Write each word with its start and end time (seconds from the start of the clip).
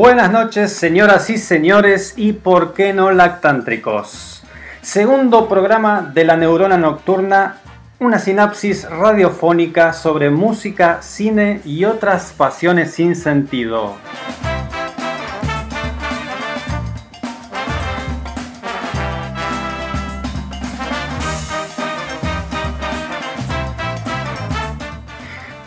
Buenas 0.00 0.32
noches, 0.32 0.72
señoras 0.72 1.28
y 1.28 1.36
señores, 1.36 2.14
y 2.16 2.32
por 2.32 2.72
qué 2.72 2.94
no 2.94 3.10
lactántricos. 3.10 4.42
Segundo 4.80 5.46
programa 5.46 6.10
de 6.14 6.24
la 6.24 6.38
neurona 6.38 6.78
nocturna, 6.78 7.58
una 7.98 8.18
sinapsis 8.18 8.88
radiofónica 8.88 9.92
sobre 9.92 10.30
música, 10.30 11.02
cine 11.02 11.60
y 11.66 11.84
otras 11.84 12.32
pasiones 12.34 12.92
sin 12.94 13.14
sentido. 13.14 13.96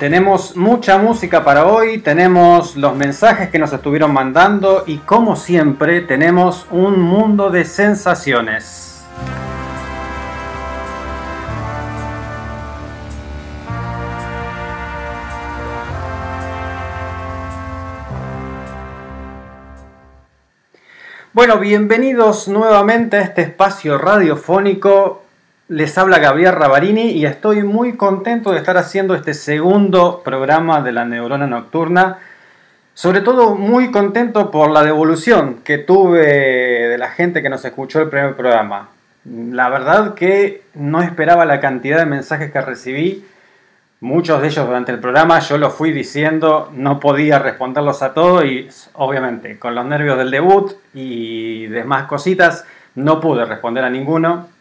Tenemos 0.04 0.58
mucha 0.58 0.98
música 0.98 1.46
para 1.46 1.66
hoy, 1.66 2.00
tenemos 2.00 2.76
los 2.76 2.94
mensajes 2.94 3.50
que 3.50 3.58
nos 3.58 3.72
estuvieron 3.72 4.12
mandando 4.12 4.84
y 4.86 4.98
como 4.98 5.38
siempre 5.38 6.02
tenemos 6.02 6.68
un 6.72 7.00
mundo 7.02 7.50
de 7.50 7.64
sensaciones. 7.64 9.06
Bueno, 21.32 21.60
bienvenidos 21.60 22.50
nuevamente 22.50 23.16
a 23.16 23.22
este 23.22 23.44
espacio 23.44 23.98
radiofónico 23.98 25.23
les 25.74 25.98
habla 25.98 26.20
Gabriel 26.20 26.54
Ravarini 26.54 27.10
y 27.10 27.26
estoy 27.26 27.64
muy 27.64 27.94
contento 27.98 28.52
de 28.52 28.60
estar 28.60 28.78
haciendo 28.78 29.16
este 29.16 29.34
segundo 29.34 30.22
programa 30.24 30.82
de 30.82 30.92
la 30.92 31.04
Neurona 31.04 31.48
Nocturna. 31.48 32.20
Sobre 32.94 33.22
todo 33.22 33.56
muy 33.56 33.90
contento 33.90 34.52
por 34.52 34.70
la 34.70 34.84
devolución 34.84 35.62
que 35.64 35.80
tuve 35.80 36.28
de 36.28 36.98
la 37.00 37.10
gente 37.10 37.42
que 37.42 37.50
nos 37.50 37.66
escuchó 37.66 38.02
el 38.02 38.10
primer 38.10 38.36
programa. 38.36 38.90
La 39.26 39.68
verdad 39.70 40.14
que 40.14 40.62
no 40.76 41.02
esperaba 41.02 41.44
la 41.44 41.60
cantidad 41.60 41.98
de 41.98 42.06
mensajes 42.06 42.52
que 42.52 42.62
recibí. 42.62 43.26
Muchos 44.00 44.44
de 44.44 44.50
ellos 44.50 44.68
durante 44.68 44.92
el 44.92 45.00
programa 45.00 45.40
yo 45.40 45.58
los 45.58 45.74
fui 45.74 45.92
diciendo, 45.92 46.70
no 46.76 47.00
podía 47.00 47.40
responderlos 47.40 48.04
a 48.04 48.14
todos 48.14 48.46
y 48.46 48.68
obviamente 48.94 49.58
con 49.58 49.74
los 49.74 49.86
nervios 49.86 50.20
del 50.20 50.30
debut 50.30 50.74
y 50.94 51.66
demás 51.66 52.04
cositas 52.04 52.64
no 52.94 53.20
pude 53.20 53.46
responder 53.46 53.84
a 53.84 53.90
ninguno. 53.90 54.53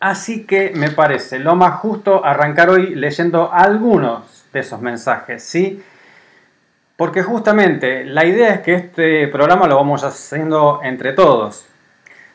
Así 0.00 0.46
que 0.46 0.72
me 0.74 0.90
parece 0.90 1.38
lo 1.38 1.54
más 1.56 1.80
justo 1.80 2.24
arrancar 2.24 2.70
hoy 2.70 2.94
leyendo 2.94 3.52
algunos 3.52 4.46
de 4.50 4.60
esos 4.60 4.80
mensajes, 4.80 5.42
¿sí? 5.42 5.82
Porque 6.96 7.22
justamente 7.22 8.04
la 8.06 8.24
idea 8.24 8.54
es 8.54 8.60
que 8.60 8.74
este 8.74 9.28
programa 9.28 9.66
lo 9.66 9.76
vamos 9.76 10.02
haciendo 10.02 10.80
entre 10.82 11.12
todos. 11.12 11.66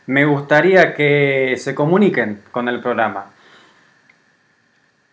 Me 0.05 0.25
gustaría 0.25 0.93
que 0.93 1.55
se 1.57 1.73
comuniquen 1.73 2.43
con 2.51 2.69
el 2.69 2.79
programa. 2.81 3.31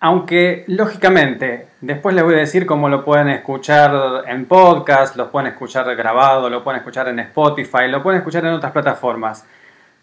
Aunque, 0.01 0.65
lógicamente, 0.67 1.69
después 1.81 2.15
les 2.15 2.23
voy 2.23 2.35
a 2.35 2.39
decir 2.39 2.67
cómo 2.67 2.91
lo 2.91 3.03
pueden 3.03 3.31
escuchar 3.31 4.25
en 4.27 4.45
podcast, 4.45 5.17
lo 5.17 5.31
pueden 5.31 5.53
escuchar 5.53 5.95
grabado, 5.97 6.51
lo 6.51 6.63
pueden 6.63 6.81
escuchar 6.81 7.09
en 7.09 7.21
Spotify, 7.21 7.89
lo 7.89 8.03
pueden 8.03 8.19
escuchar 8.19 8.45
en 8.45 8.53
otras 8.53 8.73
plataformas. 8.73 9.47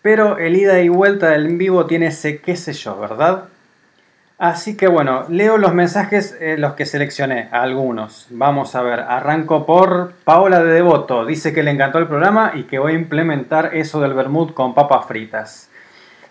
Pero 0.01 0.37
el 0.37 0.55
ida 0.55 0.79
y 0.81 0.89
vuelta 0.89 1.29
del 1.29 1.47
en 1.47 1.57
vivo 1.57 1.85
tiene 1.85 2.07
ese 2.07 2.39
qué 2.39 2.55
sé 2.55 2.73
yo, 2.73 2.97
¿verdad? 2.99 3.45
Así 4.37 4.77
que 4.77 4.87
bueno, 4.87 5.25
leo 5.27 5.57
los 5.57 5.73
mensajes, 5.73 6.37
eh, 6.39 6.55
los 6.57 6.73
que 6.73 6.85
seleccioné, 6.85 7.49
algunos. 7.51 8.27
Vamos 8.29 8.73
a 8.73 8.81
ver, 8.81 9.01
arranco 9.01 9.65
por 9.65 10.13
Paola 10.23 10.63
de 10.63 10.71
Devoto. 10.71 11.25
Dice 11.25 11.51
que 11.51 11.61
le 11.61 11.71
encantó 11.71 11.97
el 11.97 12.07
programa 12.07 12.53
y 12.55 12.63
que 12.63 12.79
voy 12.79 12.93
a 12.93 12.95
implementar 12.95 13.75
eso 13.75 13.99
del 13.99 14.13
vermut 14.13 14.53
con 14.53 14.73
papas 14.73 15.07
fritas. 15.07 15.69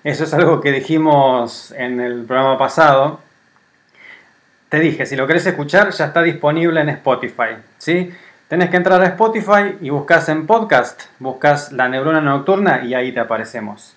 Eso 0.04 0.24
es 0.24 0.32
algo 0.32 0.62
que 0.62 0.72
dijimos 0.72 1.74
en 1.76 2.00
el 2.00 2.24
programa 2.24 2.56
pasado. 2.56 3.20
Te 4.70 4.80
dije, 4.80 5.04
si 5.04 5.14
lo 5.14 5.26
querés 5.26 5.44
escuchar, 5.44 5.90
ya 5.90 6.06
está 6.06 6.22
disponible 6.22 6.80
en 6.80 6.88
Spotify, 6.88 7.58
¿sí? 7.76 8.10
Tenés 8.48 8.70
que 8.70 8.78
entrar 8.78 9.02
a 9.02 9.08
Spotify 9.08 9.76
y 9.82 9.90
buscas 9.90 10.30
en 10.30 10.46
podcast, 10.46 11.02
buscas 11.18 11.70
la 11.70 11.86
neurona 11.86 12.22
nocturna 12.22 12.82
y 12.82 12.94
ahí 12.94 13.12
te 13.12 13.20
aparecemos. 13.20 13.94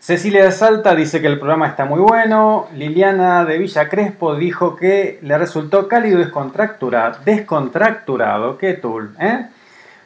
Cecilia 0.00 0.44
de 0.44 0.52
Salta 0.52 0.94
dice 0.94 1.20
que 1.20 1.26
el 1.26 1.38
programa 1.38 1.66
está 1.66 1.84
muy 1.84 2.00
bueno. 2.00 2.68
Liliana 2.74 3.44
de 3.44 3.58
Villa 3.58 3.90
Crespo 3.90 4.36
dijo 4.36 4.74
que 4.74 5.18
le 5.20 5.36
resultó 5.36 5.86
cálido 5.86 6.18
y 6.18 6.24
descontracturado. 6.24 7.18
Descontracturado, 7.26 8.56
qué 8.56 8.72
tool, 8.72 9.14
¿eh? 9.20 9.48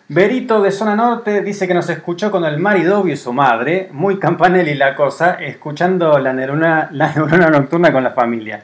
Berito 0.08 0.60
de 0.60 0.72
Zona 0.72 0.96
Norte 0.96 1.42
dice 1.42 1.68
que 1.68 1.74
nos 1.74 1.88
escuchó 1.88 2.32
con 2.32 2.44
el 2.44 2.58
marido 2.58 3.06
y 3.06 3.16
su 3.16 3.32
madre, 3.32 3.90
muy 3.92 4.18
campanelli 4.18 4.74
la 4.74 4.96
cosa, 4.96 5.34
escuchando 5.34 6.18
la 6.18 6.32
neurona, 6.32 6.88
la 6.90 7.12
neurona 7.12 7.48
nocturna 7.48 7.92
con 7.92 8.02
la 8.02 8.10
familia. 8.10 8.60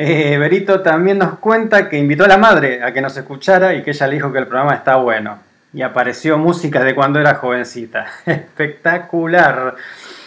Eh, 0.00 0.38
Berito 0.38 0.80
también 0.80 1.18
nos 1.18 1.40
cuenta 1.40 1.88
que 1.88 1.98
invitó 1.98 2.22
a 2.22 2.28
la 2.28 2.38
madre 2.38 2.84
a 2.84 2.92
que 2.92 3.00
nos 3.00 3.16
escuchara 3.16 3.74
y 3.74 3.82
que 3.82 3.90
ella 3.90 4.06
le 4.06 4.14
dijo 4.14 4.32
que 4.32 4.38
el 4.38 4.46
programa 4.46 4.74
está 4.74 4.94
bueno. 4.94 5.40
Y 5.72 5.82
apareció 5.82 6.38
música 6.38 6.84
de 6.84 6.94
cuando 6.94 7.18
era 7.18 7.34
jovencita. 7.34 8.06
Espectacular. 8.26 9.74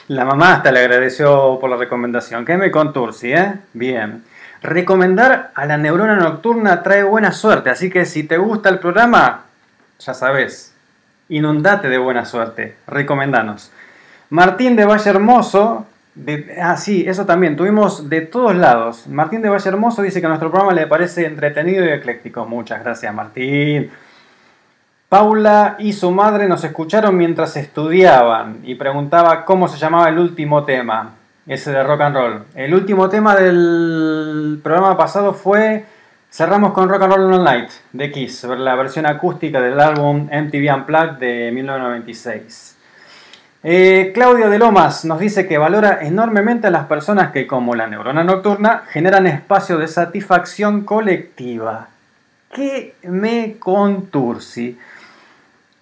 La 0.10 0.26
mamá 0.26 0.56
hasta 0.56 0.74
le 0.74 0.82
agradeció 0.82 1.58
por 1.62 1.70
la 1.70 1.78
recomendación. 1.78 2.44
¿Qué 2.44 2.58
me 2.58 2.70
contursi, 2.70 3.32
eh? 3.32 3.54
Bien. 3.72 4.26
Recomendar 4.62 5.52
a 5.56 5.66
la 5.66 5.78
neurona 5.78 6.18
nocturna 6.18 6.84
trae 6.84 7.04
buena 7.04 7.32
suerte, 7.32 7.70
así 7.70 7.90
que 7.90 8.06
si 8.06 8.24
te 8.24 8.38
gusta 8.38 8.68
el 8.68 8.80
programa, 8.80 9.46
ya 10.00 10.14
sabes, 10.14 10.76
inundate 11.30 11.88
de 11.88 11.98
buena 11.98 12.26
suerte, 12.26 12.76
recomendanos. 12.88 13.72
Martín 14.30 14.76
de 14.76 14.84
Valle 14.84 15.10
Hermoso, 15.10 15.88
de- 16.16 16.58
ah 16.62 16.78
sí, 16.78 17.04
eso 17.08 17.25
también, 17.25 17.56
tuvimos 17.56 18.10
de 18.10 18.22
todos 18.22 18.56
lados. 18.56 19.08
Martín 19.08 19.42
de 19.42 19.50
Valle 19.50 19.69
Hermoso 19.69 20.02
dice 20.02 20.22
que 20.22 20.28
nuestro 20.28 20.50
programa 20.52 20.74
le 20.74 20.88
parece 20.88 21.25
entretenido 21.25 21.86
y 21.86 21.90
ecléctico. 21.90 22.46
Muchas 22.46 22.84
gracias 22.84 23.13
Martín. 23.13 23.90
Paula 25.10 25.75
y 25.80 25.92
su 25.94 26.10
madre 26.12 26.48
nos 26.48 26.63
escucharon 26.63 27.18
mientras 27.18 27.58
estudiaban 27.58 28.60
y 28.63 28.75
preguntaba 28.75 29.44
cómo 29.44 29.68
se 29.68 29.78
llamaba 29.78 30.08
el 30.08 30.18
último 30.18 30.63
tema, 30.63 31.12
ese 31.48 31.72
de 31.72 31.84
rock 31.84 32.02
and 32.02 32.16
roll. 32.16 32.44
El 32.56 32.74
último 32.74 33.10
tema 33.10 33.36
del 33.36 34.62
programa 34.63 34.96
pasado 34.96 35.34
fue 35.34 35.84
Cerramos 36.30 36.72
con 36.72 36.88
Rock 36.88 37.02
and 37.02 37.13
Roll 37.13 37.34
All 37.34 37.44
Night 37.44 37.69
de 37.92 38.10
Kiss, 38.10 38.46
la 38.46 38.75
versión 38.75 39.06
acústica 39.06 39.60
del 39.60 39.78
álbum 39.81 40.30
MTV 40.31 40.74
Unplugged 40.74 41.18
de 41.19 41.52
1996. 41.52 42.71
Eh, 43.63 44.12
Claudio 44.16 44.50
de 44.50 44.58
Lomas 44.58 45.06
nos 45.06 45.19
dice 45.19 45.48
que 45.48 45.60
valora 45.60 46.00
enormemente 46.02 46.66
a 46.66 46.72
las 46.72 46.88
personas 46.88 47.31
que, 47.31 47.46
como 47.46 47.75
la 47.75 47.86
neurona 47.86 48.24
nocturna, 48.24 48.84
generan 48.90 49.28
espacio 49.28 49.78
de 49.78 49.88
satisfacción 49.88 50.81
colectiva. 50.81 51.90
¿Qué 52.52 52.96
me 53.04 53.58
contursi? 53.60 54.80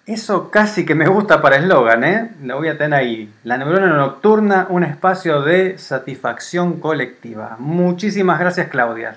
Eso 0.04 0.50
casi 0.50 0.84
que 0.84 0.94
me 0.94 1.06
gusta 1.06 1.40
para 1.40 1.56
eslogan, 1.56 2.04
¿eh? 2.04 2.30
Lo 2.42 2.58
voy 2.58 2.68
a 2.68 2.76
tener 2.76 2.98
ahí. 2.98 3.32
La 3.44 3.56
neurona 3.56 3.86
nocturna, 3.96 4.66
un 4.68 4.84
espacio 4.84 5.40
de 5.40 5.78
satisfacción 5.78 6.80
colectiva. 6.80 7.56
Muchísimas 7.58 8.38
gracias, 8.38 8.68
Claudia. 8.68 9.16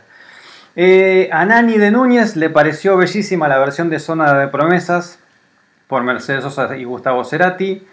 Eh, 0.78 1.30
a 1.34 1.46
Nani 1.46 1.78
de 1.78 1.92
Núñez 1.92 2.38
le 2.38 2.50
pareció 2.50 2.96
bellísima 2.96 3.50
la 3.50 3.60
versión 3.60 3.90
de 3.90 4.00
Zona 4.00 4.34
de 4.36 4.48
Promesas 4.48 5.20
por 5.88 6.04
Mercedes 6.04 6.44
Sosa 6.44 6.78
y 6.78 6.86
Gustavo 6.86 7.26
Cerati. 7.26 7.86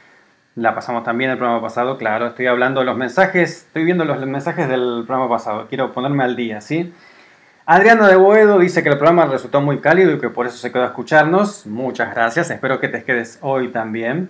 La 0.61 0.75
pasamos 0.75 1.05
también 1.05 1.31
el 1.31 1.39
programa 1.39 1.63
pasado, 1.63 1.97
claro. 1.97 2.27
Estoy 2.27 2.47
hablando 2.47 2.81
de 2.81 2.87
los 2.87 2.95
mensajes, 2.95 3.65
estoy 3.65 3.83
viendo 3.83 4.05
los 4.05 4.21
mensajes 4.27 4.69
del 4.69 5.05
programa 5.07 5.27
pasado. 5.27 5.67
Quiero 5.71 5.91
ponerme 5.95 6.23
al 6.23 6.37
día, 6.37 6.61
¿sí? 6.61 6.93
Adriano 7.65 8.07
de 8.07 8.17
Boedo 8.17 8.59
dice 8.59 8.83
que 8.83 8.91
el 8.91 8.99
programa 8.99 9.25
resultó 9.25 9.63
muy 9.63 9.79
cálido 9.79 10.13
y 10.13 10.21
que 10.21 10.29
por 10.29 10.47
eso 10.47 10.59
se 10.59 10.71
quedó 10.71 10.83
a 10.83 10.89
escucharnos. 10.89 11.65
Muchas 11.65 12.15
gracias, 12.15 12.51
espero 12.51 12.79
que 12.79 12.89
te 12.89 13.05
quedes 13.05 13.39
hoy 13.41 13.69
también. 13.69 14.29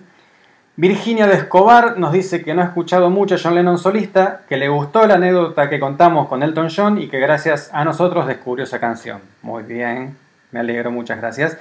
Virginia 0.77 1.27
de 1.27 1.33
Escobar 1.33 1.97
nos 1.97 2.13
dice 2.13 2.41
que 2.41 2.53
no 2.53 2.61
ha 2.61 2.65
escuchado 2.65 3.09
mucho 3.09 3.35
a 3.35 3.37
John 3.37 3.55
Lennon 3.55 3.77
solista, 3.77 4.43
que 4.47 4.55
le 4.55 4.69
gustó 4.69 5.05
la 5.07 5.15
anécdota 5.15 5.69
que 5.69 5.81
contamos 5.81 6.29
con 6.29 6.43
Elton 6.43 6.69
John 6.73 6.97
y 6.97 7.09
que 7.09 7.19
gracias 7.19 7.69
a 7.73 7.83
nosotros 7.83 8.25
descubrió 8.25 8.63
esa 8.63 8.79
canción. 8.79 9.19
Muy 9.41 9.63
bien, 9.63 10.15
me 10.51 10.61
alegro, 10.61 10.91
muchas 10.91 11.17
gracias. 11.17 11.57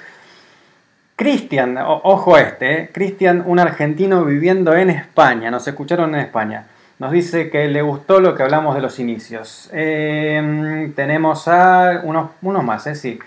Cristian, 1.21 1.77
ojo 1.77 2.39
este, 2.39 2.81
eh, 2.81 2.91
Cristian, 2.91 3.43
un 3.45 3.59
argentino 3.59 4.25
viviendo 4.25 4.75
en 4.75 4.89
España, 4.89 5.51
nos 5.51 5.69
escucharon 5.69 6.15
en 6.15 6.23
España. 6.23 6.65
Nos 6.99 7.13
dice 7.13 7.51
que 7.51 7.69
le 7.69 7.83
gustó 7.83 8.21
lo 8.21 8.35
que 8.35 8.43
hablamos 8.43 8.75
de 8.75 8.81
los 8.81 8.99
inicios. 8.99 9.69
Eh, 9.75 10.91
tenemos 10.97 11.47
a 11.47 12.01
unos, 12.05 12.31
unos 12.41 12.65
más, 12.65 12.87
eh, 12.87 12.95
sí. 12.95 13.19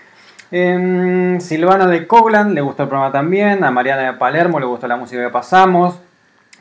Eh, 0.50 1.36
Silvana 1.38 1.86
de 1.86 2.08
Coglan 2.08 2.52
le 2.52 2.62
gustó 2.62 2.82
el 2.82 2.88
programa 2.88 3.12
también. 3.12 3.62
A 3.62 3.70
Mariana 3.70 4.02
de 4.02 4.12
Palermo 4.14 4.58
le 4.58 4.66
gustó 4.66 4.88
la 4.88 4.96
música 4.96 5.22
que 5.22 5.30
pasamos. 5.30 5.96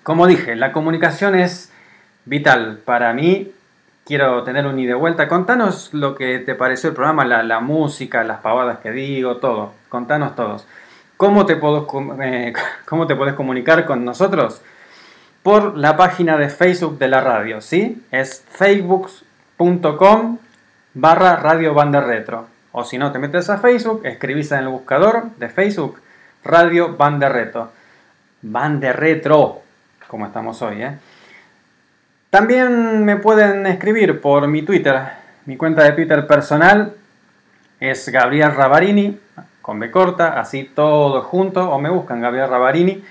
Como 0.04 0.28
dije, 0.28 0.56
la 0.56 0.72
comunicación 0.72 1.34
es 1.34 1.74
vital 2.26 2.78
para 2.86 3.12
mí. 3.14 3.52
Quiero 4.06 4.44
tener 4.44 4.68
un 4.68 4.78
ida 4.78 4.90
de 4.90 5.00
vuelta. 5.00 5.28
Contanos 5.28 5.96
lo 5.96 6.14
que 6.14 6.38
te 6.38 6.54
pareció 6.54 6.90
el 6.90 6.96
programa, 6.96 7.26
la, 7.26 7.42
la 7.42 7.60
música, 7.60 8.24
las 8.24 8.42
pavadas 8.42 8.78
que 8.84 8.92
digo, 8.92 9.38
todo. 9.38 9.74
Contanos 9.90 10.36
todos. 10.36 10.68
¿Cómo 11.18 11.46
te, 11.46 11.60
com- 11.60 12.22
eh, 12.22 12.54
¿Cómo 12.86 13.08
te 13.08 13.16
podés 13.16 13.34
comunicar 13.36 13.86
con 13.86 14.04
nosotros? 14.06 14.62
Por 15.42 15.78
la 15.78 15.98
página 15.98 16.38
de 16.38 16.50
Facebook 16.50 16.98
de 16.98 17.08
la 17.10 17.22
radio, 17.22 17.60
¿sí? 17.62 18.02
Es 18.12 18.44
facebook.com 18.50 20.38
barra 20.94 21.36
Radio 21.38 21.74
Banda 21.74 22.02
Retro. 22.02 22.48
O 22.72 22.84
si 22.84 22.98
no 22.98 23.12
te 23.12 23.20
metes 23.20 23.50
a 23.50 23.58
Facebook, 23.58 24.02
escribís 24.06 24.52
en 24.52 24.60
el 24.60 24.68
buscador 24.70 25.26
de 25.38 25.50
Facebook 25.50 26.00
Radio 26.44 26.96
Banda 26.96 27.30
Retro. 27.30 27.72
Banda 28.42 28.94
Retro, 28.94 29.62
como 30.08 30.26
estamos 30.26 30.62
hoy, 30.62 30.82
¿eh? 30.82 30.98
También 32.30 33.06
me 33.06 33.18
pueden 33.18 33.68
escribir 33.68 34.20
por 34.20 34.48
mi 34.48 34.64
Twitter. 34.64 35.02
Mi 35.46 35.56
cuenta 35.56 35.84
de 35.84 35.92
Twitter 35.92 36.26
personal 36.26 36.94
es 37.80 38.10
Gabriel 38.10 38.56
Ravarini, 38.56 39.20
con 39.64 39.80
B 39.80 39.90
corta, 39.90 40.40
así 40.40 40.70
todo 40.76 41.24
junto, 41.24 41.72
o 41.72 41.80
me 41.80 41.90
buscan 41.90 42.22
Gabriel 42.22 42.50
Ravarini. 42.50 43.04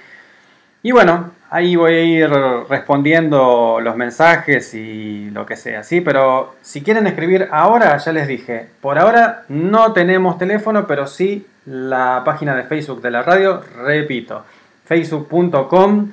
Y 0.84 0.92
bueno, 0.92 1.30
ahí 1.50 1.74
voy 1.74 1.94
a 1.94 2.02
ir 2.02 2.30
respondiendo 2.68 3.78
los 3.80 3.96
mensajes 3.96 4.74
y 4.74 5.30
lo 5.30 5.46
que 5.46 5.56
sea, 5.56 5.82
¿sí? 5.82 6.00
Pero 6.02 6.56
si 6.60 6.82
quieren 6.82 7.06
escribir 7.06 7.48
ahora, 7.50 7.96
ya 7.96 8.12
les 8.12 8.28
dije, 8.28 8.68
por 8.80 8.98
ahora 8.98 9.44
no 9.48 9.92
tenemos 9.92 10.38
teléfono, 10.38 10.86
pero 10.86 11.06
sí 11.06 11.46
la 11.64 12.22
página 12.24 12.54
de 12.54 12.64
Facebook 12.64 13.00
de 13.00 13.10
la 13.10 13.22
radio, 13.22 13.62
repito, 13.84 14.44
facebook.com 14.84 16.12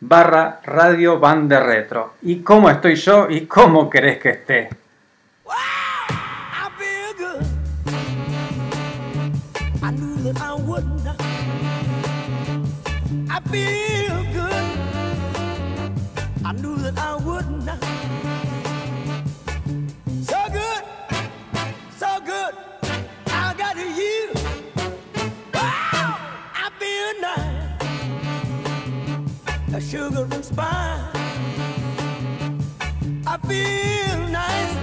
barra 0.00 0.60
radio 0.64 1.20
banda 1.20 1.60
retro. 1.60 2.14
¿Y 2.22 2.40
cómo 2.40 2.68
estoy 2.68 2.96
yo 2.96 3.28
y 3.30 3.42
cómo 3.42 3.88
querés 3.88 4.18
que 4.18 4.30
esté? 4.30 4.68
Feel 13.50 14.24
good. 14.32 14.64
I 16.44 16.52
knew 16.52 16.76
that 16.76 16.98
I 16.98 17.16
would 17.16 17.48
not. 17.64 17.82
So 20.30 20.38
good, 20.52 20.82
so 21.96 22.20
good. 22.26 22.54
I 23.28 23.54
got 23.56 23.76
you. 23.76 24.32
Wow, 25.54 26.18
I 26.64 26.70
feel 26.78 27.10
nice. 27.28 27.82
A 29.74 29.80
sugar 29.80 30.26
and 30.30 30.44
spice. 30.44 31.16
I 33.26 33.36
feel 33.48 34.18
nice 34.28 34.74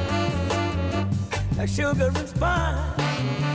like 1.58 1.70
sugar 1.70 2.12
and 2.16 2.28
spice. 2.28 3.55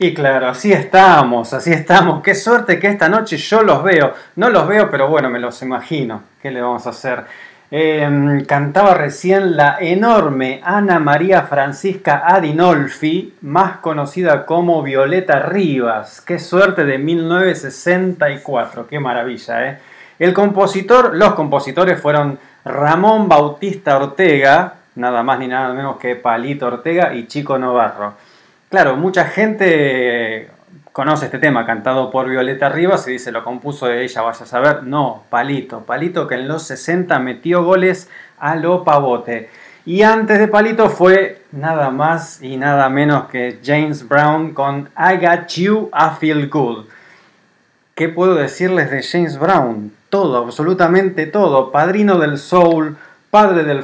Y 0.00 0.14
claro, 0.14 0.48
así 0.48 0.72
estamos, 0.72 1.52
así 1.52 1.72
estamos. 1.72 2.22
Qué 2.22 2.36
suerte 2.36 2.78
que 2.78 2.86
esta 2.86 3.08
noche 3.08 3.36
yo 3.36 3.62
los 3.64 3.82
veo. 3.82 4.14
No 4.36 4.48
los 4.48 4.68
veo, 4.68 4.88
pero 4.90 5.08
bueno, 5.08 5.28
me 5.28 5.40
los 5.40 5.60
imagino. 5.62 6.22
¿Qué 6.40 6.52
le 6.52 6.60
vamos 6.60 6.86
a 6.86 6.90
hacer? 6.90 7.24
Eh, 7.70 8.44
cantaba 8.46 8.94
recién 8.94 9.56
la 9.56 9.76
enorme 9.80 10.60
Ana 10.64 11.00
María 11.00 11.42
Francisca 11.42 12.22
Adinolfi, 12.24 13.34
más 13.42 13.78
conocida 13.78 14.46
como 14.46 14.82
Violeta 14.82 15.40
Rivas. 15.40 16.20
Qué 16.20 16.38
suerte 16.38 16.84
de 16.84 16.96
1964, 16.98 18.86
qué 18.86 19.00
maravilla, 19.00 19.68
¿eh? 19.68 19.78
El 20.18 20.32
compositor, 20.32 21.14
los 21.14 21.34
compositores 21.34 22.00
fueron 22.00 22.38
Ramón 22.64 23.28
Bautista 23.28 23.98
Ortega, 23.98 24.74
nada 24.94 25.22
más 25.22 25.38
ni 25.40 25.48
nada 25.48 25.74
menos 25.74 25.98
que 25.98 26.14
Palito 26.16 26.68
Ortega 26.68 27.12
y 27.14 27.26
Chico 27.26 27.58
Novarro. 27.58 28.14
Claro, 28.70 28.96
mucha 28.96 29.24
gente 29.24 30.50
conoce 30.92 31.24
este 31.24 31.38
tema 31.38 31.64
cantado 31.64 32.10
por 32.10 32.28
Violeta 32.28 32.68
Rivas 32.68 33.08
y 33.08 33.12
dice 33.12 33.32
lo 33.32 33.42
compuso 33.42 33.90
ella, 33.90 34.20
vaya 34.20 34.42
a 34.42 34.46
saber. 34.46 34.82
No, 34.82 35.22
Palito, 35.30 35.80
Palito 35.86 36.26
que 36.26 36.34
en 36.34 36.48
los 36.48 36.64
60 36.64 37.18
metió 37.18 37.64
goles 37.64 38.10
a 38.38 38.56
lo 38.56 38.84
pavote. 38.84 39.48
Y 39.86 40.02
antes 40.02 40.38
de 40.38 40.48
Palito 40.48 40.90
fue 40.90 41.40
nada 41.50 41.88
más 41.90 42.42
y 42.42 42.58
nada 42.58 42.90
menos 42.90 43.28
que 43.28 43.58
James 43.64 44.06
Brown 44.06 44.52
con 44.52 44.90
I 44.98 45.16
Got 45.16 45.48
You, 45.48 45.90
I 45.94 46.16
Feel 46.20 46.50
Good. 46.50 46.84
¿Qué 47.94 48.10
puedo 48.10 48.34
decirles 48.34 48.90
de 48.90 49.02
James 49.02 49.38
Brown? 49.38 49.92
Todo, 50.10 50.44
absolutamente 50.44 51.24
todo. 51.24 51.72
Padrino 51.72 52.18
del 52.18 52.36
soul, 52.36 52.98
padre 53.30 53.64
del, 53.64 53.82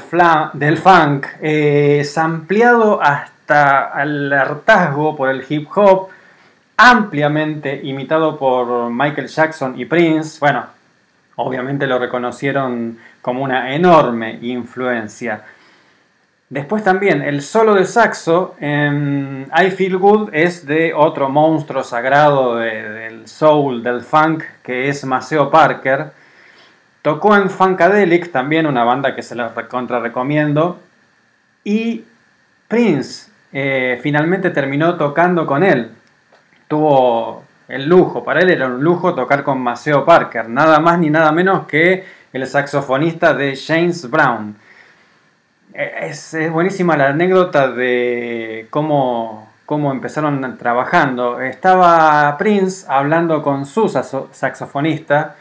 del 0.53 0.77
funk, 0.77 1.27
eh, 1.41 2.05
sampleado 2.05 3.01
hasta 3.03 3.34
el 3.49 4.33
hartazgo 4.33 5.17
por 5.17 5.29
el 5.31 5.45
hip 5.49 5.69
hop, 5.75 6.09
ampliamente 6.77 7.81
imitado 7.83 8.39
por 8.39 8.91
Michael 8.91 9.29
Jackson 9.29 9.79
y 9.79 9.85
Prince. 9.85 10.39
Bueno, 10.41 10.67
obviamente 11.37 11.87
lo 11.87 11.99
reconocieron 11.99 12.99
como 13.23 13.43
una 13.43 13.75
enorme 13.75 14.39
influencia. 14.43 15.43
Después 16.51 16.85
también 16.85 17.23
el 17.23 17.43
solo 17.43 17.75
de 17.75 17.85
saxo 17.87 18.55
en 18.61 19.51
I 19.57 19.71
Feel 19.71 19.97
Good 19.97 20.31
es 20.33 20.67
de 20.67 20.93
otro 20.95 21.29
monstruo 21.29 21.83
sagrado 21.83 22.57
de- 22.57 22.89
del 22.91 23.29
soul, 23.29 23.83
del 23.83 24.03
funk, 24.03 24.45
que 24.63 24.89
es 24.89 25.05
Maceo 25.05 25.51
Parker. 25.51 26.13
Tocó 27.03 27.35
en 27.37 27.51
Funkadelic, 27.51 28.31
también 28.31 28.67
una 28.67 28.85
banda 28.85 29.15
que 29.17 29.23
se 29.23 29.35
la 29.35 29.49
recontra 29.49 30.01
recomiendo. 30.01 30.81
Y 31.65 32.05
Prince 32.69 33.31
eh, 33.55 33.99
finalmente 34.03 34.51
terminó 34.51 34.97
tocando 34.97 35.47
con 35.47 35.63
él. 35.63 35.91
Tuvo 36.69 37.45
el 37.69 37.87
lujo, 37.89 38.23
para 38.23 38.41
él 38.41 38.51
era 38.51 38.67
un 38.67 38.83
lujo 38.85 39.15
tocar 39.15 39.43
con 39.43 39.61
Maceo 39.61 40.05
Parker, 40.05 40.49
nada 40.51 40.81
más 40.81 40.99
ni 40.99 41.09
nada 41.09 41.33
menos 41.33 41.67
que 41.67 42.05
el 42.33 42.47
saxofonista 42.47 43.33
de 43.33 43.57
James 43.57 44.11
Brown. 44.11 44.57
Eh, 45.73 46.09
Es, 46.11 46.37
buenísima 46.53 46.97
la 46.97 47.09
anécdota 47.09 47.69
de 47.71 48.67
cómo, 48.71 49.51
cómo 49.67 49.91
empezaron 49.93 50.57
trabajando. 50.59 51.41
Estaba 51.41 52.37
Prince 52.39 52.87
hablando 52.89 53.43
con 53.43 53.67
su 53.67 53.89
saxo- 53.89 54.29
saxofonista, 54.33 55.37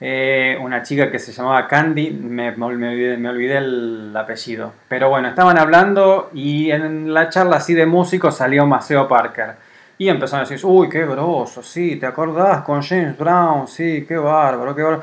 eh, 0.00 0.58
una 0.60 0.82
chica 0.82 1.10
que 1.10 1.18
se 1.18 1.32
llamaba 1.32 1.66
Candy, 1.66 2.10
me, 2.10 2.52
me 2.52 2.66
olvidé, 2.66 3.16
me 3.16 3.30
olvidé 3.30 3.58
el 3.58 4.14
apellido. 4.16 4.72
Pero 4.88 5.08
bueno, 5.08 5.28
estaban 5.28 5.58
hablando 5.58 6.30
y 6.34 6.70
en 6.70 7.14
la 7.14 7.28
charla 7.28 7.56
así 7.56 7.74
de 7.74 7.86
músicos 7.86 8.36
salió 8.36 8.66
Maceo 8.66 9.08
Parker. 9.08 9.54
Y 9.98 10.08
empezaron 10.10 10.44
a 10.44 10.48
decir, 10.48 10.64
uy, 10.66 10.90
qué 10.90 11.06
grosso, 11.06 11.62
sí, 11.62 11.96
¿te 11.96 12.04
acordás 12.04 12.60
con 12.62 12.82
James 12.82 13.16
Brown? 13.16 13.66
Sí, 13.66 14.04
qué 14.06 14.18
bárbaro, 14.18 14.74
qué 14.76 14.82
bárbaro. 14.82 15.02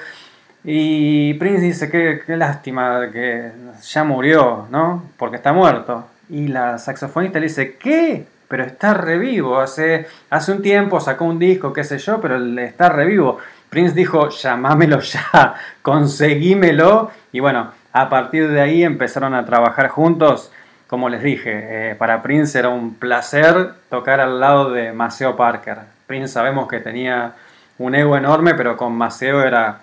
Y 0.63 1.33
Prince 1.33 1.61
dice, 1.61 1.89
qué, 1.89 2.37
lástima 2.37 3.09
que 3.11 3.51
ya 3.81 4.03
murió, 4.03 4.67
¿no? 4.69 5.03
Porque 5.17 5.37
está 5.37 5.51
muerto. 5.51 6.05
Y 6.29 6.47
la 6.47 6.77
saxofonista 6.77 7.39
le 7.39 7.47
dice, 7.47 7.75
¿qué? 7.77 8.25
Pero 8.47 8.63
está 8.63 8.93
revivo. 8.93 9.59
Hace, 9.59 10.07
hace 10.29 10.51
un 10.51 10.61
tiempo 10.61 10.99
sacó 10.99 11.25
un 11.25 11.39
disco, 11.39 11.73
qué 11.73 11.83
sé 11.83 11.97
yo, 11.97 12.21
pero 12.21 12.37
está 12.61 12.89
revivo. 12.89 13.39
Prince 13.73 13.95
dijo, 13.95 14.29
llamámelo 14.29 14.99
ya, 14.99 15.55
conseguímelo. 15.81 17.09
Y 17.31 17.39
bueno, 17.39 17.71
a 17.91 18.07
partir 18.07 18.47
de 18.49 18.61
ahí 18.61 18.83
empezaron 18.83 19.33
a 19.33 19.45
trabajar 19.45 19.87
juntos. 19.87 20.51
Como 20.85 21.09
les 21.09 21.23
dije, 21.23 21.89
eh, 21.89 21.95
para 21.95 22.21
Prince 22.21 22.59
era 22.59 22.69
un 22.69 22.93
placer 22.93 23.73
tocar 23.89 24.19
al 24.19 24.39
lado 24.39 24.69
de 24.69 24.93
Maceo 24.93 25.35
Parker. 25.35 25.79
Prince 26.05 26.27
sabemos 26.27 26.67
que 26.67 26.81
tenía 26.81 27.33
un 27.79 27.95
ego 27.95 28.15
enorme, 28.15 28.53
pero 28.53 28.77
con 28.77 28.93
Maceo 28.93 29.41
era 29.41 29.79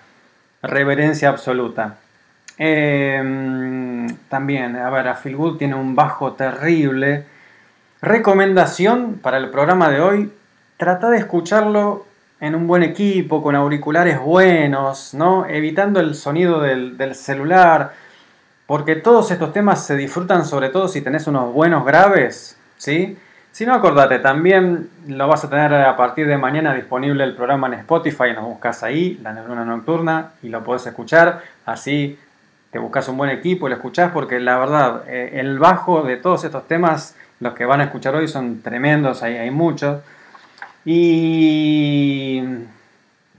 reverencia 0.61 1.27
absoluta. 1.27 1.97
Eh, 2.57 4.07
también, 4.29 4.77
a 4.77 4.89
ver, 4.89 5.09
a 5.09 5.15
Phil 5.15 5.35
Good 5.35 5.57
tiene 5.57 5.75
un 5.75 5.95
bajo 5.95 6.31
terrible. 6.31 7.25
Recomendación 8.01 9.19
para 9.21 9.35
el 9.35 9.49
programa 9.49 9.89
de 9.89 9.99
hoy, 9.99 10.33
trata 10.77 11.09
de 11.09 11.17
escucharlo 11.17 12.05
en 12.41 12.55
un 12.55 12.65
buen 12.65 12.81
equipo, 12.81 13.43
con 13.43 13.55
auriculares 13.55 14.19
buenos, 14.19 15.13
¿no? 15.13 15.45
Evitando 15.45 15.99
el 15.99 16.15
sonido 16.15 16.59
del, 16.59 17.13
celular, 17.13 17.93
porque 18.65 18.95
todos 18.95 19.29
estos 19.29 19.53
temas 19.53 19.85
se 19.85 19.95
disfrutan 19.95 20.43
sobre 20.43 20.69
todo 20.69 20.87
si 20.87 21.01
tenés 21.01 21.27
unos 21.27 21.53
buenos 21.53 21.85
graves, 21.85 22.57
¿sí? 22.77 23.15
Si 23.51 23.65
no, 23.65 23.75
acordate, 23.75 24.17
también 24.17 24.89
lo 25.07 25.27
vas 25.27 25.43
a 25.43 25.49
tener 25.51 25.71
a 25.71 25.95
partir 25.95 26.25
de 26.25 26.37
mañana 26.37 26.73
disponible 26.73 27.23
el 27.23 27.35
programa 27.35 27.67
en 27.67 27.73
Spotify, 27.75 28.33
nos 28.33 28.45
buscas 28.45 28.81
ahí, 28.81 29.19
La 29.21 29.33
Neurona 29.33 29.63
Nocturna, 29.63 30.31
y 30.41 30.49
lo 30.49 30.63
podés 30.63 30.87
escuchar, 30.87 31.43
así 31.67 32.17
te 32.71 32.79
buscas 32.79 33.07
un 33.07 33.17
buen 33.17 33.29
equipo 33.29 33.67
y 33.67 33.69
lo 33.69 33.75
escuchás, 33.75 34.11
porque 34.11 34.39
la 34.39 34.57
verdad, 34.57 35.03
eh, 35.07 35.33
el 35.35 35.59
bajo 35.59 36.01
de 36.01 36.17
todos 36.17 36.43
estos 36.43 36.67
temas, 36.67 37.15
los 37.39 37.53
que 37.53 37.65
van 37.65 37.81
a 37.81 37.83
escuchar 37.83 38.15
hoy 38.15 38.27
son 38.27 38.63
tremendos, 38.63 39.21
hay, 39.21 39.37
hay 39.37 39.51
muchos, 39.51 39.99
y 40.85 42.41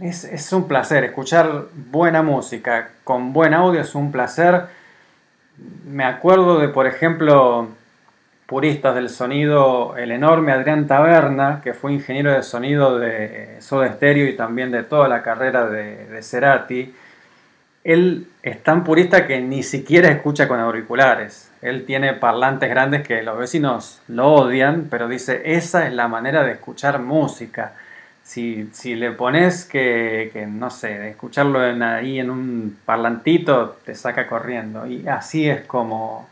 es, 0.00 0.24
es 0.24 0.52
un 0.52 0.68
placer, 0.68 1.04
escuchar 1.04 1.66
buena 1.90 2.22
música 2.22 2.90
con 3.04 3.32
buen 3.32 3.54
audio 3.54 3.80
es 3.80 3.94
un 3.94 4.12
placer. 4.12 4.66
Me 5.86 6.04
acuerdo 6.04 6.58
de, 6.58 6.68
por 6.68 6.86
ejemplo, 6.86 7.68
puristas 8.46 8.94
del 8.94 9.08
sonido, 9.08 9.96
el 9.96 10.10
enorme 10.10 10.52
Adrián 10.52 10.86
Taberna, 10.86 11.60
que 11.62 11.74
fue 11.74 11.92
ingeniero 11.92 12.32
de 12.32 12.42
sonido 12.42 12.98
de 12.98 13.56
Soda 13.60 13.92
Stereo 13.92 14.26
y 14.28 14.36
también 14.36 14.70
de 14.70 14.82
toda 14.82 15.08
la 15.08 15.22
carrera 15.22 15.66
de, 15.66 16.06
de 16.06 16.22
Cerati. 16.22 16.94
Él 17.84 18.28
es 18.42 18.62
tan 18.62 18.84
purista 18.84 19.26
que 19.26 19.40
ni 19.40 19.62
siquiera 19.62 20.08
escucha 20.08 20.46
con 20.46 20.60
auriculares. 20.60 21.50
Él 21.62 21.84
tiene 21.84 22.12
parlantes 22.12 22.70
grandes 22.70 23.06
que 23.06 23.22
los 23.22 23.38
vecinos 23.38 24.00
lo 24.08 24.32
odian, 24.32 24.86
pero 24.90 25.08
dice, 25.08 25.42
esa 25.44 25.86
es 25.86 25.92
la 25.92 26.08
manera 26.08 26.44
de 26.44 26.52
escuchar 26.52 27.00
música. 27.00 27.72
Si, 28.22 28.68
si 28.72 28.94
le 28.94 29.10
pones 29.12 29.64
que, 29.64 30.30
que, 30.32 30.46
no 30.46 30.70
sé, 30.70 31.10
escucharlo 31.10 31.60
ahí 31.60 32.20
en 32.20 32.30
un 32.30 32.78
parlantito, 32.84 33.78
te 33.84 33.94
saca 33.94 34.28
corriendo. 34.28 34.86
Y 34.86 35.06
así 35.08 35.48
es 35.48 35.62
como, 35.62 36.28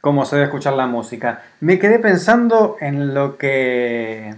como 0.00 0.24
se 0.24 0.36
debe 0.36 0.46
escuchar 0.46 0.74
la 0.74 0.86
música. 0.86 1.42
Me 1.60 1.78
quedé 1.78 1.98
pensando 1.98 2.76
en 2.80 3.14
lo 3.14 3.36
que 3.36 4.34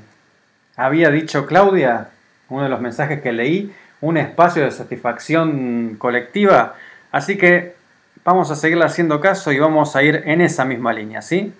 había 0.77 1.11
dicho 1.11 1.47
Claudia, 1.47 2.09
uno 2.49 2.65
de 2.65 2.69
los 2.69 2.81
mensajes 2.81 3.21
que 3.21 3.33
leí, 3.33 3.75
un 4.05 4.19
espacio 4.19 4.63
de 4.65 4.71
satisfacción 4.71 5.97
colectiva. 5.97 6.75
Así 7.11 7.39
que 7.39 7.75
vamos 8.23 8.51
a 8.51 8.57
seguirle 8.57 8.85
haciendo 8.85 9.19
caso 9.19 9.51
y 9.51 9.59
vamos 9.59 9.97
a 9.97 10.03
ir 10.03 10.23
en 10.27 10.43
esa 10.43 10.67
misma 10.67 10.93
línea, 10.93 11.23
¿sí? 11.23 11.55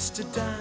Invest 0.00 0.18
a 0.18 0.24
dime, 0.34 0.56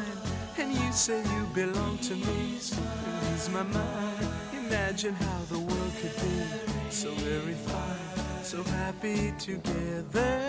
and 0.57 0.73
you 0.73 0.91
say 0.91 1.23
you 1.23 1.43
belong 1.53 1.97
to 1.99 2.13
me, 2.13 2.55
lose 2.55 3.49
my 3.53 3.63
mind. 3.63 4.27
Imagine 4.53 5.13
how 5.13 5.39
the 5.49 5.59
world 5.59 5.93
could 6.01 6.13
be 6.15 6.91
so 6.91 7.09
very 7.11 7.53
fine, 7.53 8.43
so 8.43 8.61
happy 8.63 9.33
together. 9.39 10.48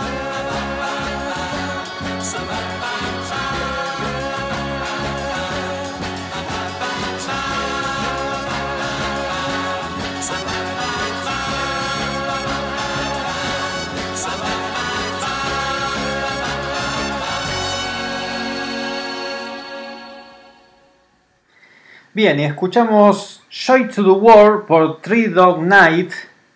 Bien, 22.13 22.37
y 22.41 22.43
escuchamos 22.43 23.41
Joy 23.49 23.87
to 23.87 24.03
the 24.03 24.09
World 24.09 24.65
por 24.65 24.99
Three 24.99 25.27
Dog 25.27 25.61
Night. 25.61 26.11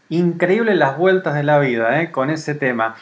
Increíble 0.10 0.76
las 0.76 0.98
vueltas 0.98 1.34
de 1.34 1.44
la 1.44 1.60
vida 1.60 2.02
¿eh? 2.02 2.12
con 2.12 2.30
ese 2.30 2.56
tema. 2.56 2.98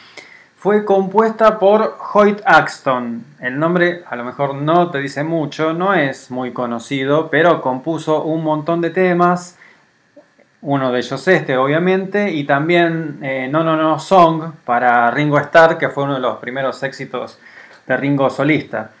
Fue 0.54 0.84
compuesta 0.84 1.58
por 1.58 1.98
Hoyt 2.12 2.42
Axton. 2.44 3.24
El 3.40 3.58
nombre 3.58 4.04
a 4.08 4.14
lo 4.14 4.22
mejor 4.22 4.54
no 4.54 4.88
te 4.92 4.98
dice 4.98 5.24
mucho, 5.24 5.72
no 5.72 5.94
es 5.94 6.30
muy 6.30 6.52
conocido, 6.52 7.28
pero 7.28 7.60
compuso 7.60 8.22
un 8.22 8.44
montón 8.44 8.80
de 8.80 8.90
temas. 8.90 9.58
Uno 10.62 10.92
de 10.92 11.00
ellos 11.00 11.26
este, 11.26 11.56
obviamente, 11.56 12.30
y 12.30 12.44
también 12.44 13.18
eh, 13.20 13.48
No 13.50 13.64
No 13.64 13.74
No 13.74 13.98
Song 13.98 14.52
para 14.64 15.10
Ringo 15.10 15.40
Starr, 15.40 15.76
que 15.76 15.88
fue 15.88 16.04
uno 16.04 16.14
de 16.14 16.20
los 16.20 16.38
primeros 16.38 16.80
éxitos 16.84 17.36
de 17.84 17.96
Ringo 17.96 18.30
solista. 18.30 18.92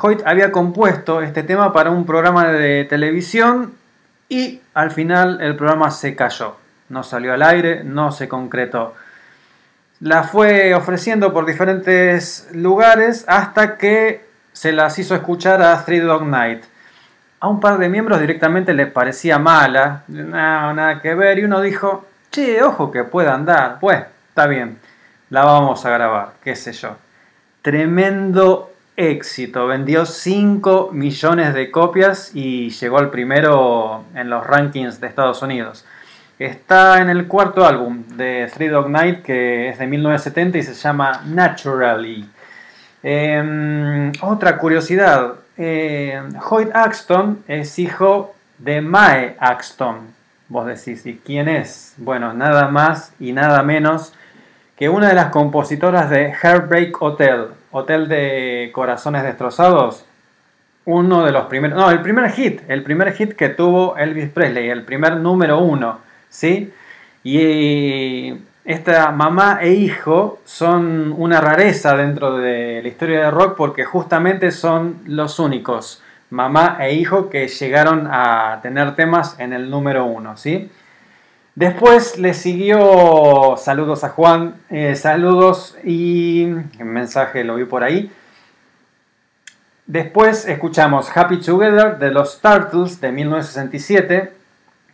Hoyt 0.00 0.22
había 0.24 0.52
compuesto 0.52 1.22
este 1.22 1.42
tema 1.42 1.72
para 1.72 1.90
un 1.90 2.06
programa 2.06 2.48
de 2.48 2.84
televisión 2.84 3.74
y 4.28 4.60
al 4.74 4.90
final 4.90 5.40
el 5.40 5.56
programa 5.56 5.90
se 5.90 6.14
cayó. 6.14 6.56
No 6.88 7.02
salió 7.02 7.32
al 7.32 7.42
aire, 7.42 7.82
no 7.84 8.12
se 8.12 8.28
concretó. 8.28 8.94
La 10.00 10.22
fue 10.22 10.74
ofreciendo 10.74 11.32
por 11.32 11.46
diferentes 11.46 12.48
lugares 12.52 13.24
hasta 13.26 13.76
que 13.76 14.24
se 14.52 14.72
las 14.72 14.98
hizo 14.98 15.14
escuchar 15.14 15.60
a 15.62 15.84
Three 15.84 15.98
Dog 15.98 16.24
Night. 16.24 16.64
A 17.40 17.48
un 17.48 17.60
par 17.60 17.78
de 17.78 17.88
miembros 17.88 18.20
directamente 18.20 18.74
les 18.74 18.90
parecía 18.90 19.38
mala, 19.38 20.02
no, 20.08 20.74
nada 20.74 21.00
que 21.00 21.14
ver, 21.14 21.38
y 21.38 21.44
uno 21.44 21.60
dijo, 21.60 22.06
che, 22.30 22.62
ojo 22.62 22.90
que 22.90 23.04
pueda 23.04 23.34
andar, 23.34 23.78
pues, 23.80 24.04
está 24.28 24.46
bien, 24.46 24.78
la 25.30 25.44
vamos 25.44 25.84
a 25.84 25.90
grabar, 25.90 26.32
qué 26.42 26.56
sé 26.56 26.72
yo. 26.72 26.96
Tremendo 27.62 28.72
éxito, 28.98 29.68
vendió 29.68 30.04
5 30.04 30.90
millones 30.92 31.54
de 31.54 31.70
copias 31.70 32.32
y 32.34 32.70
llegó 32.70 32.98
al 32.98 33.10
primero 33.10 34.04
en 34.14 34.28
los 34.28 34.44
rankings 34.44 35.00
de 35.00 35.06
Estados 35.06 35.40
Unidos. 35.40 35.86
Está 36.38 37.00
en 37.00 37.08
el 37.08 37.28
cuarto 37.28 37.64
álbum 37.64 38.02
de 38.16 38.50
Three 38.52 38.68
Dog 38.68 38.90
Night, 38.90 39.22
que 39.22 39.68
es 39.68 39.78
de 39.78 39.86
1970 39.86 40.58
y 40.58 40.62
se 40.64 40.74
llama 40.74 41.22
Naturally. 41.26 42.28
Eh, 43.04 44.12
otra 44.20 44.58
curiosidad, 44.58 45.34
eh, 45.56 46.20
Hoyt 46.50 46.74
Axton 46.74 47.44
es 47.46 47.78
hijo 47.78 48.34
de 48.58 48.80
Mae 48.80 49.36
Axton. 49.38 50.08
Vos 50.48 50.66
decís, 50.66 51.06
¿y 51.06 51.20
quién 51.24 51.48
es? 51.48 51.94
Bueno, 51.98 52.32
nada 52.32 52.68
más 52.68 53.12
y 53.20 53.32
nada 53.32 53.62
menos 53.62 54.12
que 54.76 54.88
una 54.88 55.08
de 55.08 55.14
las 55.14 55.30
compositoras 55.30 56.10
de 56.10 56.32
Heartbreak 56.32 57.00
Hotel, 57.02 57.48
Hotel 57.78 58.08
de 58.08 58.70
Corazones 58.72 59.22
Destrozados. 59.22 60.04
Uno 60.84 61.24
de 61.24 61.32
los 61.32 61.46
primeros, 61.46 61.78
no, 61.78 61.90
el 61.90 62.00
primer 62.00 62.30
hit, 62.30 62.62
el 62.68 62.82
primer 62.82 63.12
hit 63.12 63.34
que 63.34 63.50
tuvo 63.50 63.96
Elvis 63.96 64.30
Presley, 64.30 64.70
el 64.70 64.84
primer 64.84 65.16
número 65.16 65.58
uno, 65.58 65.98
¿sí? 66.30 66.72
Y 67.24 68.34
esta 68.64 69.10
mamá 69.10 69.58
e 69.60 69.72
hijo 69.72 70.40
son 70.44 71.14
una 71.16 71.40
rareza 71.40 71.96
dentro 71.96 72.38
de 72.38 72.80
la 72.82 72.88
historia 72.88 73.20
de 73.20 73.30
rock 73.30 73.56
porque 73.56 73.84
justamente 73.84 74.50
son 74.50 75.00
los 75.04 75.38
únicos 75.38 76.02
mamá 76.30 76.76
e 76.80 76.94
hijo 76.94 77.30
que 77.30 77.48
llegaron 77.48 78.08
a 78.10 78.60
tener 78.62 78.94
temas 78.94 79.38
en 79.38 79.52
el 79.52 79.70
número 79.70 80.04
uno, 80.04 80.36
¿sí? 80.36 80.70
Después 81.58 82.18
le 82.18 82.34
siguió 82.34 83.56
saludos 83.56 84.04
a 84.04 84.10
Juan, 84.10 84.54
eh, 84.70 84.94
saludos 84.94 85.76
y 85.82 86.46
mensaje 86.78 87.42
lo 87.42 87.56
vi 87.56 87.64
por 87.64 87.82
ahí. 87.82 88.12
Después 89.84 90.46
escuchamos 90.46 91.10
Happy 91.12 91.40
Together 91.40 91.98
de 91.98 92.12
los 92.12 92.40
Turtles 92.40 93.00
de 93.00 93.10
1967, 93.10 94.32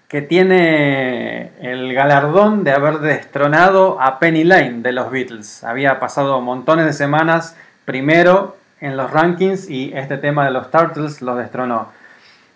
que 0.09 0.22
tiene 0.22 1.53
el 1.61 1.92
galardón 1.92 2.64
de 2.64 2.72
haber 2.72 3.00
destronado 3.00 4.00
a 4.00 4.18
Penny 4.18 4.44
Lane 4.44 4.81
de 4.81 4.92
los 4.92 5.11
Beatles. 5.11 5.64
Había 5.64 6.00
pasado 6.00 6.40
montones 6.40 6.87
de 6.87 6.94
semanas 6.94 7.59
primero 7.85 8.57
en 8.81 8.96
los 8.96 9.11
rankings 9.11 9.68
y 9.68 9.92
este 9.94 10.16
tema 10.16 10.46
de 10.46 10.53
los 10.53 10.70
Turtles 10.70 11.20
lo 11.20 11.37
destronó. 11.37 11.90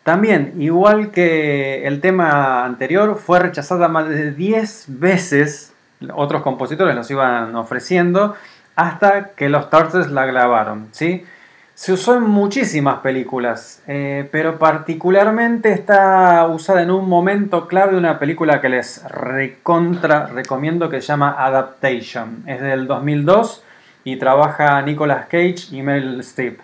También, 0.09 0.55
igual 0.59 1.11
que 1.11 1.87
el 1.87 2.01
tema 2.01 2.65
anterior, 2.65 3.19
fue 3.19 3.41
rechazada 3.41 3.89
más 3.89 4.09
de 4.09 4.33
10 4.33 4.87
veces. 4.89 5.75
Otros 6.15 6.41
compositores 6.41 6.97
los 6.97 7.11
iban 7.11 7.55
ofreciendo 7.55 8.35
hasta 8.75 9.33
que 9.37 9.51
los 9.51 9.69
Turtles 9.69 10.11
la 10.11 10.25
grabaron. 10.25 10.89
¿sí? 10.93 11.27
Se 11.75 11.93
usó 11.93 12.17
en 12.17 12.23
muchísimas 12.23 13.01
películas, 13.01 13.83
eh, 13.87 14.27
pero 14.33 14.59
particularmente 14.59 15.73
está 15.73 16.47
usada 16.47 16.81
en 16.81 16.91
un 16.91 17.07
momento 17.07 17.69
clave 17.69 17.93
de 17.93 17.99
una 17.99 18.19
película 18.19 18.63
que 18.63 18.71
les 18.71 19.05
recontra 19.11 20.29
recomiendo 20.29 20.89
que 20.89 21.03
se 21.03 21.09
llama 21.09 21.37
Adaptation. 21.39 22.45
Es 22.47 22.63
del 22.63 22.87
2002 22.87 23.63
y 24.05 24.17
trabaja 24.17 24.81
Nicolas 24.81 25.27
Cage 25.27 25.67
y 25.71 25.83
Meryl 25.83 26.21
Streep. 26.21 26.61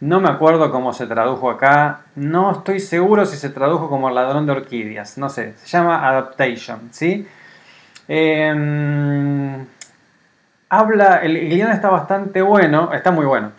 No 0.00 0.20
me 0.20 0.28
acuerdo 0.28 0.70
cómo 0.70 0.92
se 0.92 1.06
tradujo 1.06 1.50
acá, 1.50 2.00
no 2.16 2.50
estoy 2.50 2.80
seguro 2.80 3.24
si 3.26 3.36
se 3.36 3.48
tradujo 3.48 3.88
como 3.88 4.08
El 4.08 4.16
ladrón 4.16 4.44
de 4.46 4.52
orquídeas, 4.52 5.18
no 5.18 5.28
sé, 5.28 5.54
se 5.56 5.66
llama 5.66 6.06
Adaptation, 6.08 6.88
¿sí? 6.90 7.26
Em, 8.08 9.66
habla, 10.68 11.18
el 11.22 11.48
guion 11.48 11.70
está 11.70 11.90
bastante 11.90 12.42
bueno, 12.42 12.92
está 12.92 13.12
muy 13.12 13.24
bueno. 13.24 13.52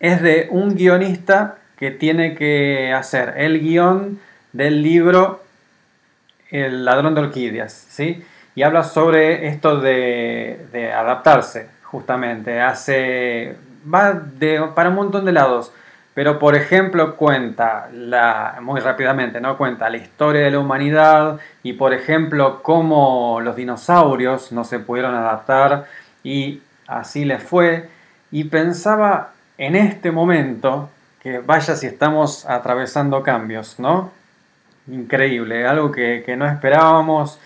Es 0.00 0.22
de 0.22 0.48
un 0.50 0.74
guionista 0.74 1.56
que 1.76 1.90
tiene 1.90 2.34
que 2.34 2.92
hacer 2.92 3.34
el 3.36 3.60
guion 3.60 4.18
del 4.52 4.82
libro 4.82 5.42
El 6.50 6.84
ladrón 6.84 7.14
de 7.14 7.20
orquídeas, 7.20 7.72
¿sí? 7.72 8.24
Y 8.54 8.62
habla 8.62 8.82
sobre 8.82 9.48
esto 9.48 9.80
de 9.80 10.92
adaptarse, 10.96 11.68
justamente. 11.82 12.60
Hace, 12.60 13.56
va 13.92 14.12
de, 14.12 14.60
para 14.74 14.90
un 14.90 14.96
montón 14.96 15.24
de 15.24 15.32
lados. 15.32 15.72
Pero, 16.16 16.38
por 16.38 16.56
ejemplo, 16.56 17.14
cuenta, 17.16 17.90
la, 17.92 18.56
muy 18.62 18.80
rápidamente, 18.80 19.38
¿no? 19.38 19.58
Cuenta 19.58 19.90
la 19.90 19.98
historia 19.98 20.40
de 20.40 20.50
la 20.50 20.58
humanidad 20.58 21.38
y, 21.62 21.74
por 21.74 21.92
ejemplo, 21.92 22.62
cómo 22.62 23.40
los 23.42 23.54
dinosaurios 23.54 24.50
no 24.50 24.64
se 24.64 24.78
pudieron 24.78 25.14
adaptar 25.14 25.84
y 26.24 26.62
así 26.86 27.26
les 27.26 27.42
fue. 27.42 27.90
Y 28.30 28.44
pensaba 28.44 29.32
en 29.58 29.76
este 29.76 30.10
momento 30.10 30.88
que 31.20 31.40
vaya 31.40 31.76
si 31.76 31.86
estamos 31.86 32.46
atravesando 32.46 33.22
cambios, 33.22 33.78
¿no? 33.78 34.10
Increíble, 34.90 35.66
algo 35.66 35.92
que, 35.92 36.22
que 36.24 36.34
no 36.34 36.46
esperábamos, 36.46 37.38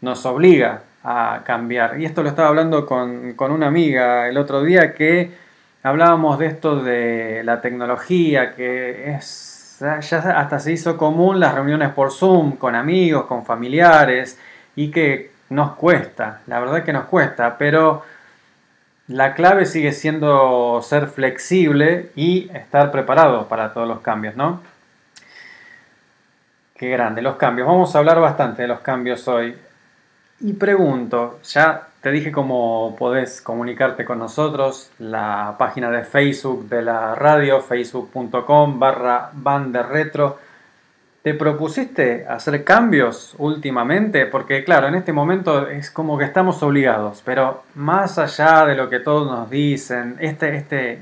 nos 0.00 0.24
obliga 0.24 0.80
a 1.02 1.42
cambiar. 1.44 2.00
Y 2.00 2.06
esto 2.06 2.22
lo 2.22 2.30
estaba 2.30 2.48
hablando 2.48 2.86
con, 2.86 3.34
con 3.34 3.52
una 3.52 3.66
amiga 3.66 4.28
el 4.28 4.38
otro 4.38 4.62
día 4.62 4.94
que 4.94 5.43
hablábamos 5.84 6.38
de 6.38 6.46
esto 6.46 6.82
de 6.82 7.42
la 7.44 7.60
tecnología, 7.60 8.54
que 8.54 9.12
es 9.12 9.76
ya 9.78 9.98
hasta 10.38 10.58
se 10.58 10.72
hizo 10.72 10.96
común 10.96 11.38
las 11.40 11.54
reuniones 11.54 11.92
por 11.92 12.10
Zoom 12.10 12.56
con 12.56 12.74
amigos, 12.74 13.26
con 13.26 13.44
familiares, 13.44 14.38
y 14.76 14.90
que 14.90 15.30
nos 15.50 15.72
cuesta, 15.72 16.40
la 16.46 16.58
verdad 16.58 16.84
que 16.84 16.92
nos 16.92 17.04
cuesta, 17.04 17.58
pero 17.58 18.02
la 19.08 19.34
clave 19.34 19.66
sigue 19.66 19.92
siendo 19.92 20.80
ser 20.82 21.08
flexible 21.08 22.10
y 22.16 22.50
estar 22.54 22.90
preparado 22.90 23.46
para 23.46 23.74
todos 23.74 23.86
los 23.86 24.00
cambios, 24.00 24.36
¿no? 24.36 24.62
Qué 26.76 26.88
grande, 26.88 27.20
los 27.20 27.36
cambios. 27.36 27.68
Vamos 27.68 27.94
a 27.94 27.98
hablar 27.98 28.20
bastante 28.20 28.62
de 28.62 28.68
los 28.68 28.80
cambios 28.80 29.28
hoy. 29.28 29.54
Y 30.40 30.54
pregunto, 30.54 31.40
ya 31.44 31.88
te 32.04 32.10
dije 32.10 32.30
cómo 32.30 32.94
podés 32.98 33.40
comunicarte 33.40 34.04
con 34.04 34.18
nosotros, 34.18 34.90
la 34.98 35.54
página 35.56 35.90
de 35.90 36.04
Facebook 36.04 36.68
de 36.68 36.82
la 36.82 37.14
radio, 37.14 37.62
facebook.com 37.62 38.78
barra 38.78 39.30
retro. 39.90 40.38
¿Te 41.22 41.32
propusiste 41.32 42.26
hacer 42.28 42.62
cambios 42.62 43.34
últimamente? 43.38 44.26
Porque 44.26 44.64
claro, 44.64 44.88
en 44.88 44.96
este 44.96 45.14
momento 45.14 45.66
es 45.66 45.90
como 45.90 46.18
que 46.18 46.26
estamos 46.26 46.62
obligados, 46.62 47.22
pero 47.24 47.62
más 47.74 48.18
allá 48.18 48.66
de 48.66 48.74
lo 48.74 48.90
que 48.90 49.00
todos 49.00 49.26
nos 49.26 49.48
dicen, 49.48 50.16
este, 50.20 50.56
este, 50.56 50.98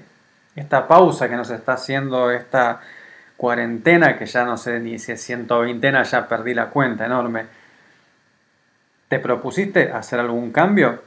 esta 0.54 0.86
pausa 0.86 1.28
que 1.28 1.34
nos 1.34 1.50
está 1.50 1.72
haciendo, 1.72 2.30
esta 2.30 2.78
cuarentena 3.36 4.16
que 4.16 4.26
ya 4.26 4.44
no 4.44 4.56
sé 4.56 4.78
ni 4.78 5.00
si 5.00 5.10
es 5.10 5.20
120, 5.20 6.04
ya 6.04 6.28
perdí 6.28 6.54
la 6.54 6.66
cuenta 6.66 7.06
enorme. 7.06 7.61
¿Te 9.12 9.18
propusiste 9.18 9.92
hacer 9.92 10.20
algún 10.20 10.52
cambio? 10.52 11.02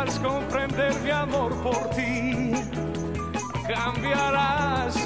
Sepas 0.00 0.18
comprender 0.18 0.94
mi 1.02 1.10
amor 1.10 1.54
por 1.62 1.90
ti. 1.90 2.52
Cambiarás 3.66 4.96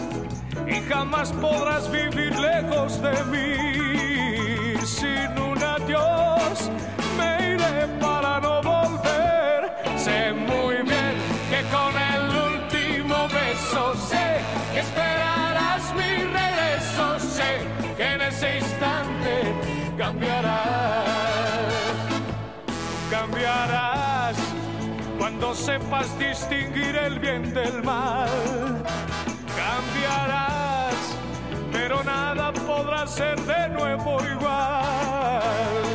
y 0.66 0.80
jamás 0.88 1.32
podrás 1.32 1.90
vivir 1.90 2.36
lejos 2.38 3.00
de 3.02 3.24
mí. 3.24 4.76
Sin 4.84 5.38
un 5.38 5.62
adiós 5.62 6.70
me 7.18 7.54
iré 7.54 7.88
para 8.00 8.40
no 8.40 8.62
volver. 8.62 9.72
Sé 9.96 10.32
muy 10.32 10.76
bien 10.76 11.14
que 11.50 11.62
con 11.74 11.94
el 12.12 12.24
último 12.52 13.28
beso 13.28 13.94
sé 14.08 14.40
que 14.72 14.80
esperarás 14.80 15.13
cuando 25.34 25.54
sepas 25.54 26.16
distinguir 26.18 26.94
el 26.96 27.18
bien 27.18 27.52
del 27.52 27.82
mal. 27.82 28.28
Cambiarás, 29.56 30.94
pero 31.72 32.04
nada 32.04 32.52
podrá 32.52 33.04
ser 33.06 33.40
de 33.40 33.68
nuevo 33.70 34.18
igual. 34.24 35.42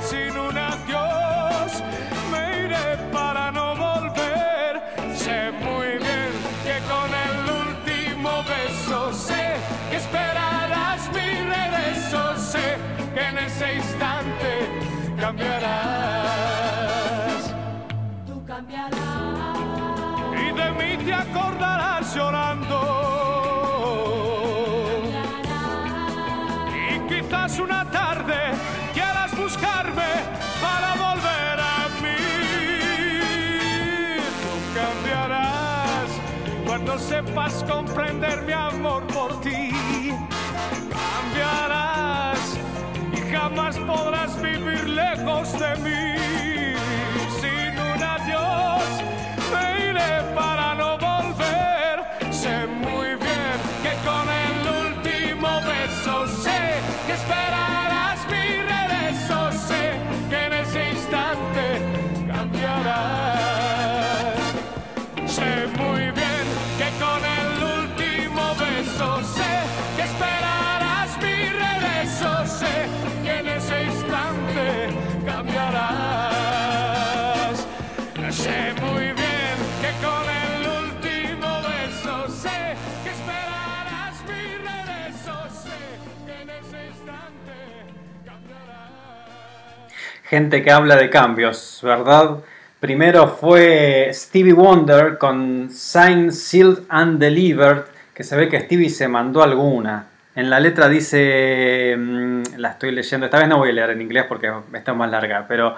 Sin 0.02 0.38
un 0.38 0.58
adiós 0.58 1.84
me 2.32 2.65
iré 2.65 2.97
para 3.13 3.52
no 3.52 3.75
volver. 3.75 4.82
Sé 5.15 5.52
muy 5.52 5.97
bien 6.06 6.32
que 6.65 6.80
con 6.91 7.10
el 7.28 7.38
último 7.67 8.43
beso 8.43 9.13
sé 9.13 9.56
que 9.89 9.97
esperarás 9.97 11.10
mi 11.13 11.30
regreso. 11.56 12.36
Sé 12.38 12.78
que 13.13 13.21
en 13.21 13.38
ese 13.38 13.75
instante 13.75 14.69
cambiarás. 15.17 16.79
Te 21.10 21.15
acordarás 21.15 22.15
llorando. 22.15 22.78
Y 26.93 27.00
quizás 27.10 27.58
una 27.58 27.89
tarde 27.89 28.36
quieras 28.93 29.36
buscarme 29.36 30.12
para 30.62 30.89
volver 31.06 31.60
a 31.78 31.88
mí. 32.04 32.22
Tú 34.43 34.54
cambiarás 34.80 36.10
cuando 36.67 37.00
sepas 37.00 37.63
comprender 37.63 38.43
mi 38.43 38.54
amor 38.54 39.02
por 39.08 39.41
ti. 39.41 39.72
Cambiarás 40.95 42.39
y 43.13 43.32
jamás 43.32 43.78
podrás 43.80 44.39
vivir 44.39 44.88
lejos 44.89 45.54
de 45.58 45.76
mí. 45.78 46.18
Gente 90.30 90.62
que 90.62 90.70
habla 90.70 90.96
de 90.96 91.10
cambios, 91.10 91.80
¿verdad? 91.82 92.38
Primero 92.80 93.30
fue 93.30 94.12
Stevie 94.13 94.54
Wonder 94.54 95.18
con 95.18 95.72
Signed, 95.72 96.30
Sealed 96.30 96.84
and 96.88 97.18
Delivered, 97.20 97.86
que 98.13 98.24
se 98.24 98.38
ve 98.38 98.48
que 98.48 98.60
Stevie 98.60 98.92
se 98.92 99.08
mandó 99.08 99.42
alguna. 99.42 100.06
En 100.36 100.51
la 100.51 100.60
letra 100.60 100.88
dice, 100.88 101.95
mm, 101.97 102.43
la 102.58 102.70
estoy 102.70 102.91
leyendo, 102.91 103.26
esta 103.26 103.39
vez 103.39 103.47
no 103.47 103.58
voy 103.58 103.70
a 103.70 103.74
leer 103.74 103.89
en 103.89 104.03
inglés 104.03 104.26
porque 104.30 104.53
está 104.72 104.93
más 104.93 105.10
larga, 105.10 105.45
pero 105.47 105.74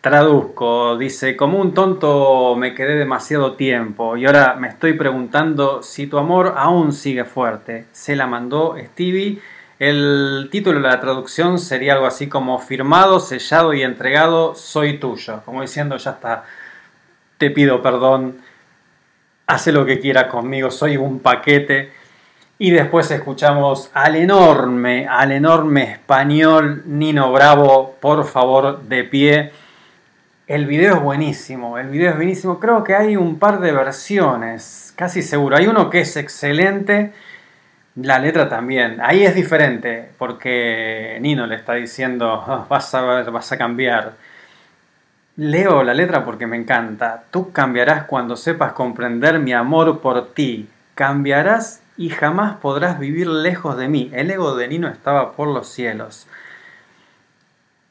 traduzco, 0.00 0.96
dice, 0.96 1.34
como 1.34 1.58
un 1.60 1.74
tonto 1.74 2.54
me 2.54 2.74
quedé 2.74 2.94
demasiado 2.94 3.54
tiempo 3.54 4.16
y 4.16 4.24
ahora 4.24 4.54
me 4.54 4.68
estoy 4.68 4.92
preguntando 4.92 5.82
si 5.82 6.06
tu 6.06 6.18
amor 6.18 6.54
aún 6.56 6.92
sigue 6.92 7.24
fuerte. 7.24 7.86
Se 7.90 8.14
la 8.14 8.28
mandó 8.28 8.76
Stevie. 8.80 9.40
El 9.78 10.48
título 10.50 10.80
de 10.80 10.88
la 10.88 11.00
traducción 11.00 11.58
sería 11.58 11.92
algo 11.92 12.06
así 12.06 12.28
como 12.28 12.58
firmado, 12.58 13.20
sellado 13.20 13.74
y 13.74 13.82
entregado, 13.82 14.54
soy 14.54 14.98
tuyo. 14.98 15.42
Como 15.44 15.60
diciendo, 15.60 15.98
ya 15.98 16.12
está, 16.12 16.44
te 17.36 17.50
pido 17.50 17.82
perdón, 17.82 18.38
hace 19.46 19.72
lo 19.72 19.84
que 19.84 20.00
quiera 20.00 20.28
conmigo, 20.28 20.70
soy 20.70 20.96
un 20.96 21.20
paquete. 21.20 21.92
Y 22.58 22.70
después 22.70 23.10
escuchamos 23.10 23.90
al 23.92 24.16
enorme, 24.16 25.06
al 25.06 25.32
enorme 25.32 25.92
español 25.92 26.82
Nino 26.86 27.30
Bravo, 27.30 27.96
por 28.00 28.24
favor, 28.24 28.80
de 28.84 29.04
pie. 29.04 29.52
El 30.46 30.64
video 30.64 30.94
es 30.94 31.02
buenísimo, 31.02 31.76
el 31.76 31.88
video 31.88 32.10
es 32.12 32.16
buenísimo. 32.16 32.58
Creo 32.58 32.82
que 32.82 32.94
hay 32.94 33.16
un 33.16 33.38
par 33.38 33.60
de 33.60 33.72
versiones, 33.72 34.94
casi 34.96 35.20
seguro. 35.20 35.56
Hay 35.58 35.66
uno 35.66 35.90
que 35.90 36.00
es 36.00 36.16
excelente, 36.16 37.12
la 37.96 38.18
letra 38.18 38.48
también. 38.48 38.98
Ahí 39.02 39.24
es 39.24 39.34
diferente, 39.34 40.10
porque 40.18 41.18
Nino 41.20 41.46
le 41.46 41.56
está 41.56 41.74
diciendo, 41.74 42.44
"Ah, 42.46 42.66
vas 42.68 42.94
a 42.94 43.02
ver, 43.02 43.30
vas 43.30 43.50
a 43.52 43.58
cambiar. 43.58 44.14
Leo 45.36 45.82
la 45.82 45.94
letra 45.94 46.24
porque 46.24 46.46
me 46.46 46.56
encanta. 46.56 47.24
Tú 47.30 47.52
cambiarás 47.52 48.04
cuando 48.04 48.36
sepas 48.36 48.72
comprender 48.72 49.38
mi 49.38 49.52
amor 49.52 50.00
por 50.00 50.32
ti. 50.32 50.68
Cambiarás 50.94 51.82
y 51.98 52.08
jamás 52.10 52.56
podrás 52.56 52.98
vivir 52.98 53.26
lejos 53.26 53.76
de 53.76 53.88
mí. 53.88 54.10
El 54.14 54.30
ego 54.30 54.56
de 54.56 54.68
Nino 54.68 54.88
estaba 54.88 55.32
por 55.32 55.48
los 55.48 55.68
cielos. 55.68 56.26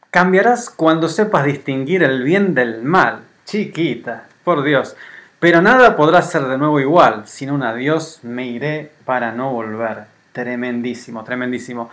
Cambiarás 0.09 0.69
cuando 0.69 1.09
sepas 1.09 1.45
distinguir 1.45 2.01
el 2.03 2.23
bien 2.23 2.55
del 2.55 2.81
mal. 2.83 3.19
Chiquita, 3.45 4.25
por 4.43 4.63
Dios. 4.63 4.95
Pero 5.39 5.61
nada 5.61 5.95
podrá 5.95 6.21
ser 6.21 6.43
de 6.43 6.57
nuevo 6.57 6.79
igual. 6.79 7.27
Sin 7.27 7.51
un 7.51 7.63
adiós 7.63 8.19
me 8.23 8.47
iré 8.47 8.91
para 9.05 9.31
no 9.31 9.51
volver. 9.51 10.05
Tremendísimo, 10.31 11.23
tremendísimo. 11.23 11.89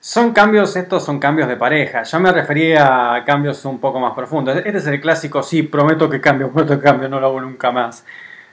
Son 0.00 0.32
cambios, 0.32 0.74
estos 0.74 1.04
son 1.04 1.20
cambios 1.20 1.48
de 1.48 1.56
pareja. 1.56 2.02
Yo 2.02 2.18
me 2.18 2.32
refería 2.32 3.14
a 3.14 3.24
cambios 3.24 3.64
un 3.64 3.78
poco 3.78 4.00
más 4.00 4.14
profundos. 4.14 4.56
Este 4.56 4.78
es 4.78 4.86
el 4.86 5.00
clásico, 5.00 5.42
sí, 5.42 5.62
prometo 5.62 6.10
que 6.10 6.20
cambio, 6.20 6.50
prometo 6.52 6.76
que 6.78 6.84
cambio, 6.84 7.08
no 7.08 7.20
lo 7.20 7.28
hago 7.28 7.40
nunca 7.40 7.70
más. 7.70 8.04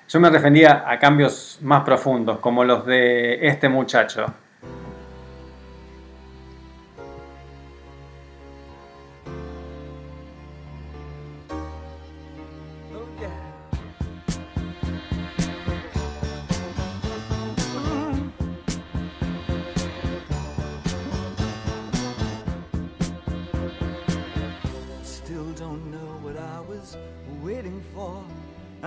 Yo 0.08 0.20
me 0.20 0.30
refería 0.30 0.84
a 0.88 1.00
cambios 1.00 1.58
más 1.62 1.84
profundos, 1.84 2.40
como 2.40 2.64
los 2.64 2.86
de 2.86 3.48
este 3.48 3.70
muchacho. 3.70 4.32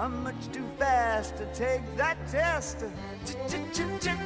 I'm 0.00 0.22
much 0.22 0.52
too 0.52 0.64
fast 0.78 1.36
to 1.38 1.46
take 1.46 1.82
that 1.96 2.16
test. 2.28 2.84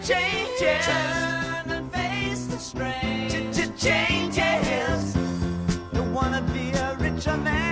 Changes. 0.07 0.87
Turn 0.87 1.71
and 1.71 1.91
face 1.91 2.47
the 2.47 2.59
strain. 2.59 3.31
Changes. 3.79 5.15
Don't 5.95 6.13
wanna 6.13 6.43
be 6.53 6.73
a 6.73 6.95
richer 7.01 7.39
man. 7.39 7.72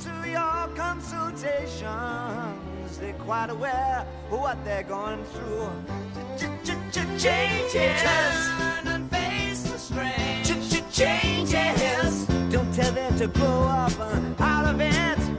to 0.00 0.30
your 0.30 0.68
consultations. 0.74 1.84
They're 2.98 3.12
quite 3.14 3.50
aware 3.50 4.06
of 4.30 4.40
what 4.40 4.64
they're 4.64 4.82
going 4.82 5.24
through. 5.24 5.70
Changes. 7.18 8.02
Turn 8.02 8.86
and 8.86 9.10
face 9.10 9.62
the 9.62 9.78
strange. 9.78 10.48
Changes. 10.90 12.26
Don't 12.50 12.72
tell 12.74 12.92
them 12.92 13.18
to 13.18 13.26
grow 13.26 13.64
up 13.64 13.92
out 14.40 14.74
of 14.74 14.80
it. 14.80 15.29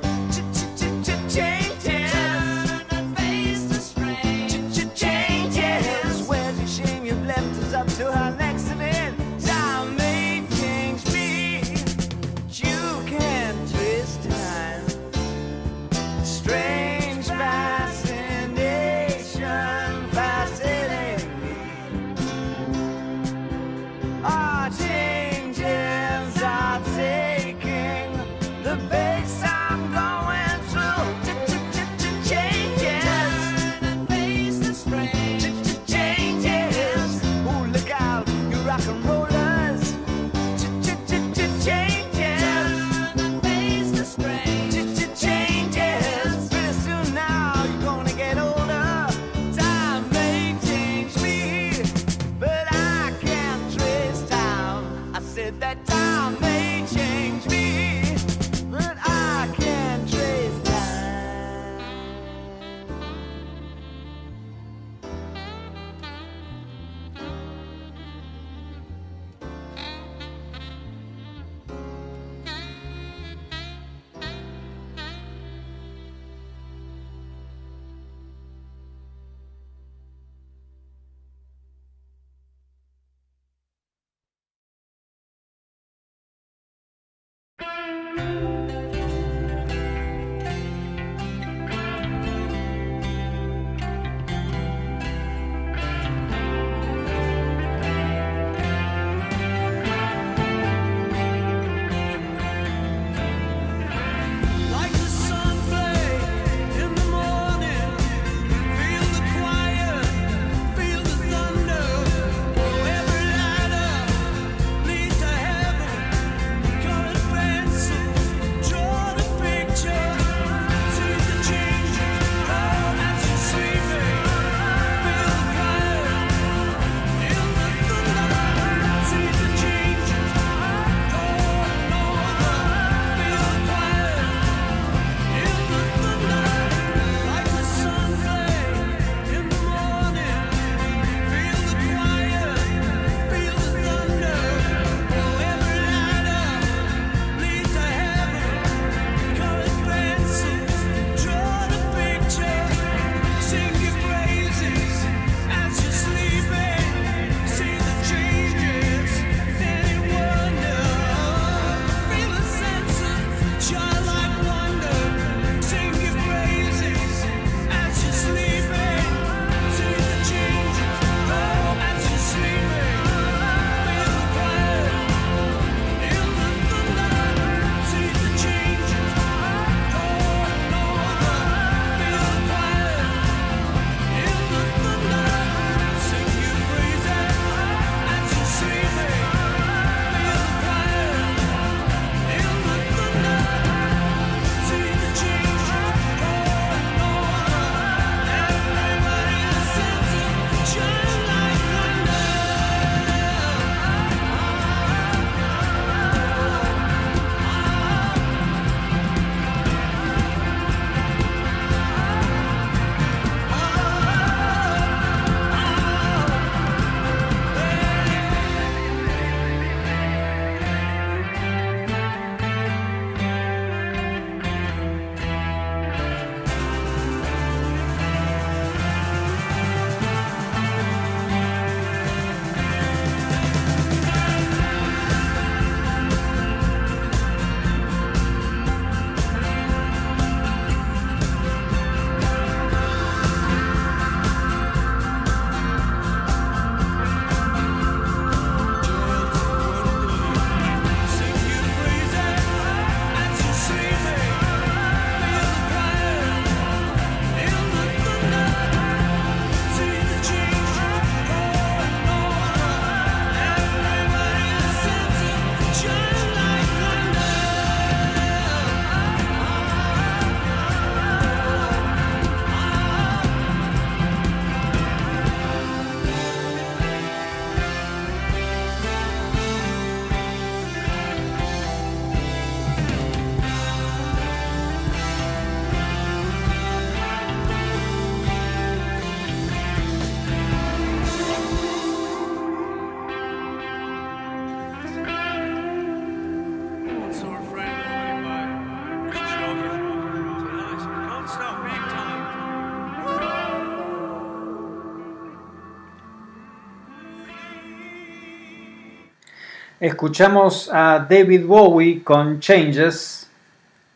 Escuchamos 309.81 310.69
a 310.71 311.07
David 311.09 311.43
Bowie 311.47 312.03
con 312.03 312.39
Changes, 312.39 313.27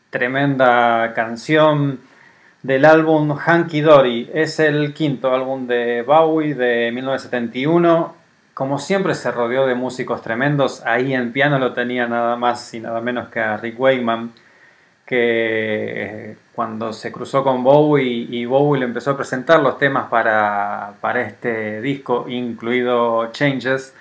tremenda 0.09 1.13
canción 1.13 1.99
del 2.63 2.85
álbum 2.85 3.29
Hunky 3.29 3.81
Dory. 3.81 4.31
Es 4.33 4.59
el 4.59 4.95
quinto 4.95 5.31
álbum 5.31 5.67
de 5.67 6.01
Bowie 6.01 6.55
de 6.55 6.91
1971. 6.91 8.15
Como 8.55 8.79
siempre 8.79 9.13
se 9.13 9.29
rodeó 9.29 9.67
de 9.67 9.75
músicos 9.75 10.23
tremendos. 10.23 10.81
Ahí 10.87 11.13
en 11.13 11.31
piano 11.31 11.59
lo 11.59 11.73
tenía 11.73 12.07
nada 12.07 12.35
más 12.35 12.73
y 12.73 12.79
nada 12.79 12.99
menos 12.99 13.27
que 13.27 13.41
a 13.41 13.55
Rick 13.57 13.79
Wakeman, 13.79 14.31
que 15.05 16.31
eh, 16.31 16.37
cuando 16.55 16.93
se 16.93 17.11
cruzó 17.11 17.43
con 17.43 17.63
Bowie 17.63 18.25
y 18.27 18.45
Bowie 18.45 18.79
le 18.79 18.85
empezó 18.87 19.11
a 19.11 19.17
presentar 19.17 19.59
los 19.59 19.77
temas 19.77 20.07
para, 20.09 20.93
para 20.99 21.21
este 21.21 21.79
disco, 21.79 22.25
incluido 22.27 23.31
Changes, 23.31 23.93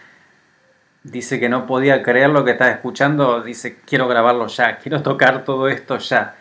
dice 1.04 1.38
que 1.38 1.48
no 1.48 1.66
podía 1.66 2.02
creer 2.02 2.30
lo 2.30 2.44
que 2.44 2.52
estaba 2.52 2.70
escuchando, 2.70 3.42
dice 3.42 3.76
quiero 3.86 4.08
grabarlo 4.08 4.46
ya, 4.48 4.78
quiero 4.78 5.02
tocar 5.02 5.44
todo 5.44 5.68
esto 5.68 5.98
ya. 5.98 6.34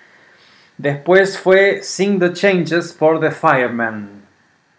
Después 0.77 1.37
fue 1.37 1.83
Sing 1.83 2.19
the 2.19 2.33
Changes 2.33 2.93
por 2.93 3.19
The 3.19 3.29
Fireman. 3.29 4.23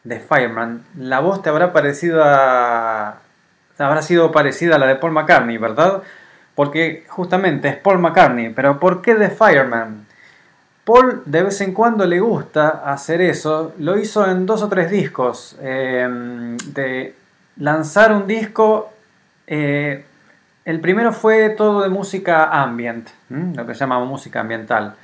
The 0.07 0.19
Fireman. 0.19 0.85
La 0.99 1.21
voz 1.21 1.43
te 1.43 1.51
habrá 1.51 1.73
parecido 1.73 2.23
a... 2.25 3.19
habrá 3.79 4.03
sido 4.03 4.33
parecida 4.33 4.75
a 4.75 4.79
la 4.79 4.87
de 4.87 4.97
Paul 4.97 5.13
McCartney, 5.13 5.59
¿verdad? 5.59 6.03
Porque 6.55 7.05
justamente 7.09 7.69
es 7.69 7.77
Paul 7.77 8.01
McCartney, 8.01 8.51
pero 8.51 8.81
¿por 8.81 9.03
qué 9.03 9.15
The 9.15 9.31
Fireman? 9.31 10.07
Paul 10.85 11.23
de 11.25 11.43
vez 11.45 11.61
en 11.61 11.73
cuando 11.73 12.07
le 12.07 12.21
gusta 12.21 12.83
hacer 12.85 13.21
eso, 13.21 13.73
lo 13.79 13.97
hizo 13.97 14.29
en 14.29 14.47
dos 14.47 14.63
o 14.63 14.69
tres 14.69 14.91
discos, 14.91 15.57
eh, 15.61 16.57
de 16.67 17.15
lanzar 17.57 18.13
un 18.13 18.27
disco 18.27 18.94
eh, 19.47 20.05
el 20.65 20.81
primero 20.81 21.13
fue 21.13 21.51
todo 21.51 21.83
de 21.83 21.89
música 21.89 22.45
ambient, 22.63 23.09
lo 23.29 23.67
que 23.67 23.75
se 23.75 23.81
llama 23.81 24.03
música 24.05 24.41
ambiental. 24.41 24.95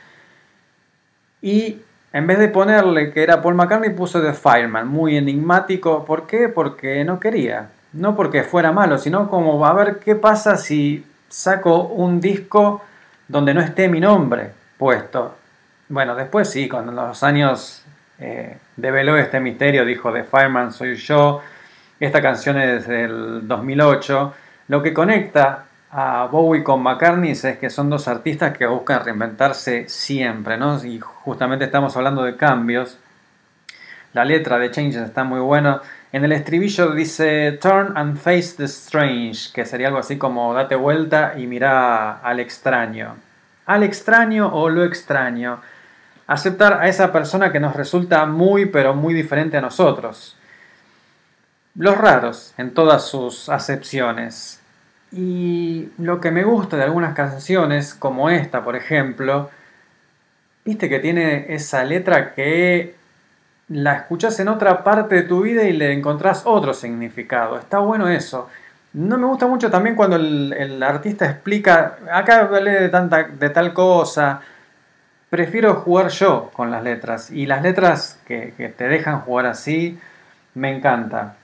Y 1.42 1.78
en 2.12 2.26
vez 2.26 2.38
de 2.38 2.48
ponerle 2.48 3.12
que 3.12 3.22
era 3.22 3.40
Paul 3.42 3.54
McCartney, 3.54 3.90
puso 3.90 4.22
The 4.22 4.32
Fireman, 4.32 4.88
muy 4.88 5.16
enigmático. 5.16 6.04
¿Por 6.04 6.26
qué? 6.26 6.48
Porque 6.48 7.04
no 7.04 7.20
quería. 7.20 7.68
No 7.92 8.16
porque 8.16 8.42
fuera 8.42 8.72
malo, 8.72 8.98
sino 8.98 9.28
como 9.28 9.64
a 9.64 9.72
ver 9.72 9.98
qué 9.98 10.14
pasa 10.14 10.56
si 10.56 11.04
saco 11.28 11.84
un 11.84 12.20
disco 12.20 12.82
donde 13.28 13.54
no 13.54 13.60
esté 13.60 13.88
mi 13.88 14.00
nombre 14.00 14.50
puesto. 14.76 15.36
Bueno, 15.88 16.14
después 16.14 16.48
sí, 16.48 16.68
en 16.72 16.94
los 16.94 17.22
años 17.22 17.84
eh, 18.18 18.56
develó 18.76 19.16
este 19.16 19.40
misterio, 19.40 19.84
dijo 19.84 20.12
The 20.12 20.24
Fireman 20.24 20.72
soy 20.72 20.96
yo. 20.96 21.42
Esta 22.00 22.22
canción 22.22 22.58
es 22.58 22.88
del 22.88 23.46
2008. 23.46 24.32
Lo 24.68 24.82
que 24.82 24.94
conecta 24.94 25.66
a 25.90 26.28
Bowie 26.32 26.64
con 26.64 26.82
McCartney 26.82 27.32
es 27.32 27.58
que 27.58 27.68
son 27.68 27.90
dos 27.90 28.08
artistas 28.08 28.56
que 28.56 28.66
buscan 28.66 29.04
reinventarse 29.04 29.86
siempre, 29.86 30.56
¿no? 30.56 30.82
Y 30.82 30.98
justamente 30.98 31.66
estamos 31.66 31.94
hablando 31.98 32.22
de 32.22 32.36
cambios. 32.36 32.96
La 34.14 34.24
letra 34.24 34.58
de 34.58 34.70
Changes 34.70 35.02
está 35.02 35.24
muy 35.24 35.40
buena. 35.40 35.82
En 36.10 36.24
el 36.24 36.32
estribillo 36.32 36.92
dice 36.92 37.58
Turn 37.60 37.92
and 37.94 38.16
face 38.16 38.54
the 38.56 38.64
strange, 38.64 39.52
que 39.52 39.66
sería 39.66 39.88
algo 39.88 39.98
así 39.98 40.16
como 40.16 40.54
date 40.54 40.76
vuelta 40.76 41.34
y 41.36 41.46
mira 41.46 42.20
al 42.20 42.40
extraño. 42.40 43.16
Al 43.66 43.82
extraño 43.82 44.48
o 44.54 44.70
lo 44.70 44.84
extraño. 44.84 45.60
Aceptar 46.26 46.80
a 46.80 46.88
esa 46.88 47.12
persona 47.12 47.52
que 47.52 47.60
nos 47.60 47.76
resulta 47.76 48.24
muy 48.24 48.64
pero 48.64 48.94
muy 48.94 49.12
diferente 49.12 49.58
a 49.58 49.60
nosotros. 49.60 50.38
Los 51.76 51.96
raros 51.96 52.52
en 52.58 52.74
todas 52.74 53.06
sus 53.06 53.48
acepciones. 53.48 54.60
Y 55.12 55.88
lo 55.98 56.20
que 56.20 56.30
me 56.30 56.44
gusta 56.44 56.76
de 56.76 56.84
algunas 56.84 57.14
canciones, 57.14 57.94
como 57.94 58.30
esta 58.30 58.62
por 58.62 58.76
ejemplo, 58.76 59.50
viste 60.64 60.88
que 60.88 60.98
tiene 60.98 61.52
esa 61.54 61.84
letra 61.84 62.34
que 62.34 62.94
la 63.68 63.94
escuchas 63.94 64.38
en 64.40 64.48
otra 64.48 64.82
parte 64.82 65.14
de 65.14 65.22
tu 65.22 65.42
vida 65.42 65.64
y 65.64 65.72
le 65.72 65.92
encontrás 65.92 66.42
otro 66.44 66.74
significado. 66.74 67.58
Está 67.58 67.78
bueno 67.78 68.08
eso. 68.08 68.48
No 68.92 69.16
me 69.18 69.26
gusta 69.26 69.46
mucho 69.46 69.70
también 69.70 69.94
cuando 69.94 70.16
el, 70.16 70.82
artista 70.82 71.26
explica, 71.26 71.98
acá 72.12 72.40
hablé 72.40 72.88
de 72.88 73.50
tal 73.50 73.72
cosa. 73.72 74.40
Prefiero 75.30 75.76
jugar 75.76 76.08
yo 76.08 76.50
con 76.52 76.72
las 76.72 76.82
letras. 76.82 77.30
Y 77.30 77.46
las 77.46 77.62
letras 77.62 78.20
que, 78.26 78.54
que 78.56 78.68
te 78.68 78.88
dejan 78.88 79.20
jugar 79.20 79.46
así, 79.46 79.98
me 80.54 80.74
encanta. 80.76 81.36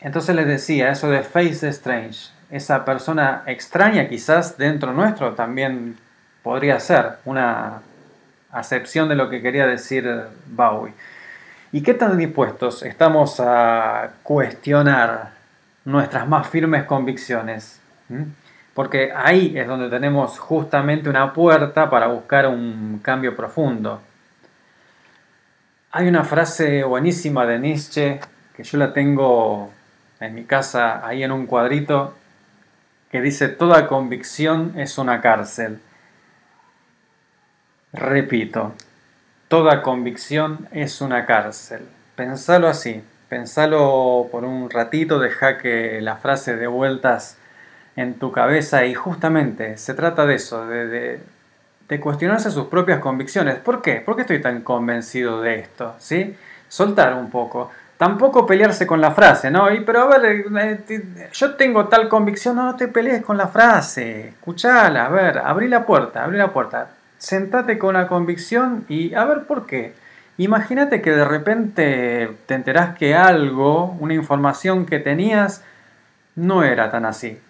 Entonces 0.00 0.34
les 0.34 0.46
decía, 0.46 0.90
eso 0.90 1.10
de 1.10 1.22
Face 1.22 1.68
Strange. 1.68 2.30
Esa 2.50 2.84
persona 2.84 3.42
extraña 3.46 4.08
quizás 4.08 4.56
dentro 4.56 4.92
nuestro 4.92 5.34
también 5.34 5.96
podría 6.42 6.78
ser 6.78 7.18
una 7.24 7.80
acepción 8.52 9.08
de 9.08 9.16
lo 9.16 9.28
que 9.28 9.42
quería 9.42 9.66
decir 9.66 10.08
Bowie. 10.46 10.94
¿Y 11.72 11.82
qué 11.82 11.94
tan 11.94 12.16
dispuestos 12.16 12.82
estamos 12.82 13.40
a 13.40 14.10
cuestionar 14.22 15.30
nuestras 15.84 16.28
más 16.28 16.48
firmes 16.48 16.84
convicciones? 16.84 17.80
¿Mm? 18.08 18.22
Porque 18.74 19.12
ahí 19.14 19.58
es 19.58 19.66
donde 19.66 19.88
tenemos 19.88 20.38
justamente 20.38 21.08
una 21.08 21.32
puerta 21.32 21.90
para 21.90 22.06
buscar 22.06 22.46
un 22.46 23.00
cambio 23.02 23.34
profundo. 23.34 24.00
Hay 25.90 26.08
una 26.08 26.24
frase 26.24 26.84
buenísima 26.84 27.46
de 27.46 27.58
Nietzsche 27.58 28.20
que 28.54 28.62
yo 28.62 28.78
la 28.78 28.92
tengo 28.92 29.72
en 30.20 30.34
mi 30.34 30.44
casa 30.44 31.06
ahí 31.06 31.22
en 31.22 31.32
un 31.32 31.46
cuadrito 31.46 32.14
que 33.10 33.20
dice 33.20 33.48
toda 33.48 33.86
convicción 33.86 34.72
es 34.76 34.98
una 34.98 35.20
cárcel. 35.20 35.80
Repito, 37.92 38.74
toda 39.48 39.82
convicción 39.82 40.68
es 40.72 41.00
una 41.00 41.24
cárcel. 41.24 41.86
Pensalo 42.14 42.68
así, 42.68 43.02
pensalo 43.28 44.28
por 44.30 44.44
un 44.44 44.70
ratito, 44.70 45.18
deja 45.18 45.58
que 45.58 46.00
la 46.00 46.16
frase 46.16 46.56
dé 46.56 46.66
vueltas 46.66 47.38
en 47.94 48.14
tu 48.14 48.32
cabeza 48.32 48.84
y 48.84 48.94
justamente 48.94 49.78
se 49.78 49.94
trata 49.94 50.26
de 50.26 50.34
eso, 50.34 50.66
de, 50.66 50.86
de, 50.86 51.20
de 51.88 52.00
cuestionarse 52.00 52.50
sus 52.50 52.66
propias 52.66 53.00
convicciones. 53.00 53.56
¿Por 53.56 53.80
qué? 53.80 54.00
¿Por 54.00 54.16
qué 54.16 54.22
estoy 54.22 54.40
tan 54.40 54.62
convencido 54.62 55.40
de 55.40 55.60
esto? 55.60 55.94
¿Sí? 55.98 56.36
Soltar 56.68 57.14
un 57.14 57.30
poco. 57.30 57.70
Tampoco 57.96 58.44
pelearse 58.44 58.86
con 58.86 59.00
la 59.00 59.12
frase, 59.12 59.50
¿no? 59.50 59.72
Y, 59.72 59.80
pero 59.80 60.02
a 60.02 60.18
ver, 60.18 60.44
eh, 60.58 61.30
yo 61.32 61.54
tengo 61.54 61.86
tal 61.86 62.08
convicción, 62.10 62.56
no, 62.56 62.64
no 62.64 62.76
te 62.76 62.88
pelees 62.88 63.22
con 63.22 63.38
la 63.38 63.48
frase, 63.48 64.28
escuchala, 64.28 65.06
a 65.06 65.08
ver, 65.08 65.38
abrí 65.38 65.66
la 65.66 65.86
puerta, 65.86 66.22
abrí 66.22 66.36
la 66.36 66.52
puerta, 66.52 66.90
sentate 67.16 67.78
con 67.78 67.94
la 67.94 68.06
convicción 68.06 68.84
y 68.88 69.14
a 69.14 69.24
ver 69.24 69.44
por 69.44 69.64
qué. 69.64 69.94
Imagínate 70.36 71.00
que 71.00 71.12
de 71.12 71.24
repente 71.24 72.36
te 72.44 72.54
enterás 72.54 72.98
que 72.98 73.14
algo, 73.14 73.96
una 73.98 74.12
información 74.12 74.84
que 74.84 74.98
tenías, 74.98 75.64
no 76.34 76.64
era 76.64 76.90
tan 76.90 77.06
así. 77.06 77.40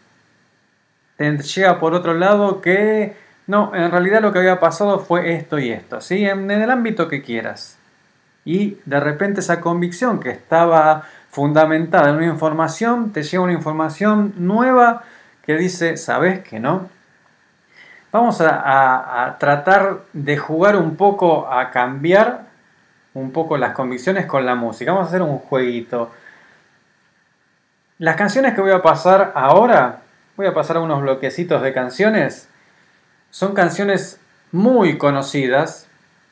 Te 1.17 1.39
llega 1.39 1.81
por 1.81 1.95
otro 1.95 2.15
lado 2.15 2.61
que, 2.61 3.17
no, 3.49 3.75
en 3.75 3.91
realidad 3.91 4.23
lo 4.23 4.33
que 4.33 4.39
había 4.39 4.61
pasado 4.61 5.01
fue 5.01 5.35
esto 5.35 5.59
y 5.59 5.73
esto, 5.73 6.01
¿sí? 6.01 6.25
En, 6.25 6.49
en 6.53 6.63
el 6.63 6.71
ámbito 6.71 7.09
que 7.09 7.23
quieras 7.23 7.76
y 8.47 8.79
de 8.87 9.01
repente 9.01 9.41
esa 9.41 9.61
convicción 9.61 10.21
que 10.21 10.31
estaba 10.31 11.03
fundamentada 11.29 12.09
en 12.11 12.17
una 12.17 12.27
información, 12.27 13.13
te 13.13 13.25
llega 13.25 13.43
una 13.43 13.53
información 13.53 14.33
nueva 14.39 15.03
que 15.45 15.57
dice, 15.57 15.97
¿sabes 15.97 16.45
que 16.45 16.61
no? 16.61 16.89
Vamos 18.13 18.41
a, 18.41 19.37
tratar 19.41 19.99
de 20.13 20.39
jugar 20.39 20.77
un 20.77 20.97
poco 20.97 21.53
a 21.53 21.71
cambiar 21.71 22.47
un 23.15 23.33
poco 23.33 23.59
las 23.59 23.73
convicciones 23.73 24.27
con 24.27 24.47
la 24.47 24.55
música. 24.55 24.93
Vamos 24.93 25.07
a 25.07 25.09
hacer 25.09 25.23
un 25.23 25.39
jueguito. 25.39 26.13
Las 27.99 28.15
canciones 28.15 28.55
que 28.55 28.61
voy 28.61 28.71
a 28.71 28.81
pasar 28.81 29.33
ahora, 29.35 30.03
voy 30.37 30.47
a 30.47 30.55
pasar 30.55 30.79
unos 30.79 31.03
bloquecitos 31.03 31.63
de 31.63 31.73
canciones. 31.73 32.49
Son 33.31 33.55
canciones 33.55 34.21
muy 34.53 34.99
conocidas, 34.99 35.89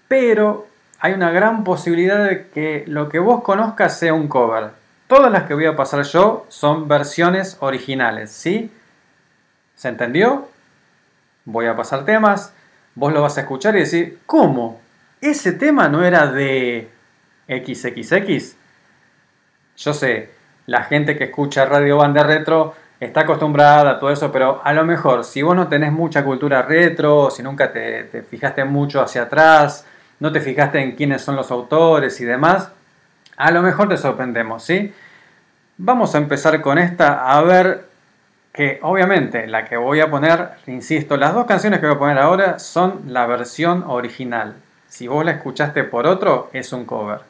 pero 0.06 0.68
hay 1.00 1.12
una 1.12 1.30
gran 1.30 1.64
posibilidad 1.64 2.24
de 2.24 2.48
que 2.48 2.84
lo 2.86 3.08
que 3.08 3.18
vos 3.18 3.42
conozcas 3.42 3.98
sea 3.98 4.14
un 4.14 4.28
cover. 4.28 4.70
Todas 5.06 5.30
las 5.30 5.44
que 5.44 5.54
voy 5.54 5.66
a 5.66 5.76
pasar 5.76 6.02
yo 6.04 6.46
son 6.48 6.88
versiones 6.88 7.58
originales, 7.60 8.30
¿sí? 8.30 8.72
¿Se 9.74 9.88
entendió? 9.88 10.48
Voy 11.44 11.66
a 11.66 11.76
pasar 11.76 12.04
temas, 12.04 12.54
vos 12.94 13.12
lo 13.12 13.20
vas 13.20 13.36
a 13.36 13.42
escuchar 13.42 13.76
y 13.76 13.80
decir, 13.80 14.20
¿cómo? 14.24 14.80
¿Ese 15.20 15.52
tema 15.52 15.88
no 15.88 16.04
era 16.04 16.26
de 16.26 16.88
XXX? 17.48 18.56
Yo 19.76 19.92
sé, 19.92 20.30
la 20.66 20.84
gente 20.84 21.16
que 21.18 21.24
escucha 21.24 21.66
Radio 21.66 21.98
Banda 21.98 22.22
Retro 22.22 22.74
está 22.98 23.22
acostumbrada 23.22 23.90
a 23.90 23.98
todo 23.98 24.10
eso, 24.10 24.32
pero 24.32 24.62
a 24.64 24.72
lo 24.72 24.84
mejor 24.84 25.24
si 25.24 25.42
vos 25.42 25.54
no 25.54 25.68
tenés 25.68 25.92
mucha 25.92 26.24
cultura 26.24 26.62
retro, 26.62 27.30
si 27.30 27.42
nunca 27.42 27.72
te, 27.72 28.04
te 28.04 28.22
fijaste 28.22 28.64
mucho 28.64 29.02
hacia 29.02 29.22
atrás, 29.22 29.84
no 30.24 30.32
te 30.32 30.40
fijaste 30.40 30.80
en 30.80 30.92
quiénes 30.92 31.20
son 31.20 31.36
los 31.36 31.50
autores 31.50 32.18
y 32.18 32.24
demás, 32.24 32.70
a 33.36 33.50
lo 33.50 33.60
mejor 33.60 33.90
te 33.90 33.98
sorprendemos, 33.98 34.64
¿sí? 34.64 34.90
Vamos 35.76 36.14
a 36.14 36.18
empezar 36.18 36.62
con 36.62 36.78
esta 36.78 37.30
a 37.30 37.42
ver 37.42 37.84
que 38.50 38.78
obviamente 38.80 39.46
la 39.46 39.66
que 39.66 39.76
voy 39.76 40.00
a 40.00 40.08
poner, 40.08 40.52
insisto, 40.66 41.18
las 41.18 41.34
dos 41.34 41.44
canciones 41.44 41.78
que 41.78 41.86
voy 41.88 41.96
a 41.96 41.98
poner 41.98 42.18
ahora 42.18 42.58
son 42.58 43.02
la 43.08 43.26
versión 43.26 43.84
original. 43.86 44.54
Si 44.88 45.08
vos 45.08 45.26
la 45.26 45.32
escuchaste 45.32 45.84
por 45.84 46.06
otro, 46.06 46.48
es 46.54 46.72
un 46.72 46.86
cover. 46.86 47.20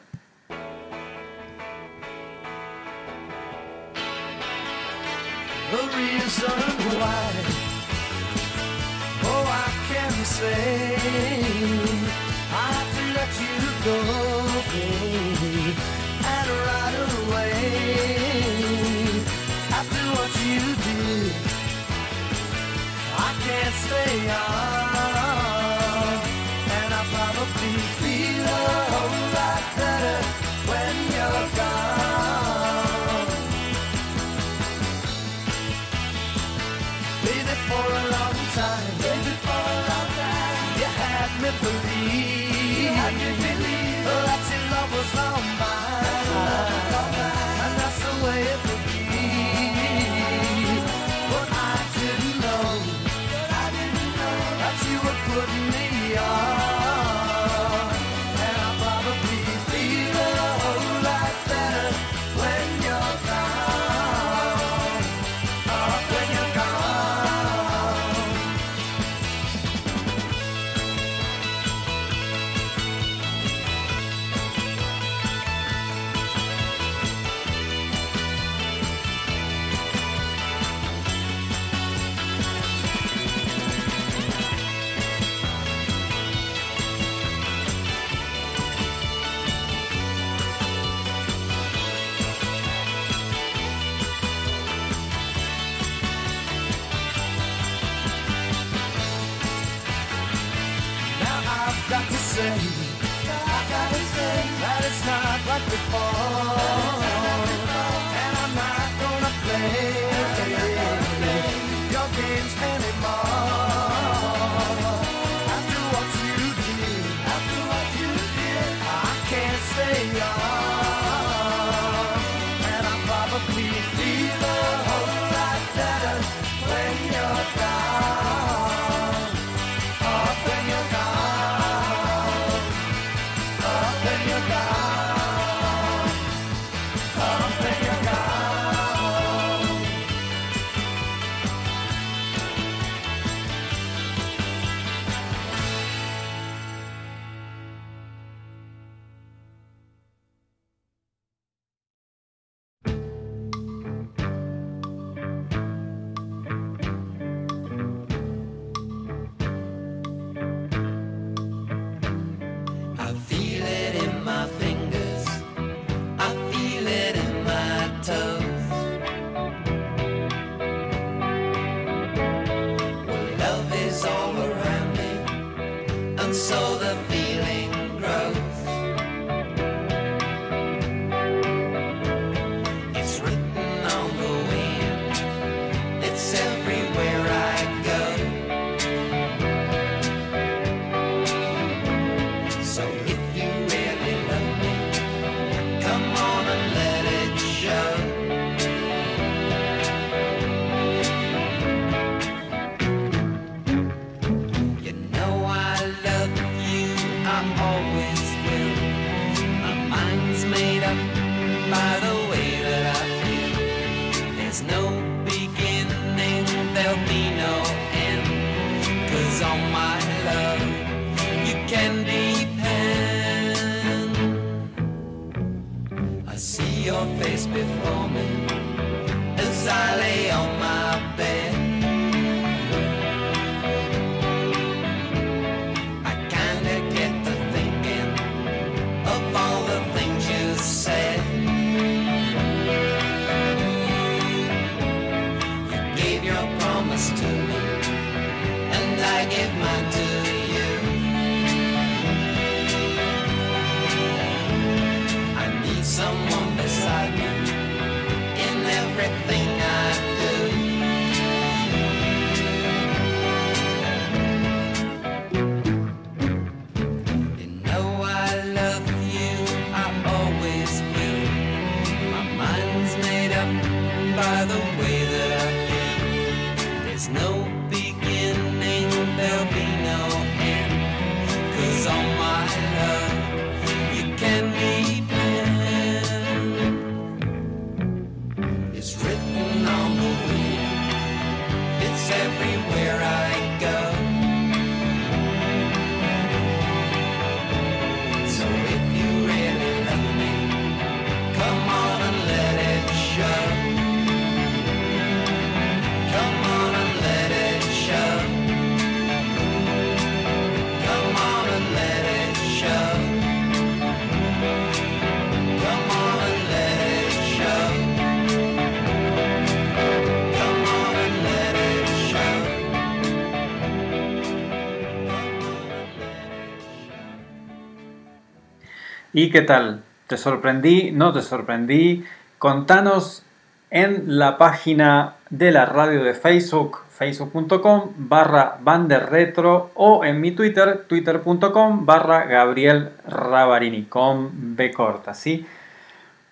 ¿Y 329.17 329.29
qué 329.29 329.43
tal? 329.43 329.81
¿Te 330.07 330.17
sorprendí? 330.17 330.91
¿No 330.91 331.13
te 331.13 331.21
sorprendí? 331.21 332.03
Contanos 332.37 333.23
en 333.69 334.19
la 334.19 334.37
página 334.37 335.13
de 335.29 335.53
la 335.53 335.65
radio 335.65 336.03
de 336.03 336.13
Facebook, 336.13 336.79
facebook.com 336.89 337.93
barra 337.95 338.57
banderretro 338.59 339.71
o 339.75 340.03
en 340.03 340.19
mi 340.19 340.31
Twitter, 340.31 340.83
twitter.com 340.89 341.85
barra 341.85 342.25
Gabriel 342.25 342.89
Rabarini 343.07 343.83
con 343.83 344.57
B 344.57 344.73
corta, 344.73 345.13
¿sí? 345.13 345.45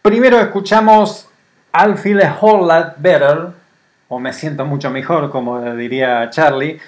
Primero 0.02 0.42
escuchamos 0.42 1.30
I'll 1.74 1.98
Feel 1.98 2.22
a 2.22 2.38
Whole 2.38 2.68
Lot 2.68 2.96
Better, 2.98 3.48
o 4.10 4.20
Me 4.20 4.34
Siento 4.34 4.66
Mucho 4.66 4.90
Mejor, 4.90 5.32
como 5.32 5.62
diría 5.76 6.30
Charlie. 6.32 6.82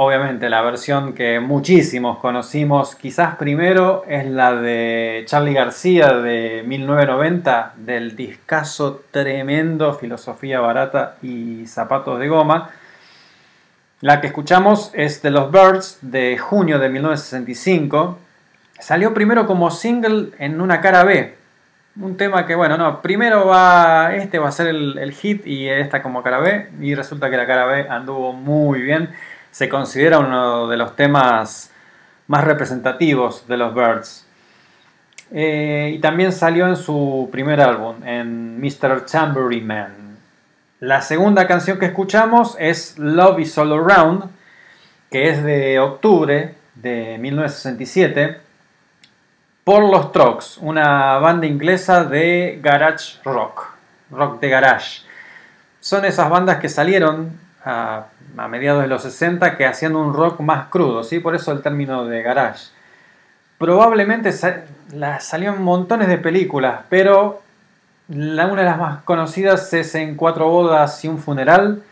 Obviamente 0.00 0.48
la 0.48 0.62
versión 0.62 1.12
que 1.12 1.40
muchísimos 1.40 2.18
conocimos, 2.18 2.94
quizás 2.94 3.34
primero, 3.34 4.04
es 4.06 4.26
la 4.26 4.54
de 4.54 5.24
Charlie 5.26 5.54
García 5.54 6.12
de 6.18 6.62
1990, 6.64 7.72
del 7.78 8.14
discazo 8.14 9.02
tremendo 9.10 9.94
Filosofía 9.94 10.60
Barata 10.60 11.16
y 11.20 11.66
Zapatos 11.66 12.20
de 12.20 12.28
Goma. 12.28 12.70
La 14.00 14.20
que 14.20 14.28
escuchamos 14.28 14.92
es 14.94 15.20
de 15.20 15.32
los 15.32 15.50
Birds 15.50 15.98
de 16.00 16.38
junio 16.38 16.78
de 16.78 16.90
1965. 16.90 18.20
Salió 18.78 19.12
primero 19.12 19.48
como 19.48 19.68
single 19.72 20.28
en 20.38 20.60
una 20.60 20.80
cara 20.80 21.02
B, 21.02 21.34
un 22.00 22.16
tema 22.16 22.46
que, 22.46 22.54
bueno, 22.54 22.76
no, 22.76 23.02
primero 23.02 23.48
va, 23.48 24.14
este 24.14 24.38
va 24.38 24.50
a 24.50 24.52
ser 24.52 24.68
el, 24.68 24.96
el, 24.96 25.10
hit 25.10 25.44
y 25.44 25.68
esta 25.68 26.04
como 26.04 26.22
cara 26.22 26.38
B, 26.38 26.68
y 26.80 26.94
resulta 26.94 27.28
que 27.30 27.36
la 27.36 27.48
cara 27.48 27.66
B 27.66 27.88
anduvo 27.88 28.32
muy 28.32 28.80
bien. 28.80 29.10
Se 29.58 29.68
considera 29.68 30.20
uno 30.20 30.68
de 30.68 30.76
los 30.76 30.94
temas 30.94 31.72
más 32.28 32.44
representativos 32.44 33.48
de 33.48 33.56
los 33.56 33.74
Birds. 33.74 34.24
Eh, 35.32 35.94
y 35.96 35.98
también 35.98 36.30
salió 36.30 36.68
en 36.68 36.76
su 36.76 37.28
primer 37.32 37.60
álbum, 37.60 37.96
en 38.04 38.60
Mr. 38.60 39.04
Tambourine. 39.04 39.88
La 40.78 41.02
segunda 41.02 41.48
canción 41.48 41.76
que 41.80 41.86
escuchamos 41.86 42.54
es 42.60 43.00
Love 43.00 43.40
is 43.40 43.58
All 43.58 43.72
Around, 43.72 44.30
que 45.10 45.28
es 45.28 45.42
de 45.42 45.80
octubre 45.80 46.54
de 46.76 47.18
1967 47.18 48.38
por 49.64 49.82
los 49.82 50.12
Trucks, 50.12 50.58
una 50.58 51.18
banda 51.18 51.48
inglesa 51.48 52.04
de 52.04 52.60
garage 52.62 53.18
rock, 53.24 53.70
rock 54.12 54.38
de 54.38 54.50
garage. 54.50 55.02
Son 55.80 56.04
esas 56.04 56.30
bandas 56.30 56.58
que 56.58 56.68
salieron 56.68 57.40
a, 57.64 58.06
a, 58.38 58.48
mediados 58.48 58.82
de 58.82 58.88
los 58.88 59.02
60 59.02 59.56
que 59.56 59.66
hacían 59.66 59.96
un 59.96 60.14
rock 60.14 60.40
más 60.40 60.68
crudo, 60.68 61.04
¿sí? 61.04 61.20
por 61.20 61.34
eso 61.34 61.52
el 61.52 61.62
término 61.62 62.04
de 62.06 62.22
garage. 62.22 62.68
Probablemente 63.58 64.32
sa 64.32 64.64
la, 64.92 65.20
salieron 65.20 65.62
montones 65.62 66.08
de 66.08 66.18
películas, 66.18 66.82
pero 66.88 67.42
una 68.08 68.46
de 68.46 68.64
las 68.64 68.78
más 68.78 69.02
conocidas 69.02 69.72
es 69.74 69.94
En 69.94 70.16
Cuatro 70.16 70.48
Bodas 70.48 71.04
y 71.04 71.08
un 71.08 71.18
Funeral, 71.18 71.82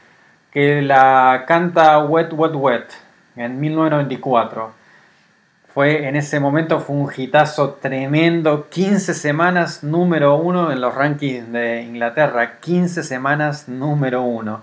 que 0.51 0.80
la 0.80 1.44
canta 1.47 1.99
Wet 1.99 2.32
Wet 2.32 2.55
Wet 2.55 2.86
en 3.36 3.61
1994 3.61 4.86
fue 5.76 6.09
en 6.09 6.16
ese 6.16 6.40
momento 6.40 6.80
fue 6.80 6.97
un 6.97 7.12
hitazo 7.14 7.74
tremendo, 7.74 8.66
15 8.70 9.12
semanas 9.12 9.84
número 9.84 10.36
uno 10.36 10.72
en 10.72 10.80
los 10.80 10.94
rankings 10.94 11.53
de 11.53 11.82
Inglaterra, 11.82 12.59
15 12.61 13.03
semanas 13.03 13.68
número 13.68 14.22
uno. 14.22 14.62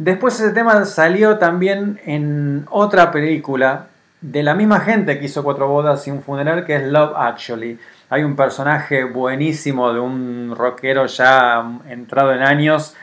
Después 0.00 0.40
ese 0.40 0.54
tema 0.54 0.86
salió 0.86 1.36
también 1.36 2.00
en 2.06 2.66
otra 2.70 3.12
película 3.12 3.88
de 4.22 4.42
la 4.42 4.54
misma 4.54 4.80
gente 4.80 5.18
que 5.18 5.26
hizo 5.26 5.44
Cuatro 5.44 5.68
Bodas 5.68 6.08
y 6.08 6.10
un 6.10 6.22
Funeral, 6.22 6.64
que 6.64 6.76
es 6.76 6.84
Love 6.84 7.12
Actually. 7.14 7.78
Hay 8.08 8.22
un 8.22 8.34
personaje 8.34 9.04
buenísimo 9.04 9.92
de 9.92 10.00
un 10.00 10.54
rockero 10.56 11.04
ya 11.04 11.80
entrado 11.86 12.32
en 12.32 12.40
años 12.40 12.96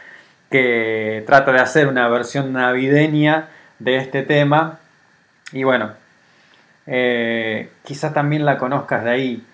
que 0.49 1.23
trata 1.27 1.51
de 1.51 1.59
hacer 1.59 1.87
una 1.87 2.07
versión 2.07 2.51
navideña 2.51 3.49
de 3.77 3.97
este 3.97 4.23
tema. 4.23 4.79
Y 5.51 5.63
bueno, 5.65 5.91
eh, 6.87 7.69
quizás 7.83 8.11
también 8.11 8.43
la 8.43 8.57
conozcas 8.57 9.03
de 9.03 9.09
ahí. 9.11 9.45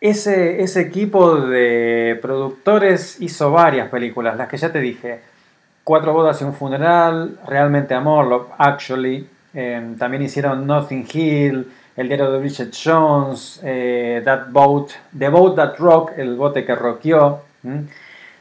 Ese, 0.00 0.64
ese, 0.64 0.80
equipo 0.80 1.36
de 1.36 2.18
productores 2.20 3.20
hizo 3.20 3.52
varias 3.52 3.88
películas, 3.88 4.36
las 4.36 4.48
que 4.48 4.56
ya 4.56 4.72
te 4.72 4.80
dije. 4.80 5.35
Cuatro 5.86 6.12
bodas 6.12 6.40
y 6.40 6.44
un 6.44 6.52
funeral, 6.52 7.38
Realmente 7.46 7.94
Amor, 7.94 8.26
Love 8.26 8.48
Actually. 8.58 9.24
Eh, 9.54 9.94
también 9.96 10.20
hicieron 10.24 10.66
Nothing 10.66 11.06
Hill, 11.12 11.72
El 11.96 12.08
diario 12.08 12.32
de 12.32 12.40
Bridget 12.40 12.74
Jones, 12.74 13.60
eh, 13.62 14.20
That 14.24 14.48
Boat, 14.50 14.90
The 15.16 15.28
Boat 15.28 15.54
That 15.54 15.76
Rock, 15.78 16.10
El 16.16 16.34
bote 16.34 16.64
que 16.64 16.74
rockeó. 16.74 17.42
¿Mm? 17.62 17.82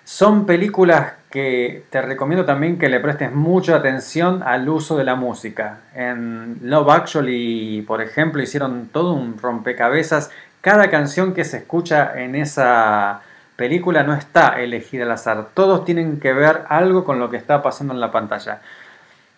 Son 0.04 0.48
películas 0.48 1.14
que 1.30 1.84
te 1.92 2.02
recomiendo 2.02 2.46
también 2.46 2.80
que 2.80 2.90
le 2.90 3.00
prestes 3.00 3.32
mucha 3.32 3.76
atención 3.76 4.42
al 4.42 4.68
uso 4.68 4.98
de 4.98 5.04
la 5.04 5.14
música. 5.14 5.82
En 5.94 6.58
Love 6.64 6.90
Actually, 6.90 7.84
por 7.84 8.02
ejemplo, 8.02 8.42
hicieron 8.42 8.90
todo 8.92 9.14
un 9.14 9.38
rompecabezas. 9.38 10.32
Cada 10.62 10.90
canción 10.90 11.36
que 11.36 11.44
se 11.44 11.58
escucha 11.58 12.20
en 12.20 12.34
esa 12.34 13.22
película 13.56 14.04
no 14.04 14.14
está 14.14 14.62
elegida 14.62 15.04
al 15.04 15.12
azar. 15.12 15.48
Todos 15.54 15.86
tienen 15.86 16.20
que 16.20 16.34
ver 16.34 16.64
algo 16.70 17.04
con 17.04 17.20
lo 17.20 17.30
que 17.30 17.38
está 17.38 17.62
pasando 17.62 17.94
en 17.94 18.00
la 18.00 18.12
pantalla. 18.12 18.62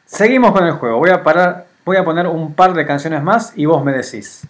Seguimos 0.06 0.52
con 0.52 0.66
el 0.66 0.74
juego. 0.74 0.98
Voy 0.98 1.10
a 1.10 1.24
parar, 1.24 1.66
voy 1.86 1.98
a 1.98 2.06
poner 2.06 2.28
un 2.28 2.54
par 2.54 2.74
de 2.74 2.86
canciones 2.86 3.22
más 3.22 3.54
y 3.56 3.66
vos 3.66 3.84
me 3.84 3.92
decís. 3.92 4.48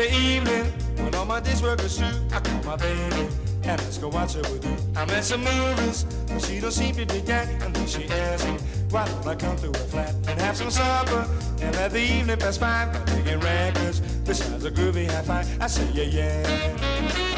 Every 0.00 0.16
evening, 0.16 0.64
when 0.96 1.14
all 1.14 1.26
my 1.26 1.40
days 1.40 1.62
work 1.62 1.80
is 1.80 1.98
through, 1.98 2.08
I 2.32 2.40
call 2.40 2.62
my 2.64 2.76
baby 2.76 3.28
and 3.64 3.80
ask 3.80 4.00
her 4.00 4.08
what's 4.08 4.36
up 4.36 4.50
with 4.50 4.64
you. 4.64 4.76
I'm 4.96 5.10
at 5.10 5.24
some 5.24 5.44
movies, 5.44 6.04
but 6.26 6.40
she 6.40 6.60
don't 6.60 6.72
seem 6.72 6.94
to 6.94 7.04
dig 7.04 7.24
that. 7.26 7.48
And 7.62 7.74
then 7.74 7.86
she 7.86 8.08
asks 8.08 8.46
me, 8.46 8.56
why 8.90 9.06
don't 9.06 9.26
I 9.26 9.34
come 9.34 9.56
to 9.58 9.66
her 9.66 9.86
flat 9.88 10.14
and 10.28 10.40
have 10.40 10.56
some 10.56 10.70
supper 10.70 11.28
and 11.60 11.76
let 11.76 11.92
the 11.92 12.00
evening 12.00 12.38
pass 12.38 12.56
by 12.56 12.86
by 12.86 13.04
digging 13.04 13.40
records. 13.40 14.00
Besides 14.00 14.64
a 14.64 14.70
groovy 14.70 15.06
high 15.06 15.22
five, 15.22 15.46
I 15.60 15.66
say 15.66 15.86
yeah 15.92 16.04
yeah. 16.04 16.42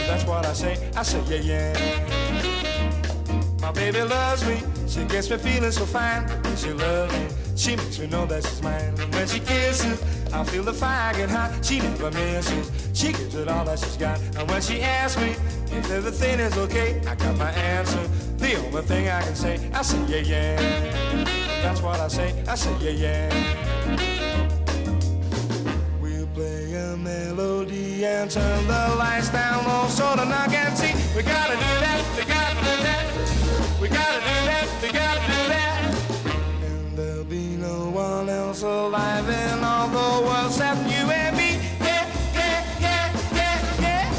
That's 0.06 0.24
what 0.24 0.46
I 0.46 0.52
say, 0.52 0.90
I 0.96 1.02
say 1.02 1.20
yeah 1.26 1.72
yeah. 1.72 1.72
My 3.60 3.72
baby 3.72 4.02
loves 4.02 4.46
me, 4.46 4.62
she 4.86 5.04
gets 5.04 5.28
me 5.30 5.36
feeling 5.38 5.72
so 5.72 5.84
fine. 5.84 6.28
She 6.56 6.72
loves 6.72 7.12
me, 7.12 7.26
she 7.56 7.76
makes 7.76 7.98
me 7.98 8.06
know 8.06 8.26
that 8.26 8.44
she's 8.44 8.62
mine. 8.62 8.94
And 8.98 9.14
when 9.14 9.26
she 9.28 9.40
kisses, 9.40 10.02
I 10.32 10.44
feel 10.44 10.62
the 10.62 10.72
fire 10.72 11.14
get 11.14 11.30
hot. 11.30 11.64
She 11.64 11.78
never 11.80 12.10
misses, 12.10 12.70
she 12.94 13.12
gives 13.12 13.34
it 13.34 13.48
all 13.48 13.64
that 13.64 13.78
she's 13.78 13.96
got. 13.96 14.18
And 14.36 14.50
when 14.50 14.60
she 14.60 14.80
asks 14.80 15.20
me 15.20 15.36
if 15.76 15.90
everything 15.90 16.40
is 16.40 16.56
okay, 16.58 17.00
I 17.06 17.14
got 17.14 17.36
my 17.36 17.50
answer. 17.50 18.02
The 18.36 18.56
only 18.66 18.82
thing 18.82 19.08
I 19.08 19.22
can 19.22 19.34
say, 19.34 19.70
I 19.72 19.82
say 19.82 20.02
yeah 20.06 20.56
yeah. 20.56 21.22
That's 21.62 21.80
what 21.80 22.00
I 22.00 22.08
say, 22.08 22.34
I 22.48 22.54
say 22.54 22.74
yeah 22.80 22.90
yeah. 22.90 23.28
We'll 26.00 26.26
play 26.28 26.74
a 26.74 26.96
melody 26.96 28.04
and 28.04 28.30
turn 28.30 28.66
the 28.66 28.96
lights 28.98 29.30
down 29.30 29.64
low 29.64 29.88
so 29.88 30.16
the 30.16 30.24
knock 30.24 30.52
and 30.52 30.76
see. 30.76 30.92
We 31.16 31.22
gotta 31.22 31.54
do 31.54 31.72
that, 31.84 32.04
we 32.16 32.24
gotta 32.24 32.56
do 32.56 32.82
that. 32.82 33.80
We 33.80 33.88
gotta 33.88 34.20
do 34.20 34.26
that, 34.26 34.41
alive 38.62 39.28
in 39.28 39.64
all 39.64 39.88
the 39.88 40.26
world 40.26 40.46
except 40.46 40.80
you 40.82 41.10
and 41.10 41.36
me. 41.36 41.58
Yeah, 41.80 42.06
yeah, 42.34 42.64
yeah, 42.80 43.12
yeah, 43.32 44.12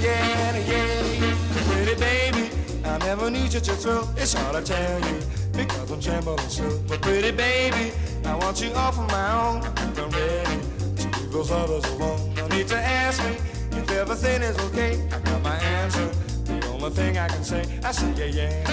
yeah, 0.00 0.56
yeah, 0.56 1.02
yeah. 1.20 1.36
Pretty 1.68 1.94
baby, 2.00 2.50
I 2.84 2.98
never 2.98 3.30
need 3.30 3.52
you 3.52 3.60
to 3.60 3.72
throw. 3.72 4.08
It's 4.16 4.32
hard 4.32 4.56
to 4.56 4.72
tell 4.72 5.00
you 5.00 5.20
because 5.52 5.90
I'm 5.90 6.00
trembling 6.00 6.38
so. 6.48 6.80
But 6.88 7.02
pretty 7.02 7.30
baby, 7.30 7.92
I 8.24 8.34
want 8.36 8.62
you 8.62 8.72
all 8.72 8.92
for 8.92 9.02
my 9.02 9.32
own. 9.32 9.62
I'm 9.76 10.10
ready 10.10 10.60
to 10.96 11.20
leave 11.20 11.32
those 11.32 11.50
others 11.50 11.84
alone. 11.92 12.34
No 12.34 12.46
need 12.48 12.68
to 12.68 12.78
ask 12.78 13.22
me 13.24 13.36
if 13.78 13.90
everything 13.90 14.42
is 14.42 14.58
okay. 14.66 15.06
I 15.12 15.18
got 15.20 15.42
my 15.42 15.56
answer. 15.56 16.10
The 16.44 16.66
only 16.68 16.90
thing 16.90 17.18
I 17.18 17.28
can 17.28 17.44
say, 17.44 17.64
I 17.82 17.92
say 17.92 18.12
yeah, 18.16 18.48
yeah. 18.48 18.64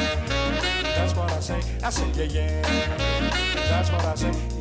That's 0.95 1.15
what 1.15 1.31
I 1.31 1.39
say. 1.39 1.61
I 1.83 1.89
say 1.89 2.09
yeah, 2.11 2.61
yeah. 2.61 2.61
That's 3.69 3.91
what 3.91 4.05
I 4.05 4.15
say. 4.15 4.60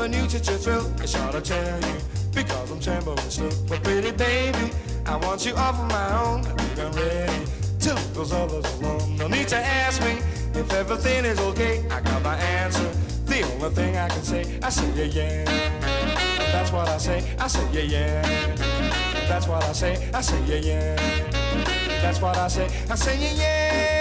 Never 0.00 0.16
knew 0.16 0.30
such 0.30 0.48
a 0.48 0.52
thrill. 0.52 0.90
It's 1.02 1.12
hard 1.12 1.32
to 1.32 1.42
tell 1.42 1.78
you 1.78 1.94
because 2.32 2.70
I'm 2.70 2.80
trembling 2.80 3.18
still. 3.28 3.52
But 3.68 3.82
pretty 3.84 4.12
baby, 4.12 4.72
I 5.04 5.16
want 5.16 5.44
you 5.44 5.54
all 5.54 5.74
for 5.74 5.84
my 5.84 6.22
own. 6.24 6.40
I 6.46 6.54
think 6.56 6.78
I'm 6.78 6.92
ready 6.92 7.44
to 7.80 7.94
leave 7.94 8.14
those 8.14 8.32
others 8.32 8.64
alone. 8.80 9.18
No 9.18 9.28
need 9.28 9.48
to 9.48 9.58
ask 9.58 10.00
me 10.00 10.12
if 10.58 10.72
everything 10.72 11.26
is 11.26 11.38
okay. 11.38 11.86
I 11.90 12.00
got 12.00 12.22
my 12.22 12.34
answer. 12.34 12.90
The 13.26 13.42
only 13.42 13.68
thing 13.74 13.98
I 13.98 14.08
can 14.08 14.22
say, 14.22 14.58
I 14.62 14.70
say 14.70 14.90
yeah 14.94 15.44
yeah. 15.44 15.44
That's 16.50 16.72
what 16.72 16.88
I 16.88 16.96
say. 16.96 17.36
I 17.38 17.46
say 17.46 17.68
yeah 17.70 17.82
yeah. 17.82 18.56
That's 19.28 19.46
what 19.46 19.62
I 19.64 19.72
say. 19.72 20.10
I 20.14 20.22
say 20.22 20.42
yeah 20.46 20.60
yeah. 20.64 21.30
That's 22.00 22.22
what 22.22 22.38
I 22.38 22.48
say. 22.48 22.64
I 22.88 22.94
say 22.94 23.18
yeah 23.18 23.32
yeah. 23.34 23.99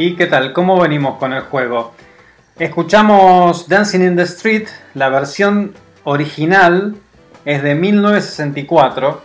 ¿Y 0.00 0.14
qué 0.14 0.26
tal? 0.26 0.52
¿Cómo 0.52 0.78
venimos 0.78 1.18
con 1.18 1.32
el 1.32 1.40
juego? 1.40 1.92
Escuchamos 2.56 3.68
Dancing 3.68 4.02
in 4.02 4.14
the 4.14 4.22
Street, 4.22 4.68
la 4.94 5.08
versión 5.08 5.74
original 6.04 6.94
es 7.44 7.64
de 7.64 7.74
1964. 7.74 9.20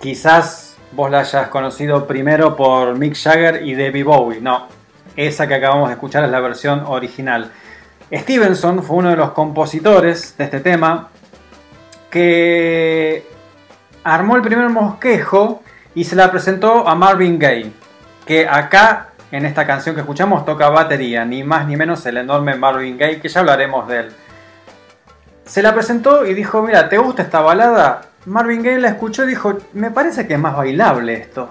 Quizás 0.00 0.76
vos 0.90 1.08
la 1.08 1.20
hayas 1.20 1.46
conocido 1.50 2.04
primero 2.08 2.56
por 2.56 2.98
Mick 2.98 3.14
Jagger 3.14 3.64
y 3.64 3.74
Debbie 3.74 4.02
Bowie. 4.02 4.40
No, 4.40 4.66
esa 5.14 5.46
que 5.46 5.54
acabamos 5.54 5.88
de 5.88 5.94
escuchar 5.94 6.24
es 6.24 6.32
la 6.32 6.40
versión 6.40 6.82
original. 6.84 7.52
Stevenson 8.12 8.82
fue 8.82 8.96
uno 8.96 9.10
de 9.10 9.16
los 9.16 9.30
compositores 9.30 10.36
de 10.36 10.44
este 10.46 10.58
tema 10.58 11.10
que 12.10 13.24
armó 14.02 14.34
el 14.34 14.42
primer 14.42 14.68
mosquejo 14.68 15.62
y 15.94 16.02
se 16.02 16.16
la 16.16 16.28
presentó 16.28 16.88
a 16.88 16.96
Marvin 16.96 17.38
Gaye, 17.38 17.70
que 18.26 18.48
acá 18.48 19.12
en 19.30 19.44
esta 19.44 19.66
canción 19.66 19.94
que 19.94 20.02
escuchamos 20.02 20.44
toca 20.44 20.68
batería, 20.68 21.24
ni 21.24 21.42
más 21.42 21.66
ni 21.66 21.76
menos 21.76 22.04
el 22.06 22.18
enorme 22.18 22.54
Marvin 22.54 22.96
Gaye, 22.96 23.20
que 23.20 23.28
ya 23.28 23.40
hablaremos 23.40 23.88
de 23.88 24.00
él. 24.00 24.08
Se 25.44 25.62
la 25.62 25.74
presentó 25.74 26.26
y 26.26 26.34
dijo, 26.34 26.62
mira, 26.62 26.88
¿te 26.88 26.98
gusta 26.98 27.22
esta 27.22 27.40
balada? 27.40 28.02
Marvin 28.26 28.62
Gaye 28.62 28.78
la 28.78 28.88
escuchó 28.88 29.24
y 29.24 29.28
dijo, 29.28 29.56
me 29.72 29.90
parece 29.90 30.26
que 30.26 30.34
es 30.34 30.40
más 30.40 30.56
bailable 30.56 31.14
esto. 31.14 31.50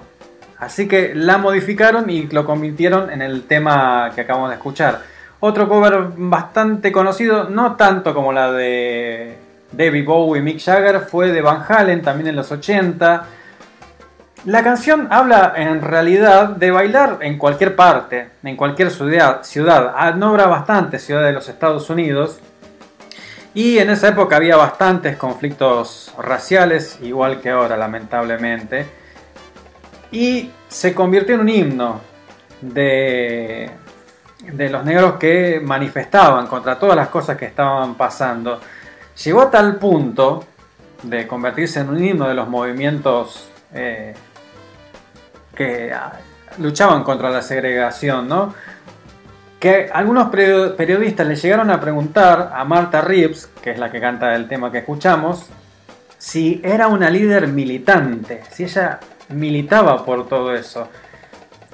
Así 0.57 0.87
que 0.87 1.13
la 1.13 1.37
modificaron 1.37 2.09
y 2.09 2.27
lo 2.27 2.45
convirtieron 2.45 3.11
en 3.11 3.21
el 3.21 3.43
tema 3.43 4.11
que 4.15 4.21
acabamos 4.21 4.49
de 4.49 4.55
escuchar. 4.55 5.01
Otro 5.39 5.67
cover 5.67 6.11
bastante 6.15 6.91
conocido, 6.91 7.49
no 7.49 7.75
tanto 7.75 8.13
como 8.13 8.31
la 8.31 8.51
de 8.51 9.37
David 9.71 10.05
Bowie 10.05 10.39
y 10.39 10.43
Mick 10.43 10.59
Jagger, 10.61 11.01
fue 11.01 11.31
de 11.31 11.41
Van 11.41 11.63
Halen 11.67 12.01
también 12.01 12.27
en 12.27 12.35
los 12.35 12.51
80. 12.51 13.25
La 14.45 14.63
canción 14.63 15.07
habla 15.09 15.53
en 15.55 15.81
realidad 15.81 16.49
de 16.49 16.69
bailar 16.69 17.17
en 17.21 17.39
cualquier 17.39 17.75
parte, 17.75 18.29
en 18.43 18.55
cualquier 18.55 18.91
ciudad. 18.91 19.41
ciudad. 19.41 19.95
Ah, 19.97 20.11
Nombra 20.11 20.45
bastantes 20.45 21.03
ciudades 21.03 21.29
de 21.29 21.33
los 21.33 21.49
Estados 21.49 21.89
Unidos. 21.89 22.39
Y 23.55 23.79
en 23.79 23.89
esa 23.89 24.09
época 24.09 24.35
había 24.35 24.55
bastantes 24.55 25.17
conflictos 25.17 26.13
raciales, 26.19 26.99
igual 27.01 27.41
que 27.41 27.49
ahora, 27.49 27.75
lamentablemente. 27.75 28.85
Y 30.11 30.51
se 30.67 30.93
convirtió 30.93 31.33
en 31.33 31.41
un 31.41 31.49
himno 31.49 32.01
de, 32.61 33.71
los 34.47 34.85
negros 34.85 35.15
que 35.15 35.59
manifestaban 35.59 36.45
contra 36.45 36.77
todas 36.77 36.95
las 36.95 37.07
cosas 37.07 37.35
que 37.35 37.45
estaban 37.45 37.95
pasando. 37.95 38.61
Llegó 39.23 39.41
a 39.41 39.49
tal 39.49 39.77
punto 39.77 40.45
de 41.01 41.25
convertirse 41.25 41.79
en 41.79 41.89
un 41.89 42.03
himno 42.03 42.27
de 42.27 42.35
los 42.35 42.47
movimientos 42.47 43.49
eh, 43.73 44.13
que 45.55 45.91
ah, 45.93 46.11
luchaban 46.59 47.03
contra 47.03 47.29
la 47.29 47.41
segregación, 47.41 48.27
¿no? 48.27 48.53
Que 49.59 49.89
algunos 49.91 50.29
perio- 50.31 50.75
periodistas 50.75 51.25
le 51.25 51.35
llegaron 51.35 51.71
a 51.71 51.79
preguntar 51.79 52.51
a 52.53 52.63
Martha 52.65 53.01
Reeves, 53.01 53.49
que 53.61 53.71
es 53.71 53.79
la 53.79 53.89
que 53.91 53.99
canta 53.99 54.35
el 54.35 54.47
tema 54.47 54.71
que 54.71 54.79
escuchamos, 54.79 55.47
si 56.17 56.61
era 56.63 56.87
una 56.87 57.09
líder 57.09 57.47
militante, 57.47 58.43
si 58.51 58.63
ella 58.65 58.99
militaba 59.29 60.03
por 60.05 60.27
todo 60.27 60.53
eso. 60.53 60.87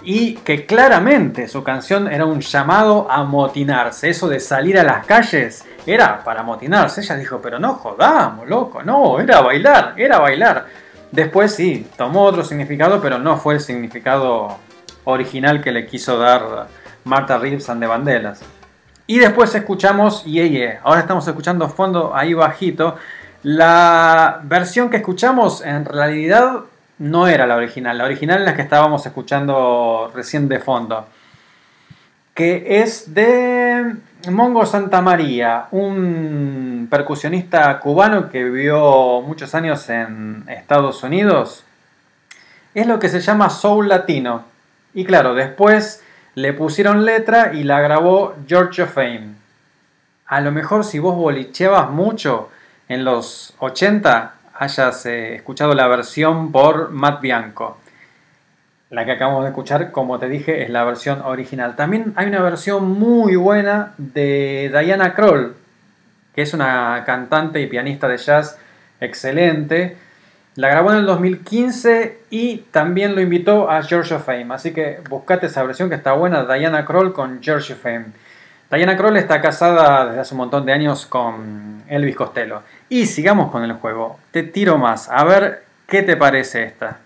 Y 0.04 0.36
que 0.38 0.66
claramente 0.66 1.48
su 1.48 1.64
canción 1.64 2.12
era 2.12 2.26
un 2.26 2.42
llamado 2.42 3.08
a 3.10 3.24
motinarse. 3.24 4.10
Eso 4.10 4.28
de 4.28 4.40
salir 4.40 4.80
a 4.80 4.84
las 4.84 5.06
calles 5.06 5.64
era 5.86 6.24
para 6.24 6.42
motinarse. 6.42 7.02
Ella 7.02 7.18
dijo, 7.18 7.40
pero 7.40 7.60
no 7.60 7.76
jodamos, 7.76 8.48
loco, 8.50 8.82
no, 8.82 9.20
era 9.20 9.42
bailar, 9.42 9.94
era 9.98 10.18
bailar. 10.18 10.66
Después 11.12 11.54
sí, 11.54 11.88
tomó 11.98 12.24
otro 12.24 12.44
significado, 12.44 13.02
pero 13.02 13.20
no 13.20 13.38
fue 13.38 13.56
el 13.56 13.60
significado 13.60 14.58
original 15.04 15.62
que 15.62 15.72
le 15.72 15.86
quiso 15.86 16.18
dar 16.18 16.68
Martha 17.04 17.38
Reeves 17.38 17.70
and 17.70 17.82
the 17.82 17.88
Vandellas. 17.88 18.42
Y 19.08 19.20
después 19.20 19.54
escuchamos 19.56 20.24
Yeah. 20.24 20.80
Ahora 20.84 21.02
estamos 21.02 21.28
escuchando 21.28 21.68
fondo 21.68 22.16
ahí 22.16 22.34
bajito. 22.34 22.96
La 23.44 24.40
versión 24.44 24.90
que 24.90 24.98
escuchamos 24.98 25.62
en 25.66 25.84
realidad 25.84 26.62
no 27.00 27.28
era 27.28 27.46
la 27.46 27.56
original. 27.56 27.98
La 27.98 28.06
original 28.06 28.40
es 28.40 28.46
la 28.46 28.56
que 28.56 28.62
estábamos 28.62 29.06
escuchando 29.06 30.12
recién 30.14 30.48
de 30.48 30.60
fondo. 30.60 31.08
Que 32.34 32.82
es 32.82 33.14
de 33.14 33.96
Mongo 34.30 34.66
Santa 34.66 35.02
María, 35.02 35.66
un 35.72 36.88
percusionista 36.92 37.80
cubano 37.80 38.30
que 38.30 38.44
vivió 38.44 39.22
muchos 39.22 39.56
años 39.56 39.90
en 39.90 40.44
Estados 40.48 41.02
Unidos. 41.02 41.64
Es 42.76 42.86
lo 42.86 43.00
que 43.00 43.10
se 43.10 43.20
llama 43.20 43.50
soul 43.50 43.90
latino. 43.90 44.44
Y 44.94 45.06
claro, 45.06 45.34
después 45.34 46.04
le 46.36 46.54
pusieron 46.54 47.04
letra 47.06 47.54
y 47.54 47.64
la 47.64 47.82
grabó 47.82 48.36
George 48.48 48.86
Fame. 48.86 49.36
A 50.28 50.40
lo 50.42 50.52
mejor 50.52 50.84
si 50.84 51.00
vos 51.00 51.16
bolicheabas 51.16 51.90
mucho 51.90 52.50
en 52.88 53.04
los 53.04 53.56
80, 53.60 54.34
hayas 54.60 55.06
eh, 55.08 55.36
escuchado 55.36 55.74
la 55.74 55.88
versión 55.88 56.52
por 56.52 56.92
Matt 56.92 57.22
Bianco. 57.22 57.81
La 58.92 59.06
que 59.06 59.14
acabamos 59.14 59.44
de 59.44 59.52
escuchar, 59.52 59.92
como 59.94 60.20
te 60.20 60.28
dije, 60.28 60.64
es 60.64 60.70
la 60.70 60.84
versión 60.84 61.22
original. 61.22 61.78
También 61.78 62.12
hay 62.18 62.28
una 62.28 62.42
versión 62.42 62.92
muy 62.92 63.38
buena 63.38 63.94
de 63.98 64.70
Diana 64.70 65.14
Kroll, 65.14 65.56
que 66.36 66.42
es 66.42 66.54
una 66.54 67.04
cantante 67.06 67.62
y 67.62 67.68
pianista 67.68 68.10
de 68.10 68.18
jazz 68.18 68.60
excelente. 69.00 69.96
La 70.56 70.68
grabó 70.68 70.92
en 70.92 70.98
el 70.98 71.06
2015 71.06 72.20
y 72.32 72.66
también 72.72 73.16
lo 73.16 73.22
invitó 73.22 73.72
a 73.72 73.82
George 73.82 74.14
of 74.14 74.26
Fame. 74.26 74.54
Así 74.54 74.74
que 74.74 75.00
buscate 75.10 75.46
esa 75.46 75.64
versión 75.64 75.88
que 75.88 75.96
está 75.96 76.12
buena, 76.12 76.44
Diana 76.44 76.84
Kroll 76.84 77.14
con 77.14 77.42
George 77.42 77.72
of 77.72 77.80
Fame. 77.80 78.08
Diana 78.70 78.98
Kroll 78.98 79.16
está 79.16 79.40
casada 79.40 80.08
desde 80.08 80.20
hace 80.20 80.34
un 80.34 80.40
montón 80.40 80.66
de 80.66 80.74
años 80.74 81.06
con 81.06 81.82
Elvis 81.88 82.18
Costello. 82.18 82.64
Y 82.90 83.06
sigamos 83.06 83.52
con 83.52 83.64
el 83.64 83.72
juego. 83.72 84.20
Te 84.32 84.44
tiro 84.44 84.78
más. 84.78 85.08
A 85.10 85.24
ver 85.24 85.64
qué 85.88 86.04
te 86.04 86.18
parece 86.18 86.64
esta. 86.64 86.98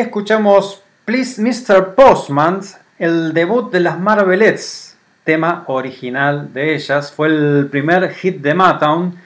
Escuchamos 0.00 0.82
Please 1.04 1.40
Mr. 1.40 1.94
Postman, 1.94 2.60
el 2.98 3.32
debut 3.32 3.70
de 3.70 3.80
las 3.80 3.98
Marvelettes, 3.98 4.96
tema 5.24 5.64
original 5.66 6.52
de 6.52 6.74
ellas. 6.74 7.12
Fue 7.12 7.28
el 7.28 7.68
primer 7.70 8.10
hit 8.12 8.40
de 8.40 8.54
Motown. 8.54 9.16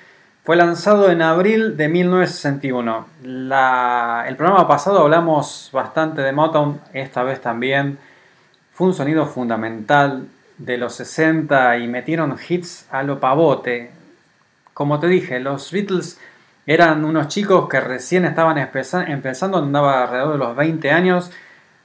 Fue 0.44 0.56
lanzado 0.56 1.10
en 1.10 1.22
abril 1.22 1.76
de 1.76 1.88
1961. 1.88 3.06
La- 3.22 4.24
el 4.26 4.36
programa 4.36 4.66
pasado 4.66 5.00
hablamos 5.00 5.70
bastante 5.72 6.22
de 6.22 6.32
Motown, 6.32 6.80
esta 6.92 7.22
vez 7.22 7.40
también. 7.40 7.98
Fue 8.72 8.86
un 8.88 8.94
sonido 8.94 9.26
fundamental 9.26 10.26
de 10.58 10.78
los 10.78 10.94
60 10.94 11.78
y 11.78 11.88
metieron 11.88 12.36
hits 12.48 12.86
a 12.90 13.02
lo 13.02 13.20
pavote. 13.20 13.90
Como 14.74 14.98
te 14.98 15.08
dije, 15.08 15.40
los 15.40 15.70
Beatles 15.72 16.18
eran 16.70 17.04
unos 17.04 17.26
chicos 17.26 17.68
que 17.68 17.80
recién 17.80 18.24
estaban 18.24 18.56
empeza- 18.56 19.04
empezando, 19.08 19.58
andaba 19.58 20.04
alrededor 20.04 20.32
de 20.34 20.38
los 20.38 20.54
20 20.54 20.92
años, 20.92 21.32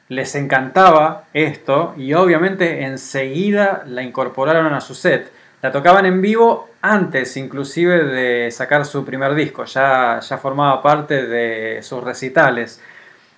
les 0.10 0.36
encantaba 0.36 1.24
esto 1.34 1.96
y 1.98 2.14
obviamente 2.14 2.84
enseguida 2.84 3.82
la 3.88 4.04
incorporaron 4.04 4.76
a 4.76 4.82
su 4.82 4.94
set. 4.94 5.32
La 5.64 5.72
tocaban 5.72 6.06
en 6.06 6.22
vivo 6.22 6.70
antes 6.84 7.36
inclusive 7.36 8.04
de 8.04 8.52
sacar 8.52 8.86
su 8.86 9.04
primer 9.04 9.34
disco, 9.34 9.66
ya, 9.66 10.20
ya 10.20 10.38
formaba 10.38 10.84
parte 10.84 11.26
de 11.26 11.82
sus 11.82 12.04
recitales. 12.04 12.80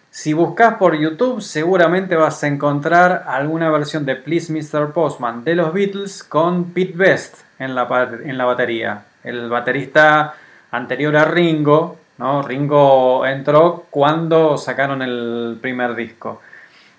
Si 0.09 0.33
buscas 0.33 0.73
por 0.73 0.97
YouTube 0.97 1.41
seguramente 1.41 2.17
vas 2.17 2.43
a 2.43 2.47
encontrar 2.47 3.23
alguna 3.25 3.69
versión 3.69 4.03
de 4.05 4.17
Please 4.17 4.51
Mr. 4.51 4.91
Postman 4.91 5.45
de 5.45 5.55
los 5.55 5.71
Beatles 5.71 6.25
con 6.25 6.73
Pete 6.73 6.97
Best 6.97 7.37
en 7.57 7.73
la, 7.73 7.87
en 8.25 8.37
la 8.37 8.43
batería. 8.43 9.03
El 9.23 9.49
baterista 9.49 10.33
anterior 10.71 11.15
a 11.17 11.25
Ringo, 11.25 11.97
¿no? 12.17 12.41
Ringo 12.41 13.25
entró 13.25 13.85
cuando 13.89 14.57
sacaron 14.57 15.01
el 15.01 15.57
primer 15.61 15.95
disco. 15.95 16.41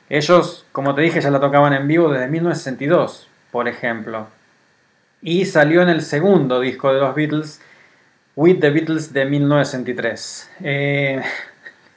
Ellos, 0.08 0.64
como 0.72 0.94
te 0.94 1.02
dije, 1.02 1.20
ya 1.20 1.30
la 1.30 1.40
tocaban 1.40 1.74
en 1.74 1.86
vivo 1.86 2.10
desde 2.10 2.28
1962, 2.28 3.28
por 3.50 3.68
ejemplo. 3.68 4.28
Y 5.20 5.44
salió 5.44 5.82
en 5.82 5.88
el 5.88 6.02
segundo 6.02 6.60
disco 6.60 6.92
de 6.92 7.00
los 7.00 7.14
Beatles, 7.14 7.60
With 8.36 8.60
the 8.60 8.70
Beatles 8.70 9.12
de 9.12 9.24
1963. 9.24 10.50
Eh, 10.62 11.22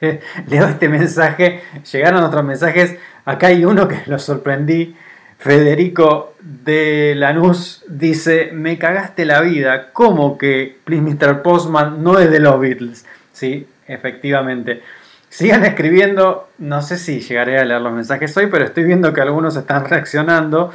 leo 0.48 0.66
este 0.66 0.88
mensaje, 0.88 1.62
llegaron 1.90 2.24
otros 2.24 2.44
mensajes, 2.44 2.96
acá 3.24 3.46
hay 3.46 3.64
uno 3.64 3.88
que 3.88 4.02
lo 4.06 4.18
sorprendí. 4.18 4.96
Federico 5.42 6.34
de 6.40 7.14
Lanús 7.16 7.82
dice, 7.88 8.50
me 8.52 8.78
cagaste 8.78 9.24
la 9.24 9.40
vida, 9.40 9.90
¿cómo 9.92 10.38
que 10.38 10.78
Please 10.84 11.02
Mr. 11.02 11.42
Postman 11.42 12.04
no 12.04 12.20
es 12.20 12.30
de 12.30 12.38
los 12.38 12.60
Beatles? 12.60 13.04
Sí, 13.32 13.66
efectivamente. 13.88 14.82
Sigan 15.30 15.64
escribiendo, 15.64 16.48
no 16.58 16.80
sé 16.80 16.96
si 16.96 17.22
llegaré 17.22 17.58
a 17.58 17.64
leer 17.64 17.80
los 17.80 17.92
mensajes 17.92 18.36
hoy, 18.36 18.46
pero 18.52 18.64
estoy 18.64 18.84
viendo 18.84 19.12
que 19.12 19.20
algunos 19.20 19.56
están 19.56 19.84
reaccionando. 19.84 20.72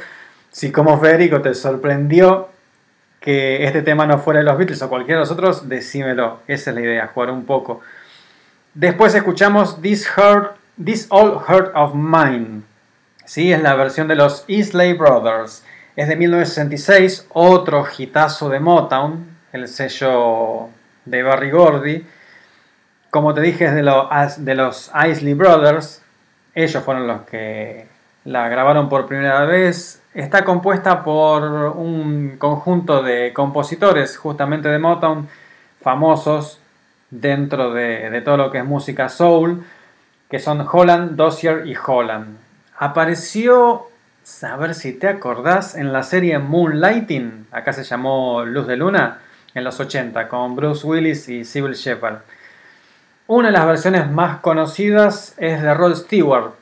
Si 0.50 0.70
como 0.70 1.00
Federico 1.00 1.40
te 1.40 1.54
sorprendió 1.54 2.50
que 3.20 3.64
este 3.64 3.80
tema 3.80 4.06
no 4.06 4.18
fuera 4.18 4.40
de 4.40 4.44
los 4.44 4.58
Beatles 4.58 4.82
o 4.82 4.90
cualquiera 4.90 5.20
de 5.20 5.22
los 5.22 5.30
otros, 5.30 5.66
decímelo. 5.70 6.40
Esa 6.46 6.72
es 6.72 6.74
la 6.74 6.82
idea, 6.82 7.06
jugar 7.06 7.30
un 7.30 7.46
poco. 7.46 7.80
Después 8.74 9.14
escuchamos 9.14 9.80
This, 9.80 10.06
Heart, 10.08 10.56
This 10.84 11.06
Old 11.08 11.40
Heart 11.48 11.72
of 11.74 11.94
Mine. 11.94 12.67
Sí, 13.28 13.52
es 13.52 13.60
la 13.60 13.74
versión 13.74 14.08
de 14.08 14.16
los 14.16 14.42
Isley 14.46 14.94
Brothers. 14.94 15.62
Es 15.96 16.08
de 16.08 16.16
1966, 16.16 17.26
otro 17.34 17.86
hitazo 17.98 18.48
de 18.48 18.58
Motown, 18.58 19.26
el 19.52 19.68
sello 19.68 20.70
de 21.04 21.22
Barry 21.22 21.50
Gordy. 21.50 22.06
Como 23.10 23.34
te 23.34 23.42
dije, 23.42 23.66
es 23.66 23.74
de, 23.74 23.82
de 23.82 24.54
los 24.54 24.90
Isley 25.06 25.34
Brothers. 25.34 26.02
Ellos 26.54 26.82
fueron 26.82 27.06
los 27.06 27.20
que 27.26 27.86
la 28.24 28.48
grabaron 28.48 28.88
por 28.88 29.06
primera 29.06 29.44
vez. 29.44 30.02
Está 30.14 30.42
compuesta 30.42 31.04
por 31.04 31.42
un 31.76 32.38
conjunto 32.38 33.02
de 33.02 33.34
compositores, 33.34 34.16
justamente 34.16 34.70
de 34.70 34.78
Motown, 34.78 35.28
famosos 35.82 36.60
dentro 37.10 37.74
de, 37.74 38.08
de 38.08 38.22
todo 38.22 38.38
lo 38.38 38.50
que 38.50 38.56
es 38.56 38.64
música 38.64 39.10
soul, 39.10 39.66
que 40.30 40.38
son 40.38 40.66
Holland, 40.66 41.14
Dozier 41.14 41.66
y 41.66 41.76
Holland. 41.76 42.47
Apareció, 42.80 43.88
a 44.42 44.56
ver 44.56 44.72
si 44.72 44.92
te 44.92 45.08
acordás, 45.08 45.74
en 45.74 45.92
la 45.92 46.04
serie 46.04 46.38
Moonlighting, 46.38 47.48
acá 47.50 47.72
se 47.72 47.82
llamó 47.82 48.44
Luz 48.44 48.68
de 48.68 48.76
Luna, 48.76 49.18
en 49.52 49.64
los 49.64 49.80
80, 49.80 50.28
con 50.28 50.54
Bruce 50.54 50.86
Willis 50.86 51.28
y 51.28 51.44
Sybil 51.44 51.74
Shepherd. 51.74 52.18
Una 53.26 53.48
de 53.48 53.52
las 53.52 53.66
versiones 53.66 54.08
más 54.08 54.38
conocidas 54.38 55.34
es 55.38 55.60
de 55.60 55.74
Rod 55.74 55.96
Stewart. 55.96 56.52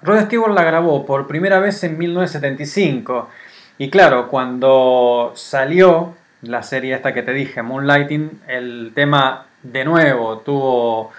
Rod 0.00 0.24
Stewart 0.24 0.54
la 0.54 0.64
grabó 0.64 1.04
por 1.04 1.26
primera 1.26 1.60
vez 1.60 1.84
en 1.84 1.98
1975. 1.98 3.28
Y 3.76 3.90
claro, 3.90 4.28
cuando 4.28 5.32
salió 5.36 6.14
la 6.40 6.62
serie 6.62 6.94
esta 6.94 7.12
que 7.12 7.22
te 7.22 7.34
dije, 7.34 7.60
Moonlighting, 7.60 8.40
el 8.48 8.92
tema 8.94 9.44
de 9.62 9.84
nuevo 9.84 10.38
tuvo 10.38 11.12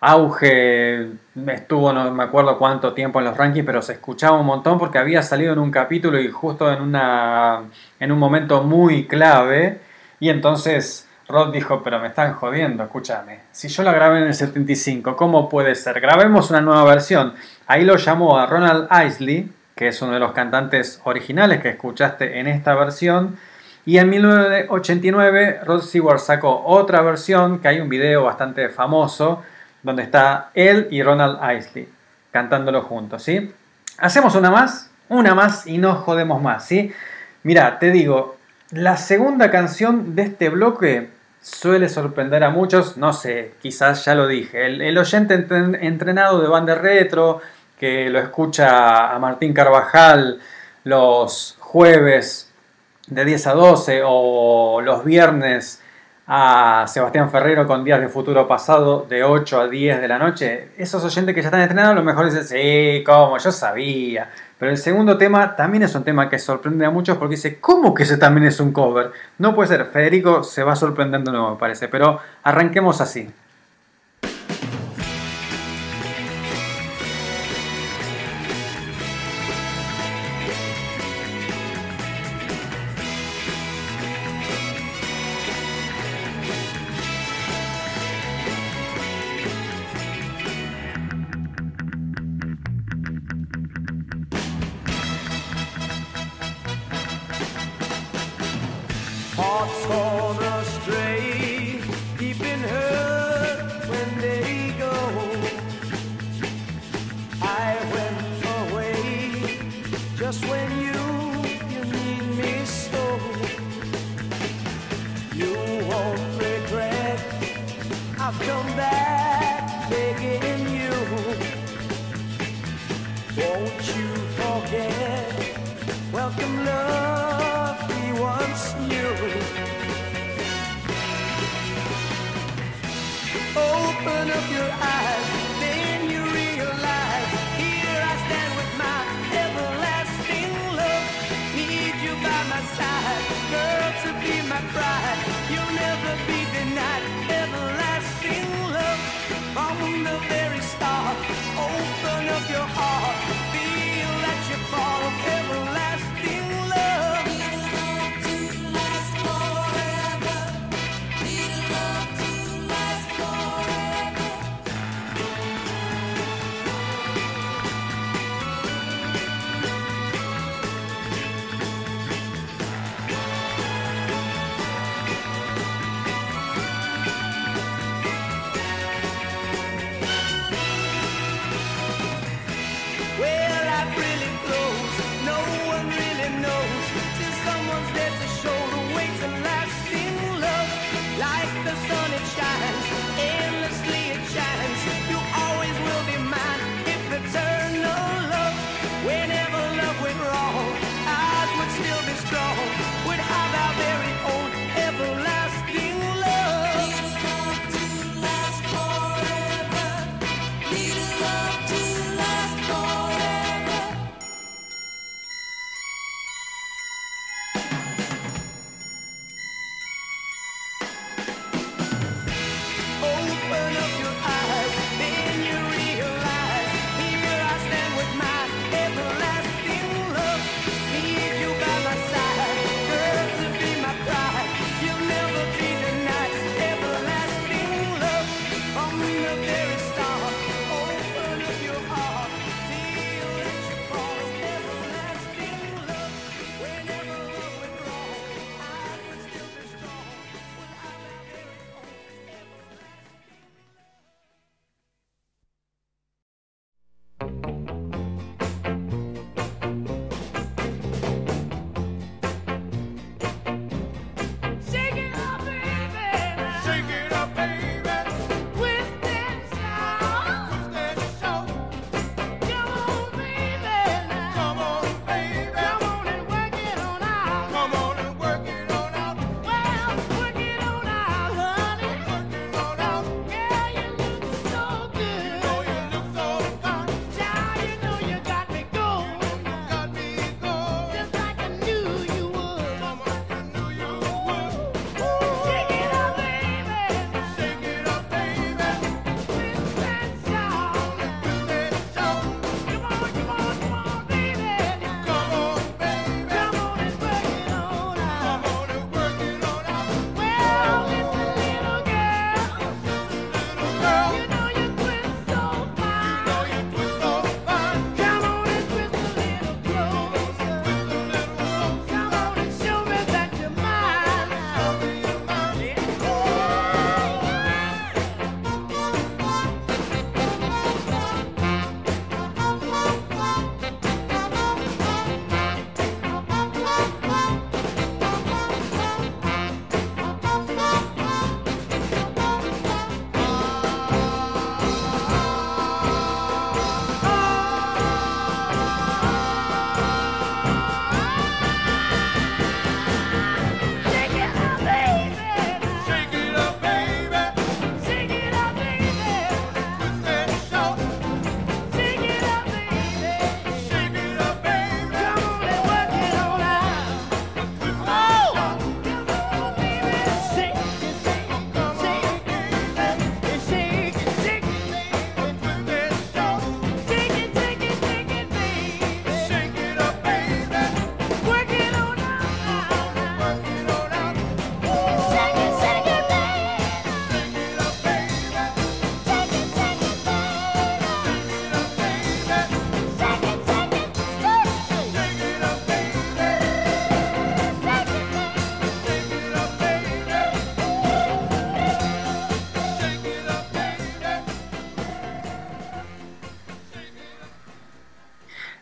auge, 0.00 1.08
estuvo 1.48 1.92
no 1.92 2.10
me 2.12 2.24
acuerdo 2.24 2.56
cuánto 2.58 2.92
tiempo 2.92 3.18
en 3.18 3.26
los 3.26 3.36
rankings, 3.36 3.66
pero 3.66 3.82
se 3.82 3.94
escuchaba 3.94 4.38
un 4.38 4.46
montón 4.46 4.78
porque 4.78 4.98
había 4.98 5.22
salido 5.22 5.52
en 5.52 5.58
un 5.58 5.70
capítulo 5.70 6.20
y 6.20 6.28
justo 6.28 6.72
en, 6.72 6.80
una, 6.80 7.64
en 7.98 8.12
un 8.12 8.18
momento 8.18 8.62
muy 8.62 9.06
clave. 9.06 9.80
Y 10.20 10.28
entonces 10.28 11.08
Rod 11.28 11.52
dijo, 11.52 11.82
pero 11.82 12.00
me 12.00 12.08
están 12.08 12.34
jodiendo, 12.34 12.84
escúchame. 12.84 13.40
Si 13.52 13.68
yo 13.68 13.82
la 13.82 13.92
grabé 13.92 14.18
en 14.18 14.28
el 14.28 14.34
75, 14.34 15.16
¿cómo 15.16 15.48
puede 15.48 15.74
ser? 15.74 16.00
Grabemos 16.00 16.50
una 16.50 16.60
nueva 16.60 16.84
versión. 16.84 17.34
Ahí 17.66 17.84
lo 17.84 17.96
llamó 17.96 18.38
a 18.38 18.46
Ronald 18.46 18.88
Isley, 19.06 19.50
que 19.74 19.88
es 19.88 20.00
uno 20.00 20.12
de 20.12 20.20
los 20.20 20.32
cantantes 20.32 21.00
originales 21.04 21.60
que 21.60 21.70
escuchaste 21.70 22.38
en 22.38 22.46
esta 22.46 22.74
versión. 22.74 23.36
Y 23.84 23.98
en 23.98 24.10
1989 24.10 25.60
Rod 25.64 25.82
Stewart 25.82 26.18
sacó 26.18 26.64
otra 26.64 27.02
versión, 27.02 27.58
que 27.58 27.68
hay 27.68 27.80
un 27.80 27.88
video 27.88 28.24
bastante 28.24 28.68
famoso, 28.70 29.42
donde 29.88 30.02
está 30.02 30.50
él 30.52 30.86
y 30.90 31.02
Ronald 31.02 31.38
Isley 31.58 31.88
cantándolo 32.30 32.82
juntos, 32.82 33.22
¿sí? 33.22 33.54
Hacemos 33.96 34.34
una 34.34 34.50
más, 34.50 34.90
una 35.08 35.34
más 35.34 35.66
y 35.66 35.78
no 35.78 35.94
jodemos 35.94 36.42
más, 36.42 36.66
¿sí? 36.66 36.92
Mira, 37.42 37.78
te 37.78 37.90
digo, 37.90 38.36
la 38.70 38.98
segunda 38.98 39.50
canción 39.50 40.14
de 40.14 40.22
este 40.24 40.50
bloque 40.50 41.08
suele 41.40 41.88
sorprender 41.88 42.44
a 42.44 42.50
muchos, 42.50 42.98
no 42.98 43.14
sé, 43.14 43.54
quizás 43.62 44.04
ya 44.04 44.14
lo 44.14 44.26
dije, 44.26 44.66
el, 44.66 44.98
oyente 44.98 45.34
entren- 45.38 45.78
entrenado 45.80 46.42
de 46.42 46.48
banda 46.48 46.74
retro, 46.74 47.40
que 47.80 48.10
lo 48.10 48.18
escucha 48.18 49.14
a 49.14 49.18
Martín 49.18 49.54
Carvajal 49.54 50.38
los 50.84 51.56
jueves 51.60 52.50
de 53.06 53.24
10 53.24 53.46
a 53.46 53.52
12 53.54 54.02
o 54.04 54.82
los 54.82 55.02
viernes 55.02 55.80
a 56.30 56.84
Sebastián 56.86 57.30
Ferrero 57.30 57.66
con 57.66 57.82
Días 57.82 58.00
de 58.02 58.08
Futuro 58.08 58.46
Pasado 58.46 59.06
de 59.08 59.24
8 59.24 59.60
a 59.62 59.68
10 59.68 59.98
de 60.02 60.08
la 60.08 60.18
noche. 60.18 60.68
Esos 60.76 61.02
oyentes 61.02 61.34
que 61.34 61.40
ya 61.40 61.48
están 61.48 61.62
entrenados 61.62 61.92
a 61.92 61.94
lo 61.94 62.02
mejor 62.02 62.26
dicen, 62.26 62.44
sí, 62.44 63.02
como 63.02 63.38
yo 63.38 63.50
sabía. 63.50 64.30
Pero 64.58 64.70
el 64.70 64.76
segundo 64.76 65.16
tema 65.16 65.56
también 65.56 65.84
es 65.84 65.94
un 65.94 66.04
tema 66.04 66.28
que 66.28 66.38
sorprende 66.38 66.84
a 66.84 66.90
muchos 66.90 67.16
porque 67.16 67.36
dice, 67.36 67.58
¿cómo 67.58 67.94
que 67.94 68.02
ese 68.02 68.18
también 68.18 68.46
es 68.46 68.60
un 68.60 68.72
cover? 68.72 69.10
No 69.38 69.54
puede 69.54 69.68
ser, 69.68 69.86
Federico 69.86 70.44
se 70.44 70.62
va 70.62 70.76
sorprendiendo 70.76 71.32
nuevo, 71.32 71.52
me 71.52 71.56
parece. 71.56 71.88
Pero 71.88 72.20
arranquemos 72.42 73.00
así. 73.00 73.30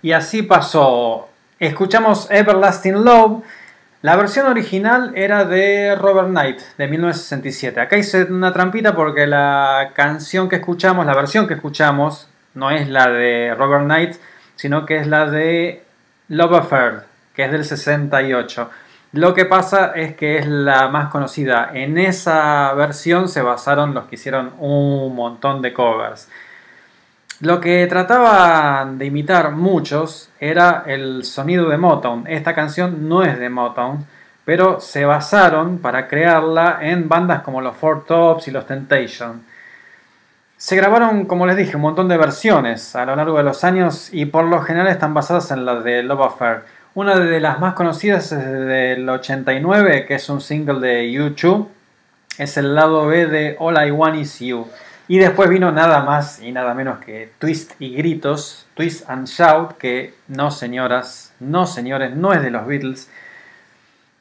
Y 0.06 0.12
así 0.12 0.44
pasó. 0.44 1.28
Escuchamos 1.58 2.30
Everlasting 2.30 3.04
Love. 3.04 3.42
La 4.02 4.14
versión 4.14 4.46
original 4.46 5.10
era 5.16 5.44
de 5.44 5.96
Robert 5.96 6.28
Knight, 6.28 6.60
de 6.78 6.86
1967. 6.86 7.80
Acá 7.80 7.96
hice 7.96 8.22
una 8.22 8.52
trampita 8.52 8.94
porque 8.94 9.26
la 9.26 9.90
canción 9.94 10.48
que 10.48 10.54
escuchamos, 10.54 11.06
la 11.06 11.14
versión 11.16 11.48
que 11.48 11.54
escuchamos, 11.54 12.28
no 12.54 12.70
es 12.70 12.88
la 12.88 13.10
de 13.10 13.52
Robert 13.58 13.82
Knight, 13.82 14.14
sino 14.54 14.86
que 14.86 14.98
es 14.98 15.08
la 15.08 15.28
de 15.28 15.82
Love 16.28 16.54
Affair, 16.54 17.00
que 17.34 17.46
es 17.46 17.50
del 17.50 17.64
68. 17.64 18.70
Lo 19.10 19.34
que 19.34 19.44
pasa 19.44 19.90
es 19.96 20.14
que 20.14 20.38
es 20.38 20.46
la 20.46 20.86
más 20.86 21.10
conocida. 21.10 21.72
En 21.74 21.98
esa 21.98 22.72
versión 22.74 23.28
se 23.28 23.42
basaron 23.42 23.92
los 23.92 24.04
que 24.04 24.14
hicieron 24.14 24.52
un 24.60 25.16
montón 25.16 25.62
de 25.62 25.72
covers. 25.72 26.28
Lo 27.40 27.60
que 27.60 27.86
trataban 27.86 28.96
de 28.96 29.04
imitar 29.04 29.52
muchos 29.52 30.30
era 30.40 30.84
el 30.86 31.22
sonido 31.22 31.68
de 31.68 31.76
Motown. 31.76 32.24
Esta 32.26 32.54
canción 32.54 33.10
no 33.10 33.24
es 33.24 33.38
de 33.38 33.50
Motown, 33.50 34.06
pero 34.46 34.80
se 34.80 35.04
basaron 35.04 35.78
para 35.78 36.08
crearla 36.08 36.78
en 36.80 37.10
bandas 37.10 37.42
como 37.42 37.60
los 37.60 37.76
Four 37.76 38.06
Tops 38.06 38.48
y 38.48 38.52
los 38.52 38.66
Temptation. 38.66 39.42
Se 40.56 40.76
grabaron, 40.76 41.26
como 41.26 41.44
les 41.44 41.58
dije, 41.58 41.76
un 41.76 41.82
montón 41.82 42.08
de 42.08 42.16
versiones 42.16 42.96
a 42.96 43.04
lo 43.04 43.14
largo 43.14 43.36
de 43.36 43.44
los 43.44 43.64
años 43.64 44.08
y 44.12 44.24
por 44.24 44.46
lo 44.46 44.62
general 44.62 44.88
están 44.88 45.12
basadas 45.12 45.50
en 45.50 45.66
la 45.66 45.80
de 45.80 46.02
Love 46.02 46.22
Affair. 46.22 46.60
Una 46.94 47.18
de 47.18 47.40
las 47.40 47.60
más 47.60 47.74
conocidas 47.74 48.32
es 48.32 48.42
del 48.42 49.06
89, 49.06 50.06
que 50.06 50.14
es 50.14 50.30
un 50.30 50.40
single 50.40 50.80
de 50.80 51.12
YouTube. 51.12 51.68
Es 52.38 52.56
el 52.56 52.74
lado 52.74 53.06
B 53.06 53.26
de 53.26 53.56
All 53.58 53.76
I 53.86 53.90
Want 53.90 54.16
Is 54.16 54.40
You. 54.40 54.66
Y 55.08 55.18
después 55.18 55.48
vino 55.48 55.70
nada 55.70 56.02
más 56.02 56.42
y 56.42 56.50
nada 56.50 56.74
menos 56.74 56.98
que 56.98 57.30
Twist 57.38 57.72
y 57.78 57.94
Gritos, 57.94 58.66
Twist 58.74 59.08
and 59.08 59.28
Shout, 59.28 59.76
que 59.78 60.14
no 60.26 60.50
señoras, 60.50 61.32
no 61.38 61.66
señores, 61.66 62.16
no 62.16 62.32
es 62.32 62.42
de 62.42 62.50
los 62.50 62.66
Beatles. 62.66 63.08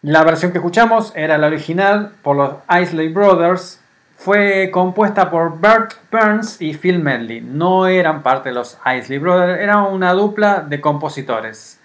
La 0.03 0.23
versión 0.23 0.51
que 0.51 0.59
escuchamos 0.59 1.11
era 1.15 1.39
la 1.39 1.47
original 1.47 2.11
por 2.21 2.35
los 2.35 2.53
Isley 2.79 3.07
Brothers. 3.07 3.81
Fue 4.15 4.69
compuesta 4.71 5.31
por 5.31 5.59
Bert 5.59 5.93
Burns 6.11 6.61
y 6.61 6.75
Phil 6.75 6.99
Medley. 6.99 7.41
No 7.41 7.87
eran 7.87 8.21
parte 8.21 8.49
de 8.49 8.55
los 8.55 8.77
Isley 8.85 9.17
Brothers, 9.17 9.59
era 9.59 9.81
una 9.81 10.13
dupla 10.13 10.59
de 10.59 10.79
compositores. 10.79 11.79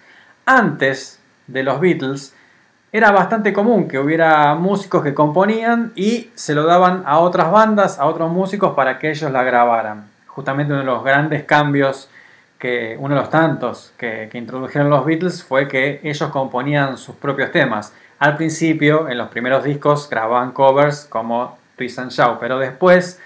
Antes 0.45 1.19
de 1.47 1.63
los 1.63 1.79
Beatles, 1.79 2.35
era 2.93 3.11
bastante 3.11 3.53
común 3.53 3.87
que 3.87 3.99
hubiera 3.99 4.53
músicos 4.55 5.03
que 5.03 5.13
componían 5.13 5.93
y 5.95 6.29
se 6.35 6.53
lo 6.53 6.65
daban 6.65 7.03
a 7.05 7.19
otras 7.19 7.49
bandas, 7.49 7.99
a 7.99 8.05
otros 8.05 8.31
músicos 8.31 8.73
para 8.75 8.99
que 8.99 9.09
ellos 9.09 9.31
la 9.31 9.43
grabaran. 9.43 10.09
Justamente 10.27 10.73
uno 10.73 10.81
de 10.81 10.85
los 10.85 11.03
grandes 11.03 11.43
cambios, 11.43 12.09
que, 12.59 12.97
uno 12.99 13.15
de 13.15 13.21
los 13.21 13.29
tantos 13.29 13.93
que, 13.97 14.27
que 14.31 14.37
introdujeron 14.37 14.89
los 14.89 15.05
Beatles 15.05 15.43
fue 15.43 15.67
que 15.67 16.01
ellos 16.03 16.29
componían 16.31 16.97
sus 16.97 17.15
propios 17.15 17.51
temas. 17.51 17.93
Al 18.19 18.35
principio, 18.35 19.07
en 19.09 19.17
los 19.17 19.29
primeros 19.29 19.63
discos, 19.63 20.09
grababan 20.09 20.51
covers 20.51 21.05
como 21.05 21.57
Twist 21.77 21.97
and 21.97 22.11
Shout, 22.11 22.39
pero 22.39 22.59
después, 22.59 23.19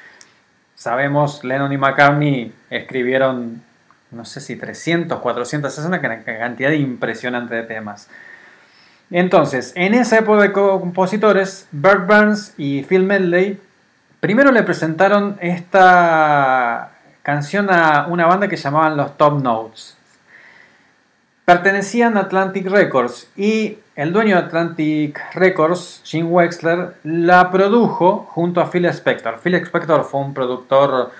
sabemos, 0.75 1.43
Lennon 1.43 1.73
y 1.73 1.77
McCartney 1.77 2.53
escribieron, 2.69 3.61
no 4.11 4.25
sé 4.25 4.39
si 4.39 4.55
300, 4.55 5.19
400, 5.19 5.77
es 5.77 5.85
una 5.85 5.99
cantidad 5.99 6.71
impresionante 6.71 7.55
de 7.55 7.63
temas. 7.63 8.09
Entonces, 9.11 9.71
en 9.75 9.93
esa 9.93 10.17
época 10.17 10.41
de 10.41 10.51
compositores, 10.51 11.67
Bert 11.71 12.07
Burns 12.07 12.53
y 12.57 12.83
Phil 12.83 13.03
Medley 13.03 13.59
primero 14.19 14.51
le 14.51 14.63
presentaron 14.63 15.37
esta 15.41 16.91
canción 17.21 17.69
a 17.69 18.07
una 18.07 18.25
banda 18.25 18.47
que 18.47 18.55
llamaban 18.55 18.97
los 18.97 19.17
Top 19.17 19.41
Notes. 19.41 19.95
Pertenecían 21.45 22.17
a 22.17 22.21
Atlantic 22.21 22.67
Records 22.67 23.29
y 23.35 23.77
el 23.95 24.11
dueño 24.11 24.35
de 24.35 24.41
Atlantic 24.41 25.21
Records, 25.35 26.01
Jim 26.03 26.31
Wexler, 26.31 26.95
la 27.03 27.51
produjo 27.51 28.27
junto 28.31 28.61
a 28.61 28.69
Phil 28.69 28.85
Spector. 28.85 29.39
Phil 29.39 29.55
Spector 29.55 30.03
fue 30.03 30.21
un 30.21 30.33
productor 30.33 31.11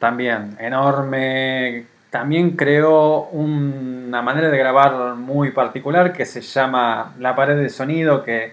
también 0.00 0.56
enorme, 0.58 1.86
también 2.10 2.56
creó 2.56 3.24
una 3.28 4.22
manera 4.22 4.48
de 4.48 4.58
grabar 4.58 5.14
muy 5.14 5.50
particular 5.50 6.12
que 6.12 6.24
se 6.24 6.40
llama 6.40 7.14
La 7.18 7.36
pared 7.36 7.56
de 7.56 7.68
sonido, 7.68 8.24
que 8.24 8.52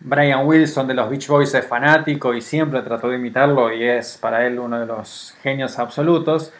Brian 0.00 0.46
Wilson 0.46 0.86
de 0.88 0.94
los 0.94 1.08
Beach 1.08 1.28
Boys 1.28 1.54
es 1.54 1.66
fanático 1.66 2.34
y 2.34 2.40
siempre 2.40 2.82
trató 2.82 3.08
de 3.08 3.16
imitarlo 3.16 3.72
y 3.72 3.84
es 3.84 4.18
para 4.18 4.46
él 4.46 4.58
uno 4.58 4.80
de 4.80 4.86
los 4.86 5.36
genios 5.42 5.78
absolutos. 5.78 6.52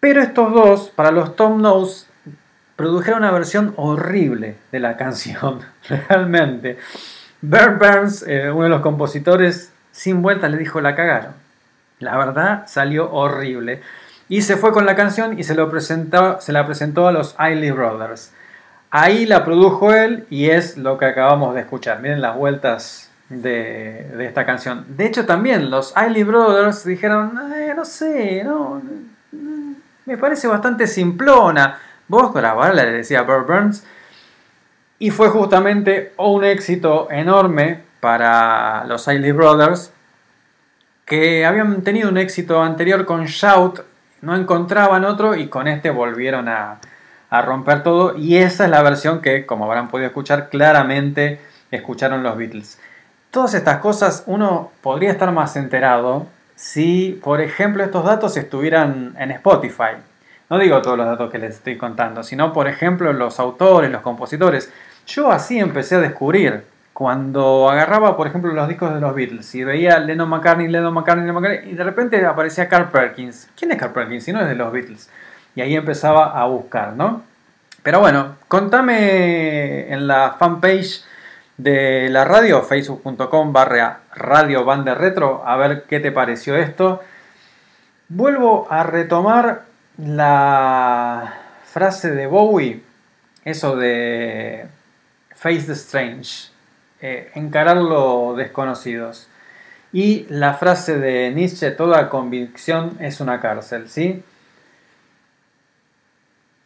Pero 0.00 0.20
estos 0.20 0.52
dos, 0.52 0.90
para 0.94 1.10
los 1.10 1.36
Tom 1.36 1.58
Knows, 1.58 2.08
produjeron 2.76 3.20
una 3.20 3.30
versión 3.30 3.74
horrible 3.76 4.56
de 4.72 4.80
la 4.80 4.96
canción, 4.98 5.60
realmente. 6.08 6.78
Bert 7.42 7.78
Burns, 7.78 8.24
eh, 8.26 8.50
uno 8.50 8.64
de 8.64 8.70
los 8.70 8.80
compositores, 8.80 9.72
sin 9.92 10.20
vuelta 10.20 10.48
le 10.48 10.58
dijo 10.58 10.80
la 10.80 10.94
cagaron. 10.94 11.34
La 12.00 12.16
verdad 12.16 12.64
salió 12.66 13.10
horrible. 13.12 13.82
Y 14.30 14.42
se 14.42 14.56
fue 14.56 14.70
con 14.70 14.86
la 14.86 14.94
canción 14.94 15.40
y 15.40 15.42
se, 15.42 15.56
lo 15.56 15.68
presentó, 15.68 16.40
se 16.40 16.52
la 16.52 16.64
presentó 16.64 17.08
a 17.08 17.12
los 17.12 17.32
Isley 17.32 17.72
Brothers. 17.72 18.32
Ahí 18.92 19.26
la 19.26 19.44
produjo 19.44 19.92
él 19.92 20.24
y 20.30 20.50
es 20.50 20.76
lo 20.78 20.98
que 20.98 21.06
acabamos 21.06 21.52
de 21.52 21.62
escuchar. 21.62 22.00
Miren 22.00 22.22
las 22.22 22.36
vueltas 22.36 23.10
de, 23.28 24.08
de 24.16 24.26
esta 24.26 24.46
canción. 24.46 24.84
De 24.96 25.06
hecho, 25.06 25.26
también 25.26 25.68
los 25.68 25.92
Isley 25.96 26.22
Brothers 26.22 26.84
dijeron, 26.84 27.52
"Eh, 27.56 27.74
no 27.74 27.84
sé, 27.84 28.44
no, 28.44 28.80
me 30.06 30.16
parece 30.16 30.46
bastante 30.46 30.86
simplona. 30.86 31.80
Vos 32.06 32.32
grabarla, 32.32 32.84
le 32.84 32.92
decía 32.92 33.22
Burt 33.22 33.48
Burns. 33.48 33.84
Y 35.00 35.10
fue 35.10 35.28
justamente 35.30 36.12
un 36.18 36.44
éxito 36.44 37.08
enorme 37.10 37.80
para 37.98 38.84
los 38.86 39.08
Isley 39.08 39.32
Brothers, 39.32 39.92
que 41.04 41.44
habían 41.44 41.82
tenido 41.82 42.08
un 42.08 42.16
éxito 42.18 42.62
anterior 42.62 43.04
con 43.04 43.24
Shout, 43.24 43.89
no 44.22 44.36
encontraban 44.36 45.04
otro 45.04 45.34
y 45.34 45.48
con 45.48 45.68
este 45.68 45.90
volvieron 45.90 46.48
a, 46.48 46.78
a 47.30 47.42
romper 47.42 47.82
todo. 47.82 48.16
Y 48.16 48.36
esa 48.36 48.64
es 48.64 48.70
la 48.70 48.82
versión 48.82 49.20
que, 49.20 49.46
como 49.46 49.64
habrán 49.64 49.88
podido 49.88 50.08
escuchar, 50.08 50.48
claramente 50.48 51.40
escucharon 51.70 52.22
los 52.22 52.36
Beatles. 52.36 52.78
Todas 53.30 53.54
estas 53.54 53.78
cosas 53.78 54.24
uno 54.26 54.72
podría 54.82 55.10
estar 55.10 55.30
más 55.32 55.56
enterado 55.56 56.26
si, 56.56 57.18
por 57.22 57.40
ejemplo, 57.40 57.82
estos 57.82 58.04
datos 58.04 58.36
estuvieran 58.36 59.14
en 59.18 59.30
Spotify. 59.30 59.96
No 60.50 60.58
digo 60.58 60.82
todos 60.82 60.98
los 60.98 61.06
datos 61.06 61.30
que 61.30 61.38
les 61.38 61.54
estoy 61.54 61.78
contando, 61.78 62.24
sino, 62.24 62.52
por 62.52 62.66
ejemplo, 62.66 63.12
los 63.12 63.38
autores, 63.38 63.90
los 63.90 64.02
compositores. 64.02 64.70
Yo 65.06 65.30
así 65.30 65.58
empecé 65.58 65.94
a 65.94 66.00
descubrir. 66.00 66.64
Cuando 67.00 67.70
agarraba, 67.70 68.14
por 68.14 68.26
ejemplo, 68.26 68.52
los 68.52 68.68
discos 68.68 68.92
de 68.92 69.00
los 69.00 69.14
Beatles 69.14 69.54
y 69.54 69.64
veía 69.64 69.98
Lennon 69.98 70.28
McCartney, 70.28 70.68
Lennon 70.68 70.92
McCartney, 70.92 71.24
Lennon 71.24 71.40
McCartney, 71.40 71.72
y 71.72 71.74
de 71.74 71.82
repente 71.82 72.26
aparecía 72.26 72.68
Carl 72.68 72.90
Perkins. 72.90 73.48
¿Quién 73.56 73.72
es 73.72 73.78
Carl 73.78 73.94
Perkins? 73.94 74.22
Si 74.22 74.34
no 74.34 74.42
es 74.42 74.46
de 74.46 74.54
los 74.54 74.70
Beatles. 74.70 75.08
Y 75.54 75.62
ahí 75.62 75.74
empezaba 75.74 76.38
a 76.38 76.44
buscar, 76.44 76.92
¿no? 76.92 77.22
Pero 77.82 78.00
bueno, 78.00 78.36
contame 78.48 79.90
en 79.90 80.06
la 80.06 80.36
fanpage 80.38 81.02
de 81.56 82.10
la 82.10 82.26
radio, 82.26 82.60
facebook.com 82.60 83.50
barra 83.50 84.00
radio 84.14 84.66
banda 84.66 84.94
retro, 84.94 85.42
a 85.46 85.56
ver 85.56 85.84
qué 85.84 86.00
te 86.00 86.12
pareció 86.12 86.54
esto. 86.54 87.00
Vuelvo 88.10 88.66
a 88.68 88.82
retomar 88.82 89.62
la 89.96 91.32
frase 91.64 92.10
de 92.10 92.26
Bowie, 92.26 92.82
eso 93.46 93.74
de 93.74 94.66
Face 95.34 95.62
the 95.62 95.72
Strange, 95.72 96.49
eh, 97.02 97.30
encarar 97.34 97.78
lo 97.78 98.34
desconocidos. 98.36 99.28
Y 99.92 100.26
la 100.28 100.54
frase 100.54 100.98
de 100.98 101.30
Nietzsche, 101.32 101.70
toda 101.72 102.08
convicción 102.08 102.96
es 103.00 103.20
una 103.20 103.40
cárcel, 103.40 103.88
¿sí? 103.88 104.22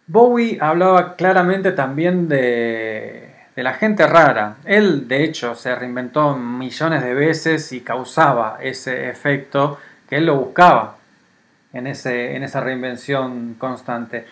Bowie 0.07 0.59
hablaba 0.61 1.17
claramente 1.17 1.73
también 1.73 2.29
de, 2.29 3.35
de, 3.57 3.63
la 3.63 3.73
gente 3.73 4.07
rara. 4.07 4.57
Él, 4.67 5.09
de 5.09 5.25
hecho, 5.25 5.55
se 5.55 5.75
reinventó 5.75 6.37
millones 6.37 7.03
de 7.03 7.15
veces 7.15 7.73
y 7.73 7.81
causaba 7.81 8.59
ese 8.61 9.09
efecto 9.09 9.79
que 10.09 10.17
él 10.17 10.27
lo 10.27 10.37
buscaba 10.37 10.97
en, 11.73 11.87
ese, 11.87 12.37
en 12.37 12.43
esa 12.43 12.61
reinvención 12.61 13.55
constante. 13.55 14.27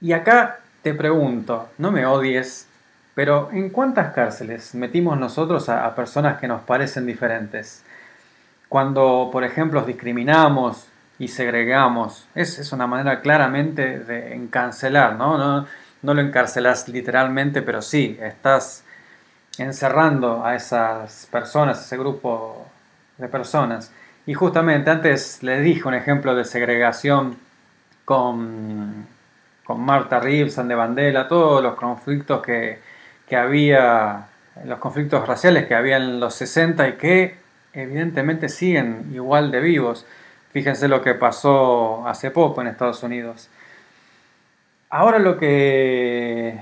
Y 0.00 0.12
acá 0.12 0.60
te 0.82 0.94
pregunto, 0.94 1.70
no 1.78 1.90
me 1.90 2.06
odies, 2.06 2.65
pero 3.16 3.50
¿en 3.52 3.70
cuántas 3.70 4.14
cárceles 4.14 4.76
metimos 4.76 5.18
nosotros 5.18 5.68
a, 5.68 5.84
a 5.84 5.96
personas 5.96 6.38
que 6.38 6.46
nos 6.46 6.62
parecen 6.62 7.04
diferentes? 7.04 7.82
Cuando, 8.68 9.30
por 9.32 9.42
ejemplo, 9.42 9.82
discriminamos, 9.82 10.86
y 11.18 11.28
segregamos. 11.28 12.26
Es, 12.34 12.58
es, 12.58 12.72
una 12.72 12.86
manera 12.86 13.20
claramente 13.20 14.00
de 14.00 14.34
encarcelar, 14.34 15.16
¿no? 15.16 15.38
¿no? 15.38 15.66
No 16.02 16.14
lo 16.14 16.20
encarcelas 16.20 16.88
literalmente, 16.88 17.62
pero 17.62 17.82
sí, 17.82 18.18
estás 18.20 18.84
encerrando 19.58 20.44
a 20.44 20.54
esas 20.54 21.26
personas, 21.30 21.84
ese 21.84 21.96
grupo 21.96 22.66
de 23.16 23.28
personas. 23.28 23.90
Y 24.26 24.34
justamente 24.34 24.90
antes 24.90 25.42
les 25.42 25.62
dije 25.64 25.88
un 25.88 25.94
ejemplo 25.94 26.34
de 26.34 26.44
segregación 26.44 27.38
con, 28.04 29.06
con 29.64 29.80
Marta 29.80 30.20
Reeves, 30.20 30.56
de 30.56 30.74
Bandela, 30.74 31.28
todos 31.28 31.62
los 31.62 31.74
conflictos 31.76 32.42
que, 32.42 32.80
que 33.28 33.36
había, 33.36 34.26
los 34.64 34.78
conflictos 34.78 35.26
raciales 35.26 35.66
que 35.66 35.74
había 35.74 35.96
en 35.96 36.20
los 36.20 36.34
60 36.34 36.88
y 36.88 36.92
que 36.92 37.36
evidentemente 37.72 38.48
siguen 38.48 39.10
igual 39.12 39.50
de 39.50 39.60
vivos. 39.60 40.06
Fíjense 40.52 40.88
lo 40.88 41.02
que 41.02 41.14
pasó 41.14 42.06
hace 42.06 42.30
poco 42.30 42.62
en 42.62 42.68
Estados 42.68 43.02
Unidos. 43.02 43.50
Ahora 44.88 45.18
lo 45.18 45.36
que 45.36 46.58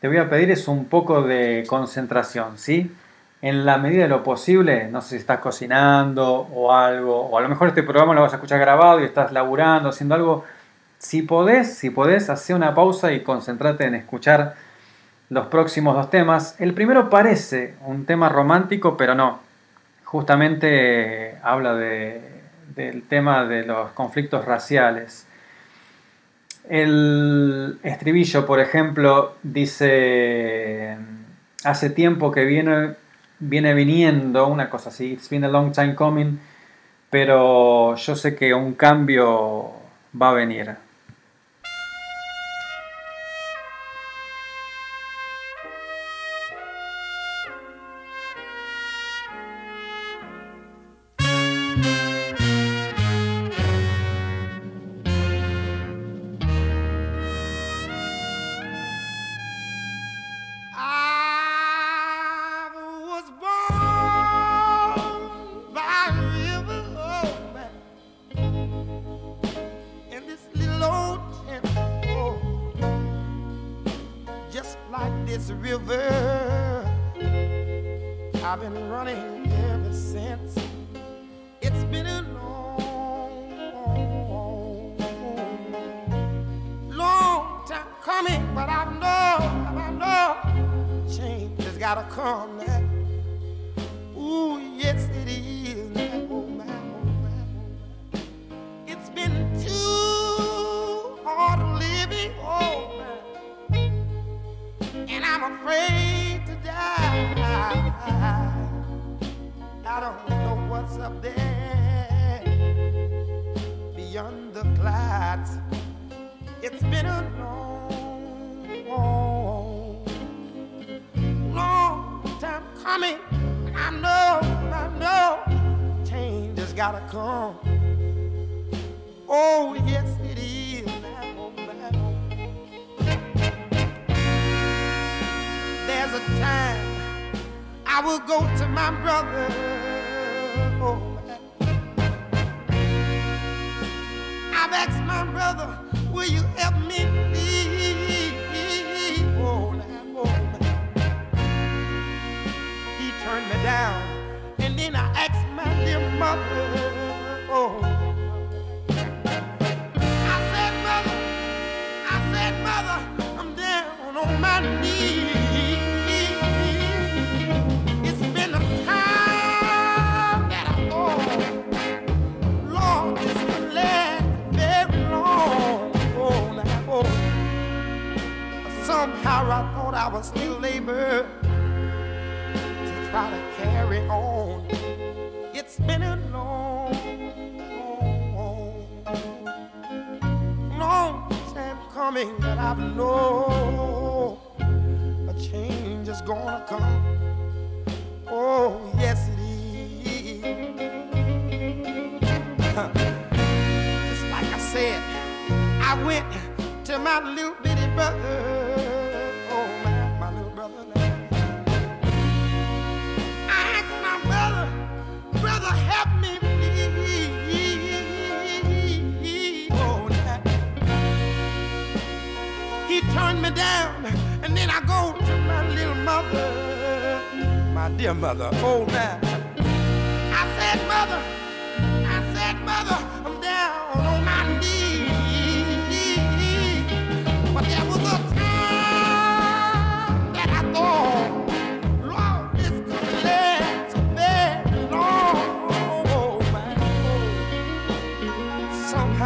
te 0.00 0.08
voy 0.08 0.18
a 0.18 0.28
pedir 0.28 0.50
es 0.50 0.68
un 0.68 0.86
poco 0.86 1.22
de 1.22 1.64
concentración, 1.66 2.58
¿sí? 2.58 2.92
En 3.40 3.64
la 3.64 3.78
medida 3.78 4.02
de 4.02 4.08
lo 4.08 4.24
posible, 4.24 4.88
no 4.90 5.00
sé 5.00 5.10
si 5.10 5.16
estás 5.16 5.38
cocinando 5.38 6.48
o 6.52 6.72
algo, 6.72 7.20
o 7.20 7.38
a 7.38 7.40
lo 7.40 7.48
mejor 7.48 7.68
este 7.68 7.84
programa 7.84 8.14
lo 8.14 8.22
vas 8.22 8.32
a 8.32 8.36
escuchar 8.36 8.58
grabado 8.58 9.00
y 9.00 9.04
estás 9.04 9.32
laburando, 9.32 9.90
haciendo 9.90 10.16
algo. 10.16 10.44
Si 10.98 11.22
podés, 11.22 11.76
si 11.76 11.90
podés, 11.90 12.28
hacer 12.30 12.56
una 12.56 12.74
pausa 12.74 13.12
y 13.12 13.22
concentrate 13.22 13.84
en 13.84 13.94
escuchar 13.94 14.56
los 15.30 15.46
próximos 15.46 15.94
dos 15.94 16.10
temas. 16.10 16.60
El 16.60 16.74
primero 16.74 17.10
parece 17.10 17.74
un 17.84 18.06
tema 18.06 18.28
romántico, 18.28 18.96
pero 18.96 19.14
no. 19.14 19.40
Justamente 20.04 21.30
eh, 21.30 21.34
habla 21.42 21.74
del 21.74 23.02
tema 23.08 23.44
de 23.44 23.64
los 23.64 23.90
conflictos 23.90 24.44
raciales. 24.44 25.26
El 26.68 27.78
estribillo, 27.82 28.46
por 28.46 28.60
ejemplo, 28.60 29.36
dice, 29.42 30.96
hace 31.64 31.90
tiempo 31.90 32.30
que 32.30 32.44
viene, 32.44 32.94
viene 33.38 33.74
viniendo, 33.74 34.46
una 34.48 34.68
cosa 34.68 34.90
así, 34.90 35.12
it's 35.12 35.30
been 35.30 35.44
a 35.44 35.48
long 35.48 35.72
time 35.72 35.94
coming, 35.94 36.38
pero 37.10 37.96
yo 37.96 38.16
sé 38.16 38.34
que 38.34 38.52
un 38.52 38.74
cambio 38.74 39.72
va 40.20 40.30
a 40.30 40.34
venir. 40.34 40.87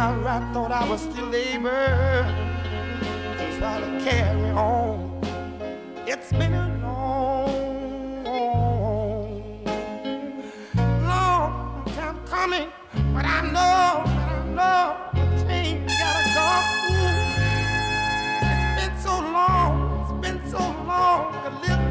hour 0.03 0.27
I 0.27 0.39
thought 0.53 0.71
I 0.71 0.89
was 0.89 0.99
still 1.01 1.33
able 1.33 1.69
to 3.39 3.45
try 3.57 3.75
to 3.85 3.89
carry 4.03 4.49
on. 4.49 5.21
It's 6.05 6.31
been 6.33 6.53
a 6.53 6.67
long, 6.83 8.03
long 11.09 11.85
time 11.95 12.17
coming, 12.25 12.67
but 13.15 13.25
I 13.37 13.39
know, 13.55 14.03
but 14.15 14.27
I 14.33 14.41
know 14.57 14.83
the 15.13 15.23
change 15.45 15.91
gotta 16.01 16.23
go. 16.37 16.49
It's 18.51 18.67
been 18.79 18.95
so 19.07 19.13
long, 19.37 19.73
it's 20.01 20.13
been 20.25 20.39
so 20.51 20.63
long 20.89 21.21
to 21.43 21.49
live. 21.61 21.82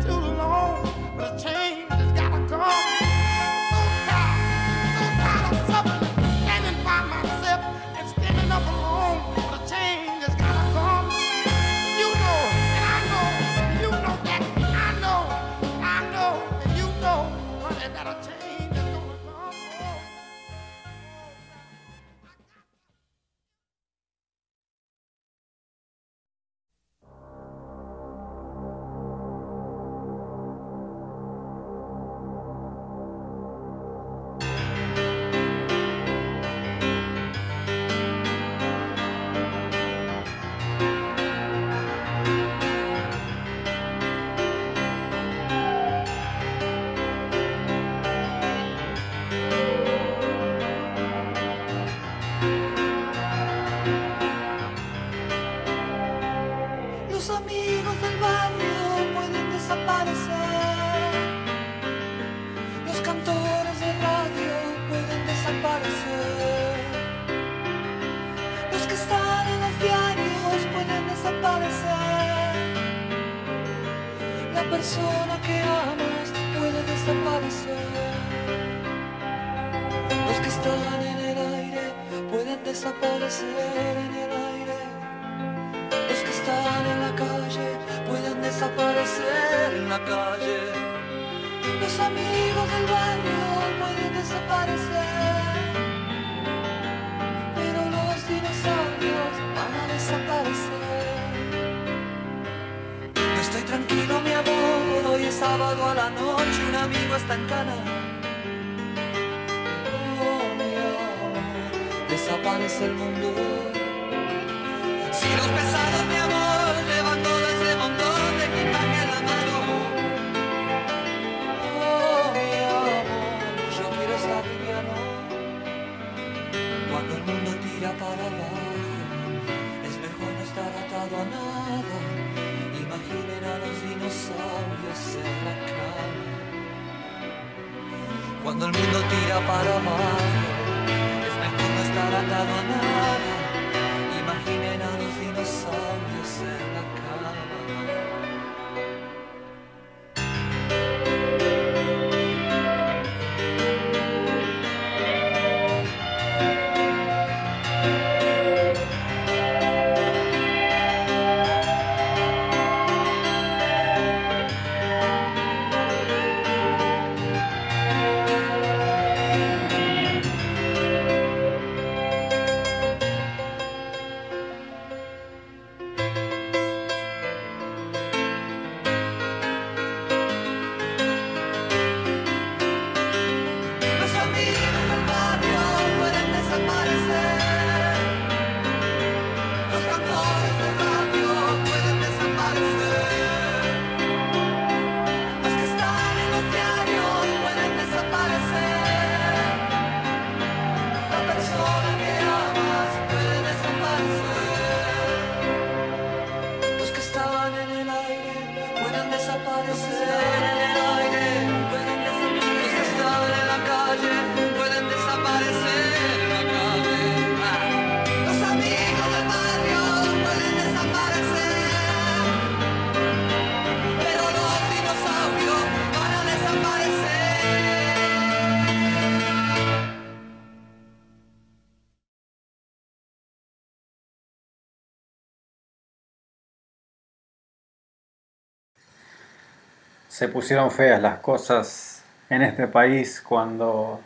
Se 240.22 240.28
pusieron 240.28 240.70
feas 240.70 241.02
las 241.02 241.18
cosas 241.18 242.04
en 242.30 242.42
este 242.42 242.68
país 242.68 243.20
cuando 243.20 244.00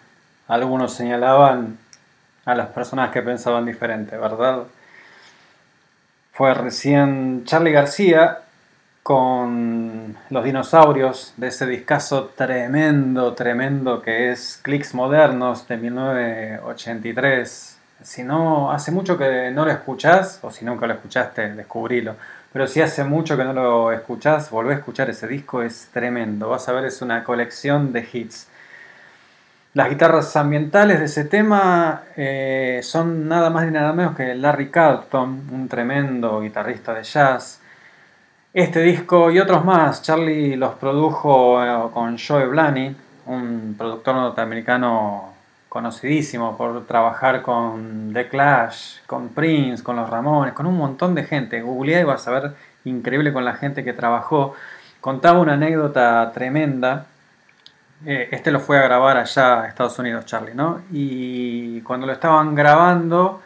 algunos 0.48 0.94
señalaban 0.94 1.76
a 2.47 2.55
las 2.55 2.68
personas 2.68 3.10
que 3.10 3.20
pensaban 3.20 3.66
diferente, 3.66 4.16
¿verdad? 4.16 4.62
Fue 6.32 6.55
recién 6.55 7.44
Charlie 7.44 7.72
García 7.72 8.38
con 9.02 10.16
los 10.30 10.43
dinosaurios 10.43 11.34
de 11.36 11.48
ese 11.48 11.66
discazo 11.66 12.30
tremendo, 12.34 13.34
tremendo 13.34 14.01
que 14.01 14.30
es 14.30 14.59
Clicks 14.62 14.94
Modernos 14.94 15.68
de 15.68 15.76
1983. 15.76 17.78
Si 18.02 18.22
no, 18.22 18.72
hace 18.72 18.90
mucho 18.90 19.18
que 19.18 19.51
no 19.51 19.66
lo 19.66 19.70
escuchás, 19.70 20.38
o 20.40 20.51
si 20.51 20.64
nunca 20.64 20.86
lo 20.86 20.94
escuchaste, 20.94 21.52
descubrilo. 21.52 22.16
Pero 22.57 22.69
si 22.69 22.81
hace 22.81 23.05
mucho 23.05 23.37
que 23.37 23.45
no 23.45 23.53
lo 23.53 23.93
escuchás, 23.93 24.51
volvé 24.51 24.73
a 24.73 24.77
escuchar 24.78 25.11
ese 25.11 25.28
disco, 25.28 25.61
es 25.61 25.91
tremendo. 25.93 26.49
Vas 26.49 26.66
a 26.70 26.73
ver, 26.73 26.87
es 26.87 27.03
una 27.03 27.23
colección 27.23 27.93
de 27.93 28.09
hits. 28.11 28.49
Las 29.74 29.91
guitarras 29.91 30.35
ambientales 30.37 30.99
de 31.01 31.05
ese 31.05 31.27
tema 31.27 32.05
eh, 32.16 32.81
son 32.83 33.28
nada 33.28 33.51
más 33.51 33.66
ni 33.66 33.73
nada 33.73 33.93
menos 33.93 34.16
que 34.16 34.35
Larry 34.35 34.70
Carlton, 34.70 35.49
un 35.53 35.69
tremendo 35.69 36.41
guitarrista 36.41 36.95
de 36.95 37.03
jazz. 37.03 37.61
Este 38.55 38.81
disco 38.81 39.31
y 39.31 39.39
otros 39.39 39.62
más, 39.62 40.01
Charlie 40.01 40.57
los 40.57 40.77
produjo 40.77 41.62
eh, 41.62 41.91
con 41.93 42.16
Joe 42.16 42.47
Blaney, 42.47 42.97
un 43.27 43.74
productor 43.77 44.15
norteamericano 44.15 45.35
conocidísimo 45.77 46.57
por 46.57 46.86
trabajar 46.86 47.43
con 47.43 48.11
The 48.15 48.28
Clash, 48.28 49.01
con 49.07 49.28
Prince, 49.28 49.82
con 49.82 49.97
los 49.97 50.09
Ramones, 50.09 50.55
con 50.55 50.65
un 50.65 50.74
montón 50.74 51.15
de 51.15 51.23
gente. 51.24 51.61
Googleá 51.61 52.01
y 52.01 52.05
vas 52.05 52.27
a 52.27 52.31
ver 52.31 52.55
increíble 52.86 53.31
con 53.31 53.44
la 53.44 53.53
gente 53.53 53.85
que 53.85 53.93
trabajó. 53.93 54.55
Contaba 55.03 55.39
una 55.39 55.53
anécdota 55.53 56.32
tremenda. 56.32 57.05
Eh, 58.07 58.31
este 58.32 58.51
lo 58.51 58.61
fue 58.61 58.78
a 58.78 58.85
grabar 58.85 59.19
allá 59.19 59.65
a 59.65 59.69
Estados 59.69 59.98
Unidos, 59.98 60.24
Charlie, 60.24 60.55
¿no? 60.55 60.81
Y 60.90 61.82
cuando 61.82 62.07
lo 62.07 62.15
estaban 62.15 62.55
grabando, 62.55 63.43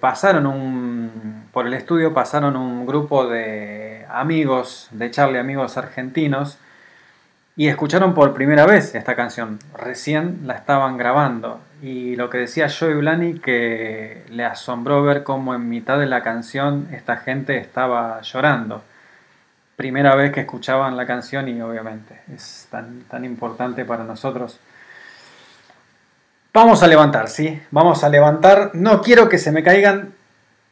pasaron 0.00 0.46
un, 0.46 1.44
por 1.52 1.66
el 1.66 1.74
estudio 1.74 2.14
pasaron 2.14 2.56
un 2.56 2.86
grupo 2.86 3.26
de 3.26 4.06
amigos 4.08 4.88
de 4.92 5.10
Charlie, 5.10 5.38
amigos 5.38 5.76
argentinos, 5.76 6.56
y 7.56 7.68
escucharon 7.68 8.12
por 8.12 8.34
primera 8.34 8.66
vez 8.66 8.94
esta 8.94 9.16
canción. 9.16 9.58
Recién 9.78 10.40
la 10.44 10.54
estaban 10.54 10.98
grabando. 10.98 11.60
Y 11.82 12.14
lo 12.16 12.28
que 12.28 12.38
decía 12.38 12.68
Joey 12.68 12.94
Blaney 12.94 13.38
que 13.38 14.24
le 14.28 14.44
asombró 14.44 15.02
ver 15.02 15.22
cómo 15.22 15.54
en 15.54 15.68
mitad 15.68 15.98
de 15.98 16.06
la 16.06 16.22
canción 16.22 16.88
esta 16.92 17.16
gente 17.16 17.56
estaba 17.56 18.20
llorando. 18.20 18.82
Primera 19.74 20.14
vez 20.14 20.32
que 20.32 20.40
escuchaban 20.40 20.96
la 20.96 21.06
canción 21.06 21.48
y 21.48 21.60
obviamente 21.62 22.20
es 22.34 22.68
tan, 22.70 23.02
tan 23.04 23.24
importante 23.24 23.86
para 23.86 24.04
nosotros. 24.04 24.58
Vamos 26.52 26.82
a 26.82 26.86
levantar, 26.86 27.28
¿sí? 27.28 27.60
Vamos 27.70 28.04
a 28.04 28.08
levantar. 28.08 28.70
No 28.74 29.00
quiero 29.00 29.28
que 29.28 29.38
se 29.38 29.52
me 29.52 29.62
caigan. 29.62 30.12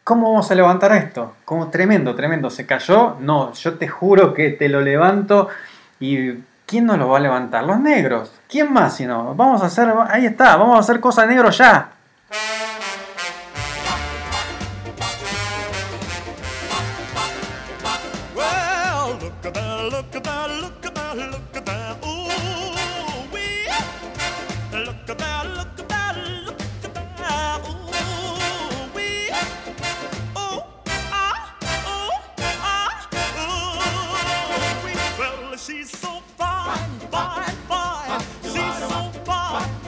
¿Cómo 0.02 0.30
vamos 0.30 0.50
a 0.50 0.54
levantar 0.54 0.92
esto? 0.92 1.36
Como 1.46 1.68
tremendo, 1.68 2.14
tremendo. 2.14 2.50
¿Se 2.50 2.66
cayó? 2.66 3.16
No, 3.20 3.54
yo 3.54 3.74
te 3.74 3.88
juro 3.88 4.34
que 4.34 4.50
te 4.50 4.68
lo 4.68 4.82
levanto. 4.82 5.48
¿Y 6.00 6.32
quién 6.66 6.86
nos 6.86 6.98
lo 6.98 7.08
va 7.08 7.18
a 7.18 7.20
levantar? 7.20 7.64
Los 7.64 7.80
negros. 7.80 8.32
¿Quién 8.48 8.72
más 8.72 8.96
si 8.96 9.06
no? 9.06 9.34
Vamos 9.34 9.62
a 9.62 9.66
hacer. 9.66 9.92
Ahí 10.08 10.26
está, 10.26 10.56
vamos 10.56 10.76
a 10.76 10.80
hacer 10.80 11.00
cosas 11.00 11.26
negros 11.26 11.58
ya. 11.58 11.93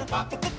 pop. 0.06 0.55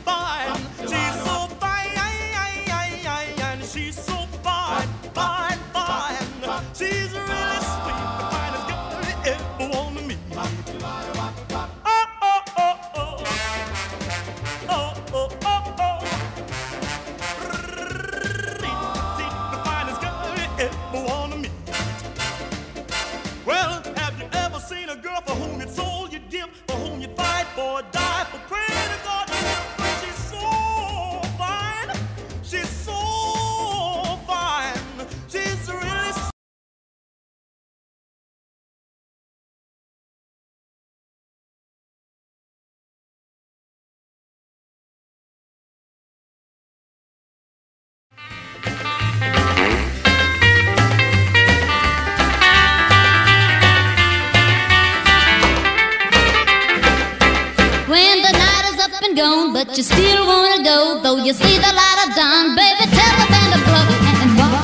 But 59.67 59.75
you 59.75 59.83
still 59.83 60.25
wanna 60.25 60.63
go, 60.63 61.01
though 61.03 61.17
you 61.17 61.33
see 61.33 61.57
the 61.57 61.73
light 61.75 62.07
of 62.07 62.15
dawn. 62.15 62.55
Baby, 62.55 62.87
tell 62.87 63.15
the 63.19 63.27
band 63.27 63.51
to 63.51 63.59
plug 63.67 63.89
and 64.23 64.39
rock 64.39 64.63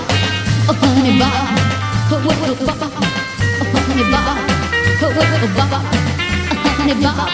a 0.69 0.73
funny 0.79 1.19
bar. 1.19 1.43
A 2.07 2.23
funny 2.23 4.05
bar. 4.15 4.37
A 4.39 5.35
funny 6.63 6.93
bar. 7.03 7.27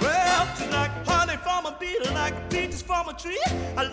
Well, 0.00 0.48
tonight, 0.56 0.90
honey 1.06 1.36
from 1.44 1.66
a 1.66 1.76
beetle, 1.78 2.14
like 2.14 2.34
peaches 2.48 2.80
from 2.80 3.10
a 3.10 3.12
tree. 3.12 3.44
I 3.76 3.89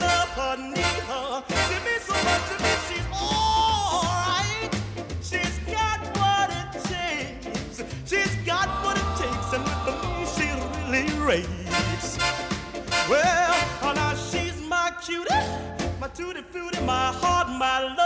my 16.87 17.11
heart, 17.19 17.49
my 17.49 17.96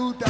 through 0.00 0.14
that. 0.14 0.29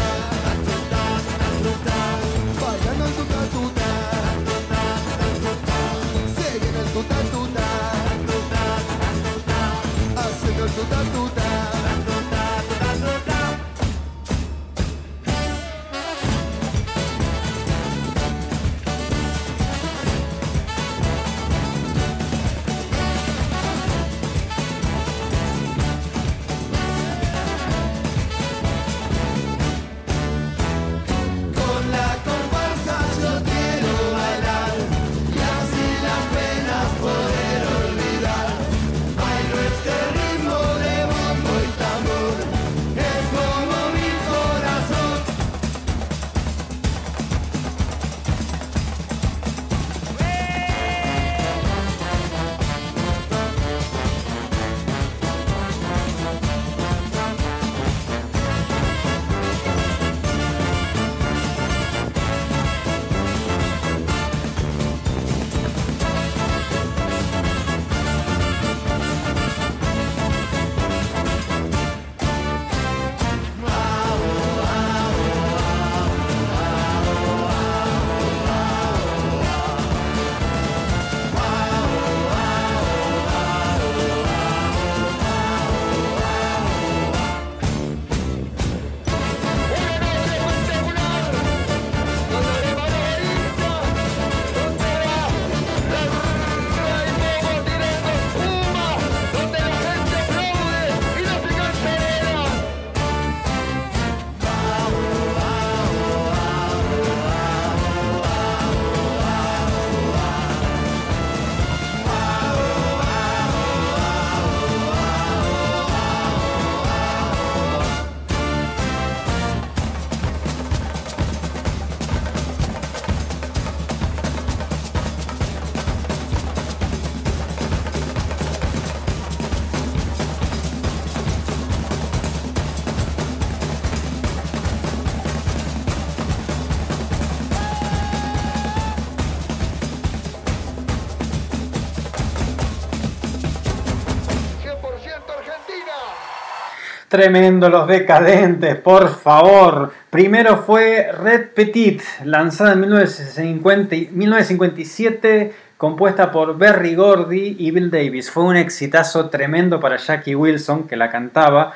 Tremendo 147.11 147.69
los 147.69 147.89
decadentes, 147.89 148.77
por 148.77 149.09
favor. 149.09 149.93
Primero 150.11 150.59
fue 150.59 151.11
Red 151.11 151.49
Petit, 151.57 152.01
lanzada 152.23 152.74
en 152.74 152.82
1950 152.82 153.97
y- 153.97 154.09
1957, 154.12 155.53
compuesta 155.77 156.31
por 156.31 156.57
Berry 156.57 156.95
Gordy 156.95 157.57
y 157.59 157.73
Bill 157.73 157.91
Davis. 157.91 158.31
Fue 158.31 158.45
un 158.45 158.57
exitazo 158.57 159.28
tremendo 159.28 159.81
para 159.81 159.97
Jackie 159.97 160.37
Wilson, 160.37 160.87
que 160.87 160.95
la 160.97 161.11
cantaba, 161.11 161.73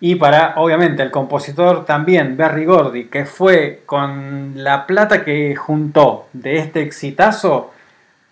y 0.00 0.16
para, 0.16 0.52
obviamente, 0.56 1.02
el 1.02 1.10
compositor 1.10 1.86
también, 1.86 2.36
Berry 2.36 2.66
Gordy, 2.66 3.04
que 3.06 3.24
fue 3.24 3.80
con 3.86 4.52
la 4.62 4.86
plata 4.86 5.24
que 5.24 5.56
juntó 5.56 6.26
de 6.34 6.58
este 6.58 6.82
exitazo, 6.82 7.72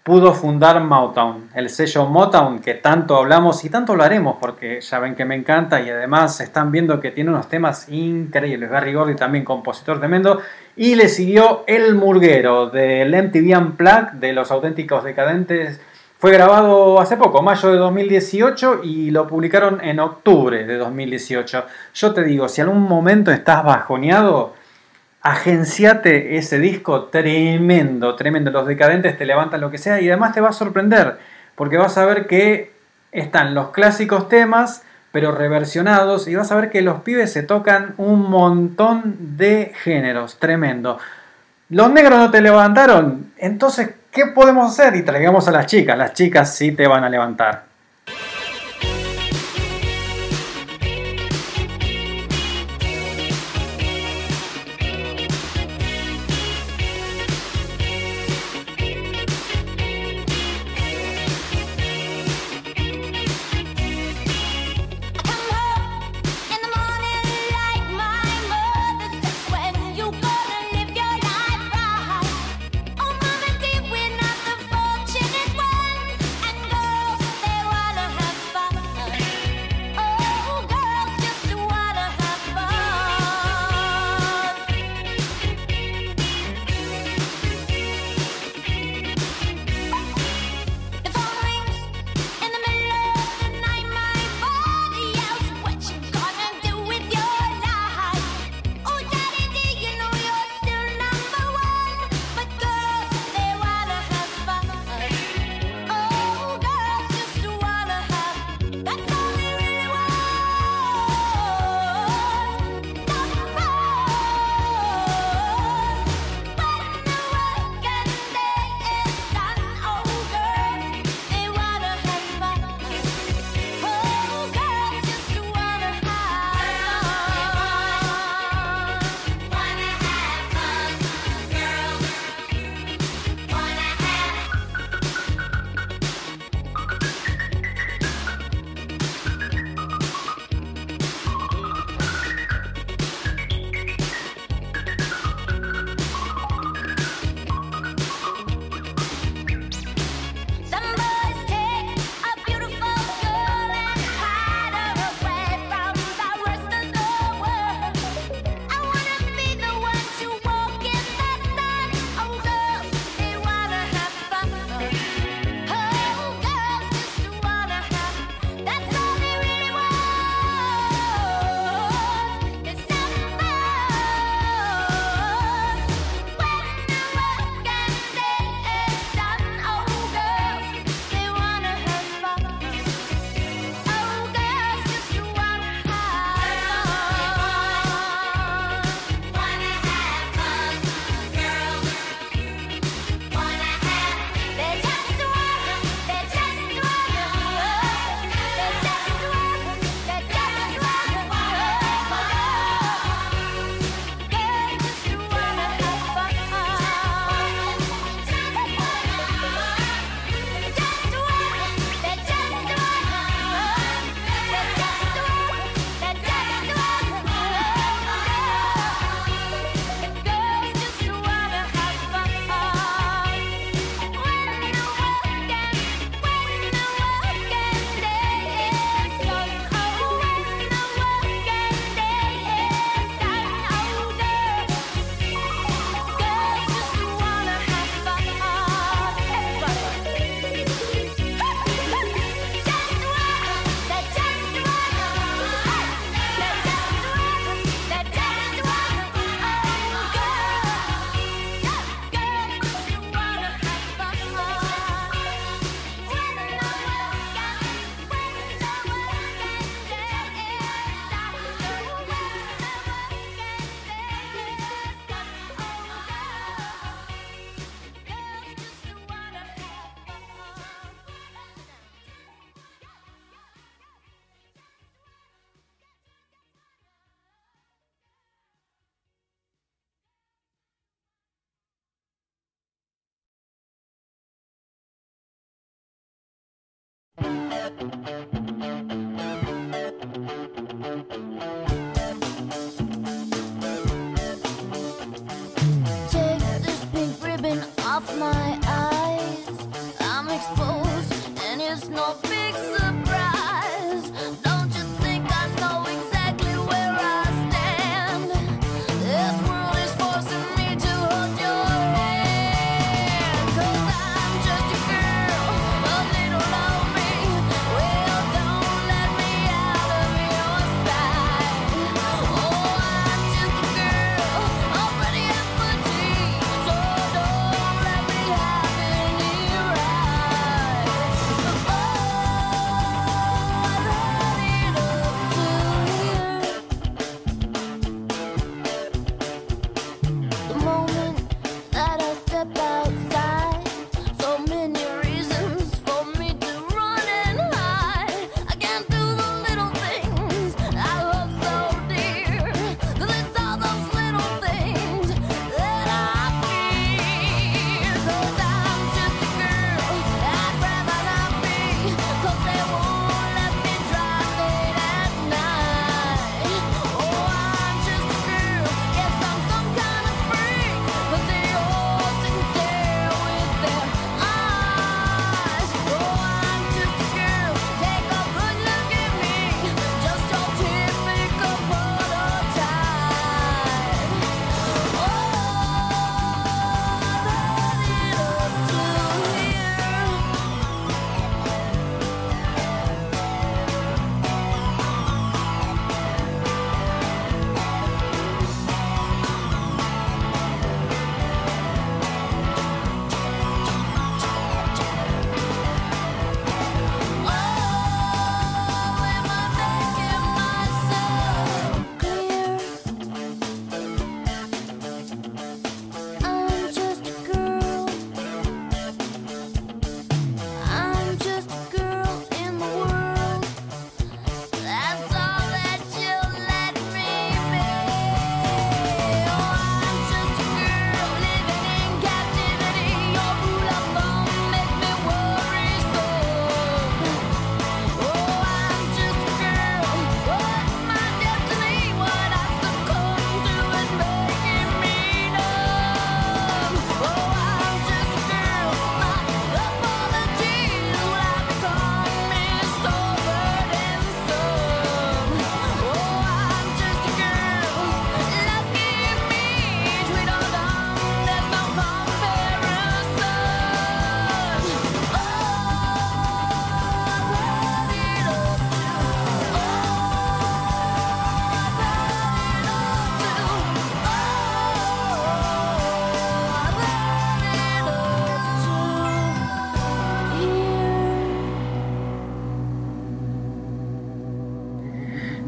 pudo 0.06 0.32
fundar 0.32 0.80
Motown, 0.84 1.50
el 1.52 1.68
sello 1.68 2.06
Motown 2.06 2.60
que 2.60 2.74
tanto 2.74 3.16
hablamos 3.16 3.64
y 3.64 3.70
tanto 3.70 3.90
hablaremos 3.90 4.36
porque 4.40 4.80
ya 4.80 5.00
ven 5.00 5.16
que 5.16 5.24
me 5.24 5.34
encanta 5.34 5.80
y 5.80 5.90
además 5.90 6.40
están 6.40 6.70
viendo 6.70 7.00
que 7.00 7.10
tiene 7.10 7.30
unos 7.30 7.48
temas 7.48 7.88
increíbles. 7.88 8.70
Barry 8.70 8.94
Gordy 8.94 9.16
también 9.16 9.44
compositor 9.44 9.98
tremendo 9.98 10.40
y 10.76 10.94
le 10.94 11.08
siguió 11.08 11.64
El 11.66 11.96
Murguero 11.96 12.70
del 12.70 13.20
MTV 13.20 13.58
Unplugged 13.58 14.12
de 14.20 14.32
los 14.32 14.52
auténticos 14.52 15.02
decadentes. 15.02 15.80
Fue 16.18 16.30
grabado 16.30 17.00
hace 17.00 17.16
poco, 17.16 17.42
mayo 17.42 17.72
de 17.72 17.78
2018 17.78 18.82
y 18.84 19.10
lo 19.10 19.26
publicaron 19.26 19.80
en 19.82 19.98
octubre 19.98 20.64
de 20.64 20.76
2018. 20.76 21.64
Yo 21.94 22.14
te 22.14 22.22
digo, 22.22 22.48
si 22.48 22.60
algún 22.60 22.82
momento 22.82 23.32
estás 23.32 23.64
bajoneado, 23.64 24.54
agenciate 25.26 26.36
ese 26.38 26.60
disco 26.60 27.04
tremendo, 27.04 28.14
tremendo. 28.14 28.52
Los 28.52 28.66
decadentes 28.66 29.18
te 29.18 29.26
levantan 29.26 29.60
lo 29.60 29.70
que 29.70 29.78
sea 29.78 30.00
y 30.00 30.08
además 30.08 30.32
te 30.32 30.40
va 30.40 30.50
a 30.50 30.52
sorprender 30.52 31.18
porque 31.56 31.76
vas 31.76 31.98
a 31.98 32.04
ver 32.04 32.26
que 32.28 32.70
están 33.10 33.54
los 33.54 33.70
clásicos 33.70 34.28
temas 34.28 34.82
pero 35.10 35.32
reversionados 35.32 36.28
y 36.28 36.34
vas 36.34 36.52
a 36.52 36.56
ver 36.56 36.70
que 36.70 36.82
los 36.82 37.00
pibes 37.00 37.32
se 37.32 37.42
tocan 37.42 37.94
un 37.96 38.30
montón 38.30 39.36
de 39.36 39.72
géneros, 39.82 40.38
tremendo. 40.38 40.98
Los 41.70 41.90
negros 41.90 42.18
no 42.18 42.30
te 42.30 42.40
levantaron, 42.40 43.32
entonces, 43.38 43.94
¿qué 44.12 44.26
podemos 44.26 44.70
hacer? 44.70 44.94
Y 44.94 45.02
traigamos 45.02 45.48
a 45.48 45.52
las 45.52 45.66
chicas, 45.66 45.96
las 45.96 46.12
chicas 46.12 46.54
sí 46.54 46.72
te 46.72 46.86
van 46.86 47.02
a 47.02 47.08
levantar. 47.08 47.64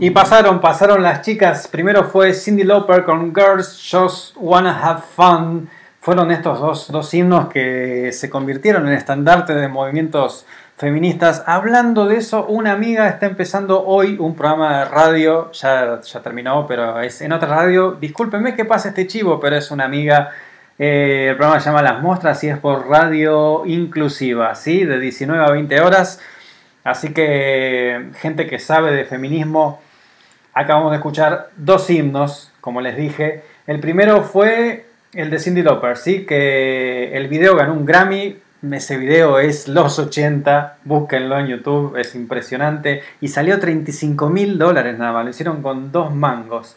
Y 0.00 0.10
pasaron, 0.10 0.60
pasaron 0.60 1.02
las 1.02 1.22
chicas. 1.22 1.66
Primero 1.66 2.04
fue 2.04 2.32
Cindy 2.32 2.62
Lauper 2.62 3.02
con 3.02 3.34
Girls 3.34 3.84
Just 3.90 4.36
Wanna 4.36 4.80
Have 4.80 5.02
Fun. 5.16 5.68
Fueron 6.00 6.30
estos 6.30 6.60
dos, 6.60 6.92
dos 6.92 7.12
himnos 7.12 7.48
que 7.48 8.12
se 8.12 8.30
convirtieron 8.30 8.86
en 8.86 8.94
estandarte 8.94 9.54
de 9.54 9.66
movimientos 9.66 10.46
feministas. 10.76 11.42
Hablando 11.46 12.06
de 12.06 12.18
eso, 12.18 12.46
una 12.46 12.70
amiga 12.70 13.08
está 13.08 13.26
empezando 13.26 13.84
hoy 13.84 14.16
un 14.20 14.36
programa 14.36 14.78
de 14.78 14.84
radio. 14.84 15.50
Ya, 15.50 16.00
ya 16.00 16.22
terminó, 16.22 16.64
pero 16.68 17.00
es 17.00 17.20
en 17.20 17.32
otra 17.32 17.48
radio. 17.48 17.96
Discúlpenme 18.00 18.54
que 18.54 18.64
pase 18.64 18.90
este 18.90 19.08
chivo, 19.08 19.40
pero 19.40 19.56
es 19.56 19.72
una 19.72 19.86
amiga. 19.86 20.30
Eh, 20.78 21.26
el 21.30 21.36
programa 21.36 21.58
se 21.58 21.70
llama 21.70 21.82
Las 21.82 22.00
Mostras 22.00 22.44
y 22.44 22.48
es 22.48 22.58
por 22.58 22.88
radio 22.88 23.66
inclusiva, 23.66 24.54
¿sí? 24.54 24.84
De 24.84 25.00
19 25.00 25.44
a 25.44 25.50
20 25.50 25.80
horas. 25.80 26.20
Así 26.84 27.12
que 27.12 28.12
gente 28.20 28.46
que 28.46 28.60
sabe 28.60 28.92
de 28.92 29.04
feminismo, 29.04 29.80
acabamos 30.54 30.90
de 30.90 30.96
escuchar 30.96 31.50
dos 31.56 31.88
himnos, 31.90 32.50
como 32.60 32.80
les 32.80 32.96
dije. 32.96 33.42
El 33.66 33.80
primero 33.80 34.22
fue 34.22 34.86
el 35.14 35.30
de 35.30 35.38
Cindy 35.38 35.62
Lauper, 35.62 35.96
¿sí? 35.96 36.24
que 36.26 37.16
el 37.16 37.28
video 37.28 37.56
ganó 37.56 37.72
un 37.74 37.84
Grammy. 37.86 38.36
Ese 38.72 38.96
video 38.96 39.38
es 39.38 39.68
los 39.68 40.00
80, 40.00 40.78
búsquenlo 40.84 41.38
en 41.38 41.46
YouTube, 41.46 41.96
es 41.96 42.14
impresionante. 42.16 43.02
Y 43.20 43.28
salió 43.28 43.60
35 43.60 44.28
mil 44.30 44.58
dólares 44.58 44.98
nada 44.98 45.12
más, 45.12 45.24
lo 45.24 45.30
hicieron 45.30 45.62
con 45.62 45.92
dos 45.92 46.12
mangos. 46.14 46.76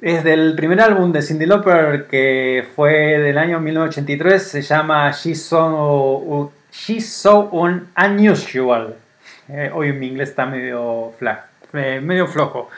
Es 0.00 0.22
del 0.24 0.54
primer 0.54 0.80
álbum 0.80 1.10
de 1.12 1.20
Cindy 1.20 1.46
Lauper 1.46 2.06
que 2.06 2.64
fue 2.76 3.18
del 3.18 3.36
año 3.38 3.58
1983, 3.60 4.40
se 4.42 4.62
llama 4.62 5.10
She's 5.10 5.42
So, 5.44 6.52
She's 6.72 7.12
so 7.12 7.48
Un- 7.50 7.88
Unusual. 7.96 8.94
Eh, 9.48 9.70
hoy 9.74 9.92
mi 9.92 10.06
inglés 10.06 10.30
está 10.30 10.46
medio, 10.46 11.12
fla- 11.18 11.46
medio 11.72 12.26
flojo. 12.26 12.68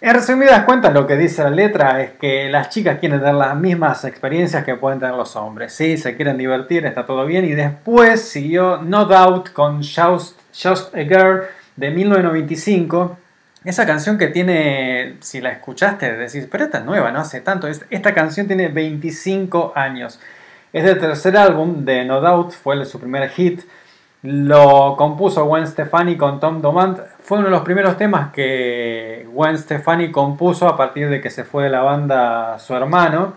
En 0.00 0.12
resumidas 0.12 0.64
cuentas, 0.64 0.92
lo 0.92 1.06
que 1.06 1.16
dice 1.16 1.42
la 1.42 1.50
letra 1.50 2.02
es 2.02 2.10
que 2.12 2.50
las 2.50 2.68
chicas 2.68 2.98
quieren 2.98 3.18
tener 3.18 3.34
las 3.34 3.56
mismas 3.56 4.04
experiencias 4.04 4.62
que 4.64 4.74
pueden 4.74 5.00
tener 5.00 5.14
los 5.14 5.34
hombres. 5.36 5.72
Sí, 5.72 5.96
se 5.96 6.14
quieren 6.16 6.36
divertir, 6.36 6.84
está 6.84 7.06
todo 7.06 7.24
bien. 7.24 7.46
Y 7.46 7.52
después 7.52 8.20
siguió 8.28 8.78
No 8.82 9.06
Doubt 9.06 9.50
con 9.52 9.78
Just, 9.82 10.38
a 10.94 10.98
Girl 10.98 11.42
de 11.76 11.90
1995. 11.90 13.18
Esa 13.64 13.86
canción 13.86 14.18
que 14.18 14.28
tiene, 14.28 15.16
si 15.20 15.40
la 15.40 15.50
escuchaste, 15.50 16.12
decís, 16.16 16.46
pero 16.48 16.64
esta 16.64 16.78
es 16.78 16.84
nueva, 16.84 17.10
no 17.10 17.20
hace 17.20 17.40
tanto. 17.40 17.66
Es- 17.66 17.84
Esta 17.90 18.12
canción 18.14 18.46
tiene 18.46 18.68
25 18.68 19.72
años. 19.74 20.20
Es 20.74 20.84
del 20.84 20.98
tercer 21.00 21.36
álbum 21.38 21.84
de 21.86 22.04
No 22.04 22.20
Doubt, 22.20 22.52
fue 22.52 22.84
su 22.84 23.00
primer 23.00 23.30
hit. 23.30 23.62
Lo 24.22 24.94
compuso 24.96 25.46
Gwen 25.46 25.66
Stefani 25.66 26.16
con 26.16 26.38
Tom 26.38 26.60
Domant. 26.60 26.98
Fue 27.26 27.38
uno 27.38 27.48
de 27.48 27.50
los 27.50 27.62
primeros 27.62 27.96
temas 27.96 28.30
que 28.32 29.26
Gwen 29.32 29.58
Stefani 29.58 30.12
compuso 30.12 30.68
a 30.68 30.76
partir 30.76 31.10
de 31.10 31.20
que 31.20 31.28
se 31.28 31.42
fue 31.42 31.64
de 31.64 31.70
la 31.70 31.82
banda 31.82 32.56
su 32.60 32.72
hermano. 32.72 33.34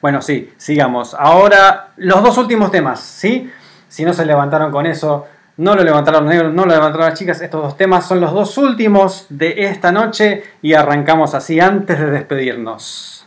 Bueno, 0.02 0.22
sí, 0.22 0.53
sigamos. 0.57 1.15
Ahora, 1.18 1.89
los 1.97 2.23
dos 2.23 2.38
últimos 2.38 2.72
temas, 2.72 2.99
¿sí? 3.02 3.52
Si 3.88 4.03
no 4.03 4.14
se 4.14 4.26
levantaron 4.26 4.72
con 4.72 4.85
eso, 4.88 5.27
no 5.57 5.76
lo 5.76 5.84
levantaron 5.84 6.26
los 6.26 6.34
negros, 6.34 6.53
no 6.53 6.65
lo 6.65 6.73
levantaron 6.73 7.10
las 7.10 7.18
chicas. 7.18 7.41
Estos 7.41 7.61
dos 7.61 7.77
temas 7.77 8.07
son 8.07 8.19
los 8.19 8.32
dos 8.34 8.57
últimos 8.57 9.27
de 9.30 9.65
esta 9.68 9.91
noche 9.91 10.44
y 10.61 10.73
arrancamos 10.73 11.34
así 11.34 11.60
antes 11.60 11.99
de 11.99 12.11
despedirnos. 12.11 13.26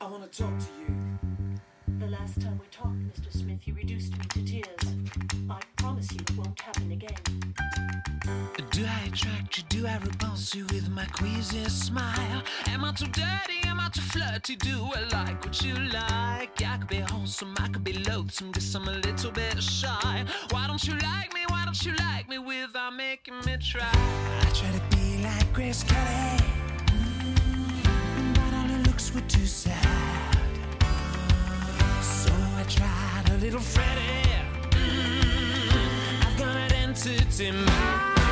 I 0.00 0.04
wanna 0.06 0.26
talk 0.26 0.58
to 0.58 0.66
you. 0.86 0.94
The 1.98 2.06
last 2.06 2.40
time 2.40 2.58
we 2.58 2.66
talked, 2.70 2.96
Mr. 2.96 3.30
Smith, 3.30 3.66
you 3.66 3.74
reduced 3.74 4.12
me 4.12 4.24
to 4.28 4.44
tears. 4.44 4.94
I 5.50 5.60
promise 5.76 6.12
you 6.12 6.20
it 6.20 6.36
won't 6.36 6.60
happen 6.60 6.92
again. 6.92 7.14
Do 8.70 8.84
I 8.84 9.06
attract 9.06 9.58
you? 9.58 9.64
Do 9.68 9.86
I 9.86 9.98
repulse 9.98 10.54
you 10.54 10.64
with 10.66 10.88
my 10.90 11.04
queasy 11.06 11.64
smile? 11.68 12.42
Am 12.66 12.84
I 12.84 12.92
too 12.92 13.06
dirty? 13.06 13.63
Am 13.74 13.80
I 13.80 13.88
too 13.88 14.02
flirty? 14.02 14.54
Do 14.54 14.88
I 14.94 15.00
like 15.10 15.44
what 15.44 15.60
you 15.64 15.74
like? 15.74 16.62
I 16.62 16.76
could 16.78 16.86
be 16.86 16.98
wholesome, 16.98 17.56
I 17.58 17.66
could 17.66 17.82
be 17.82 17.94
loathsome, 18.08 18.52
guess 18.52 18.72
I'm 18.72 18.86
a 18.86 18.92
little 18.92 19.32
bit 19.32 19.60
shy. 19.60 20.24
Why 20.50 20.68
don't 20.68 20.86
you 20.86 20.92
like 20.92 21.34
me? 21.34 21.40
Why 21.48 21.64
don't 21.64 21.84
you 21.84 21.92
like 21.96 22.28
me 22.28 22.38
without 22.38 22.94
making 22.94 23.34
me 23.44 23.56
try? 23.60 23.90
I 23.90 24.50
try 24.54 24.70
to 24.70 24.96
be 24.96 25.24
like 25.24 25.52
Grace 25.52 25.82
Kelly, 25.82 26.38
mm, 26.86 28.34
but 28.34 28.54
all 28.54 28.68
her 28.68 28.82
looks 28.84 29.12
were 29.12 29.22
too 29.22 29.44
sad. 29.44 30.38
So 32.00 32.32
I 32.32 32.64
tried 32.68 33.34
a 33.34 33.38
little 33.38 33.58
Freddie. 33.58 34.38
Mm, 34.70 36.26
I've 36.26 36.38
got 36.38 36.56
an 36.56 36.72
entity 36.74 37.50
mind. 37.50 38.23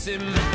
it's 0.00 0.08
in 0.08 0.49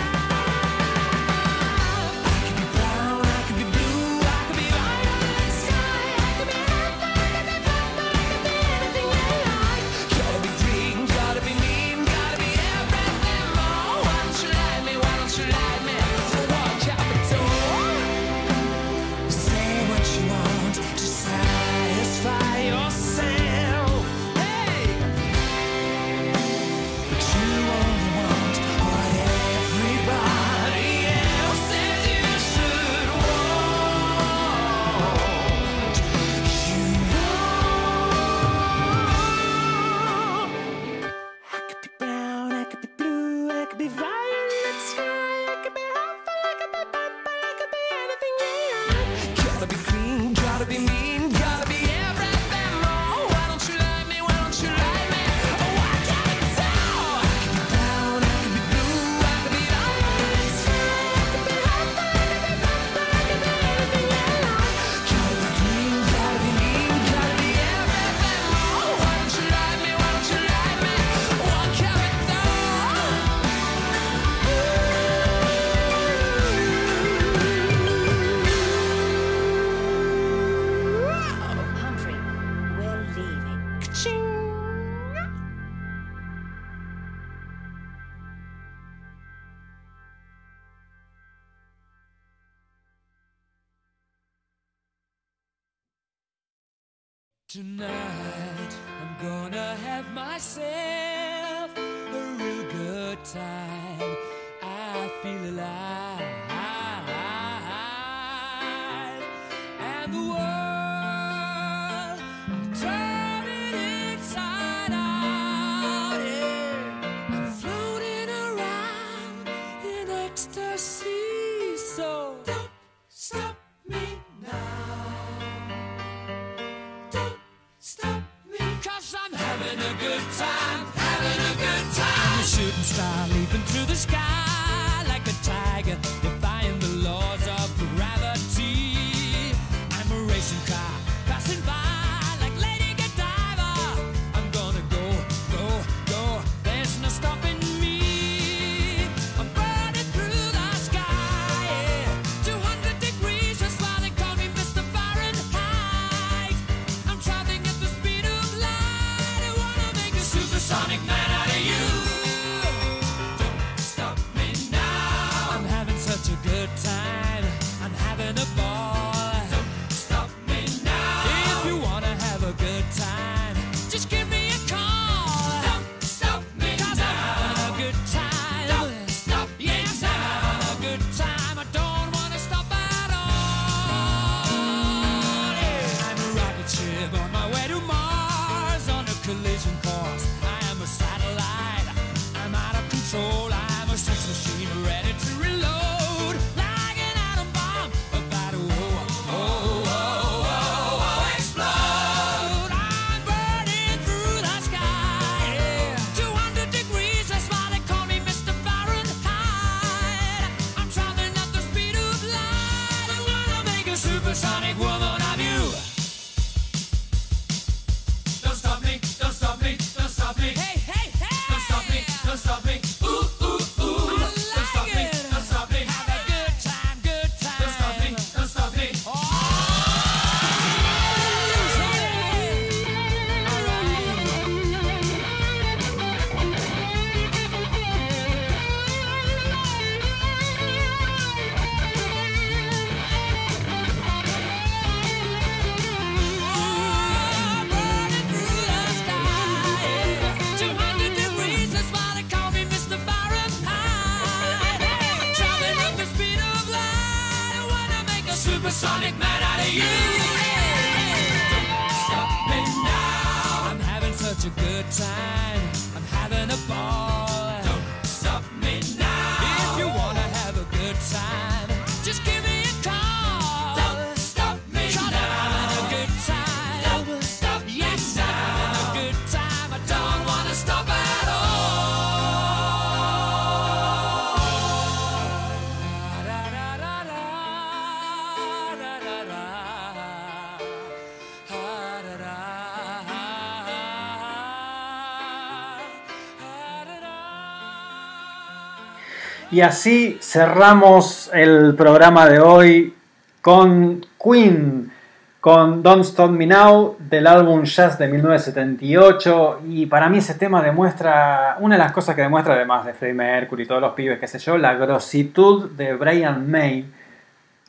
Y 299.55 299.61
así 299.61 300.17
cerramos 300.21 301.31
el 301.33 301.75
programa 301.75 302.27
de 302.27 302.41
hoy 302.41 302.93
con 303.39 304.05
Queen, 304.21 304.91
con 305.39 305.81
Don't 305.81 306.03
Stop 306.03 306.31
Me 306.31 306.45
Now 306.45 306.97
del 306.99 307.25
álbum 307.25 307.63
Jazz 307.63 307.97
de 307.97 308.09
1978. 308.09 309.61
Y 309.69 309.85
para 309.85 310.09
mí 310.09 310.17
ese 310.17 310.33
tema 310.33 310.61
demuestra, 310.61 311.55
una 311.61 311.75
de 311.75 311.83
las 311.83 311.93
cosas 311.93 312.17
que 312.17 312.23
demuestra 312.23 312.55
además 312.55 312.85
de 312.85 312.95
Freddie 312.95 313.13
Mercury 313.13 313.63
y 313.63 313.65
todos 313.65 313.79
los 313.79 313.93
pibes, 313.93 314.19
qué 314.19 314.27
sé 314.27 314.39
yo, 314.39 314.57
la 314.57 314.73
grositud 314.73 315.71
de 315.71 315.93
Brian 315.93 316.51
May. 316.51 316.91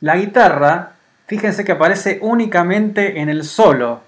La 0.01 0.17
guitarra, 0.17 0.91
fíjense 1.25 1.63
que 1.63 1.71
aparece 1.71 2.19
únicamente 2.21 3.21
en 3.21 3.29
el 3.29 3.45
solo. 3.45 4.01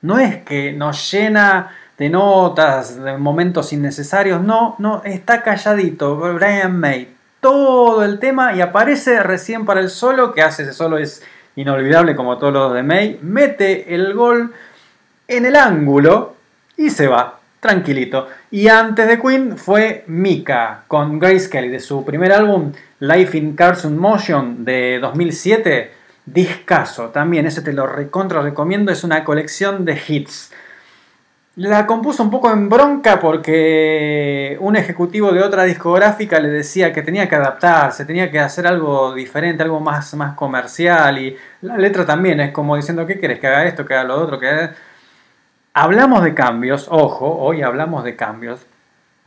No 0.00 0.18
es 0.18 0.44
que 0.44 0.72
nos 0.72 1.12
llena 1.12 1.72
de 1.98 2.08
notas, 2.08 2.96
de 3.02 3.18
momentos 3.18 3.70
innecesarios, 3.74 4.40
no, 4.40 4.76
no, 4.78 5.02
está 5.04 5.42
calladito, 5.42 6.16
Brian 6.16 6.78
May, 6.78 7.17
todo 7.40 8.04
el 8.04 8.18
tema 8.18 8.54
y 8.54 8.60
aparece 8.60 9.22
recién 9.22 9.64
para 9.64 9.80
el 9.80 9.90
solo, 9.90 10.32
que 10.32 10.42
hace 10.42 10.62
ese 10.62 10.72
solo 10.72 10.98
es 10.98 11.22
inolvidable 11.56 12.14
como 12.14 12.38
todos 12.38 12.52
los 12.52 12.74
de 12.74 12.82
May, 12.82 13.18
mete 13.22 13.94
el 13.94 14.14
gol 14.14 14.52
en 15.26 15.46
el 15.46 15.56
ángulo 15.56 16.36
y 16.76 16.90
se 16.90 17.06
va, 17.06 17.40
tranquilito. 17.60 18.28
Y 18.50 18.68
antes 18.68 19.08
de 19.08 19.20
Queen 19.20 19.58
fue 19.58 20.04
Mika 20.06 20.84
con 20.86 21.18
Grace 21.18 21.50
Kelly 21.50 21.68
de 21.68 21.80
su 21.80 22.04
primer 22.04 22.32
álbum 22.32 22.72
Life 23.00 23.36
in 23.36 23.54
Carson 23.54 23.98
Motion 23.98 24.64
de 24.64 24.98
2007, 25.00 25.92
discaso 26.26 27.08
también, 27.08 27.46
ese 27.46 27.62
te 27.62 27.72
lo 27.72 27.86
recontra 27.86 28.42
recomiendo, 28.42 28.92
es 28.92 29.04
una 29.04 29.24
colección 29.24 29.84
de 29.84 30.00
hits. 30.06 30.52
La 31.58 31.86
compuso 31.86 32.22
un 32.22 32.30
poco 32.30 32.52
en 32.52 32.68
bronca 32.68 33.18
porque 33.18 34.56
un 34.60 34.76
ejecutivo 34.76 35.32
de 35.32 35.42
otra 35.42 35.64
discográfica 35.64 36.38
le 36.38 36.50
decía 36.50 36.92
que 36.92 37.02
tenía 37.02 37.28
que 37.28 37.34
adaptarse, 37.34 38.04
tenía 38.04 38.30
que 38.30 38.38
hacer 38.38 38.64
algo 38.64 39.12
diferente, 39.12 39.64
algo 39.64 39.80
más, 39.80 40.14
más 40.14 40.36
comercial. 40.36 41.18
Y 41.18 41.36
la 41.62 41.76
letra 41.76 42.06
también 42.06 42.38
es 42.38 42.52
como 42.52 42.76
diciendo, 42.76 43.04
¿qué 43.06 43.18
querés? 43.18 43.40
Que 43.40 43.48
haga 43.48 43.64
esto, 43.64 43.84
que 43.84 43.94
haga 43.94 44.04
lo 44.04 44.20
otro, 44.20 44.38
que 44.38 44.48
haga... 44.48 44.74
Hablamos 45.74 46.22
de 46.22 46.32
cambios, 46.32 46.86
ojo, 46.88 47.26
hoy 47.26 47.62
hablamos 47.62 48.04
de 48.04 48.14
cambios. 48.14 48.64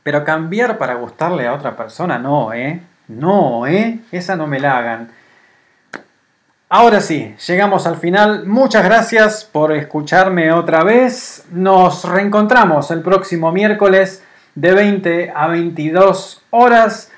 Pero 0.01 0.23
cambiar 0.23 0.77
para 0.77 0.93
gustarle 0.93 1.47
a 1.47 1.53
otra 1.53 1.75
persona, 1.75 2.17
no, 2.17 2.53
¿eh? 2.53 2.79
No, 3.09 3.67
¿eh? 3.67 3.99
Esa 4.13 4.37
no 4.37 4.47
me 4.47 4.61
la 4.61 4.77
hagan. 4.77 5.11
Ahora 6.73 7.01
sí, 7.01 7.35
llegamos 7.47 7.85
al 7.85 7.97
final. 7.97 8.45
Muchas 8.47 8.85
gracias 8.85 9.43
por 9.43 9.73
escucharme 9.73 10.53
otra 10.53 10.85
vez. 10.85 11.43
Nos 11.51 12.05
reencontramos 12.05 12.91
el 12.91 13.01
próximo 13.01 13.51
miércoles 13.51 14.23
de 14.55 14.71
20 14.71 15.33
a 15.35 15.47
22 15.47 16.43
horas. 16.49 17.11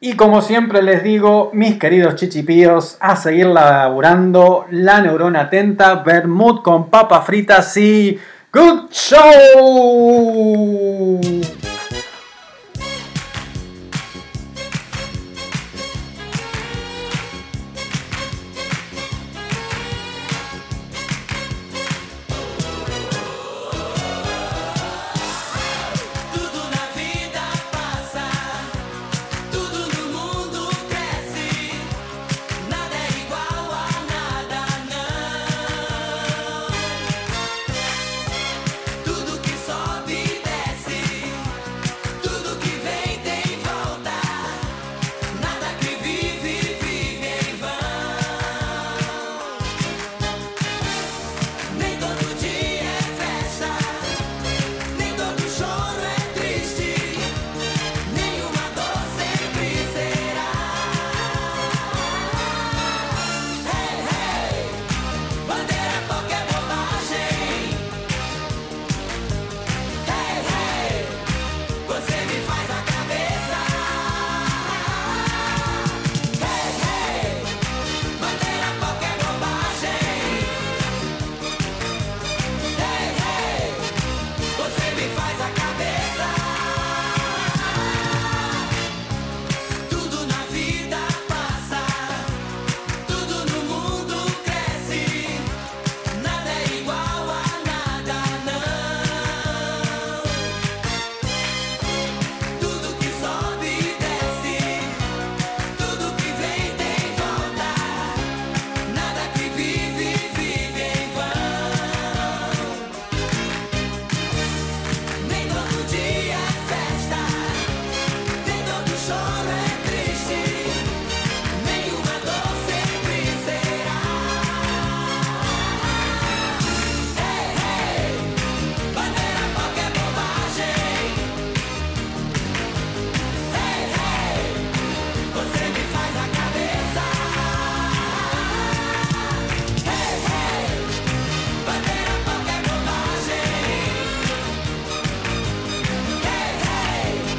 Y 0.00 0.14
como 0.14 0.40
siempre 0.40 0.80
les 0.80 1.02
digo, 1.02 1.50
mis 1.52 1.78
queridos 1.78 2.14
chichipíos, 2.14 2.96
a 3.00 3.16
seguir 3.16 3.48
laburando 3.48 4.64
la 4.70 5.02
neurona 5.02 5.42
atenta, 5.42 5.96
vermut 5.96 6.62
con 6.62 6.88
papas 6.88 7.26
fritas 7.26 7.76
y 7.76 8.18
good 8.50 8.88
show. 8.90 9.20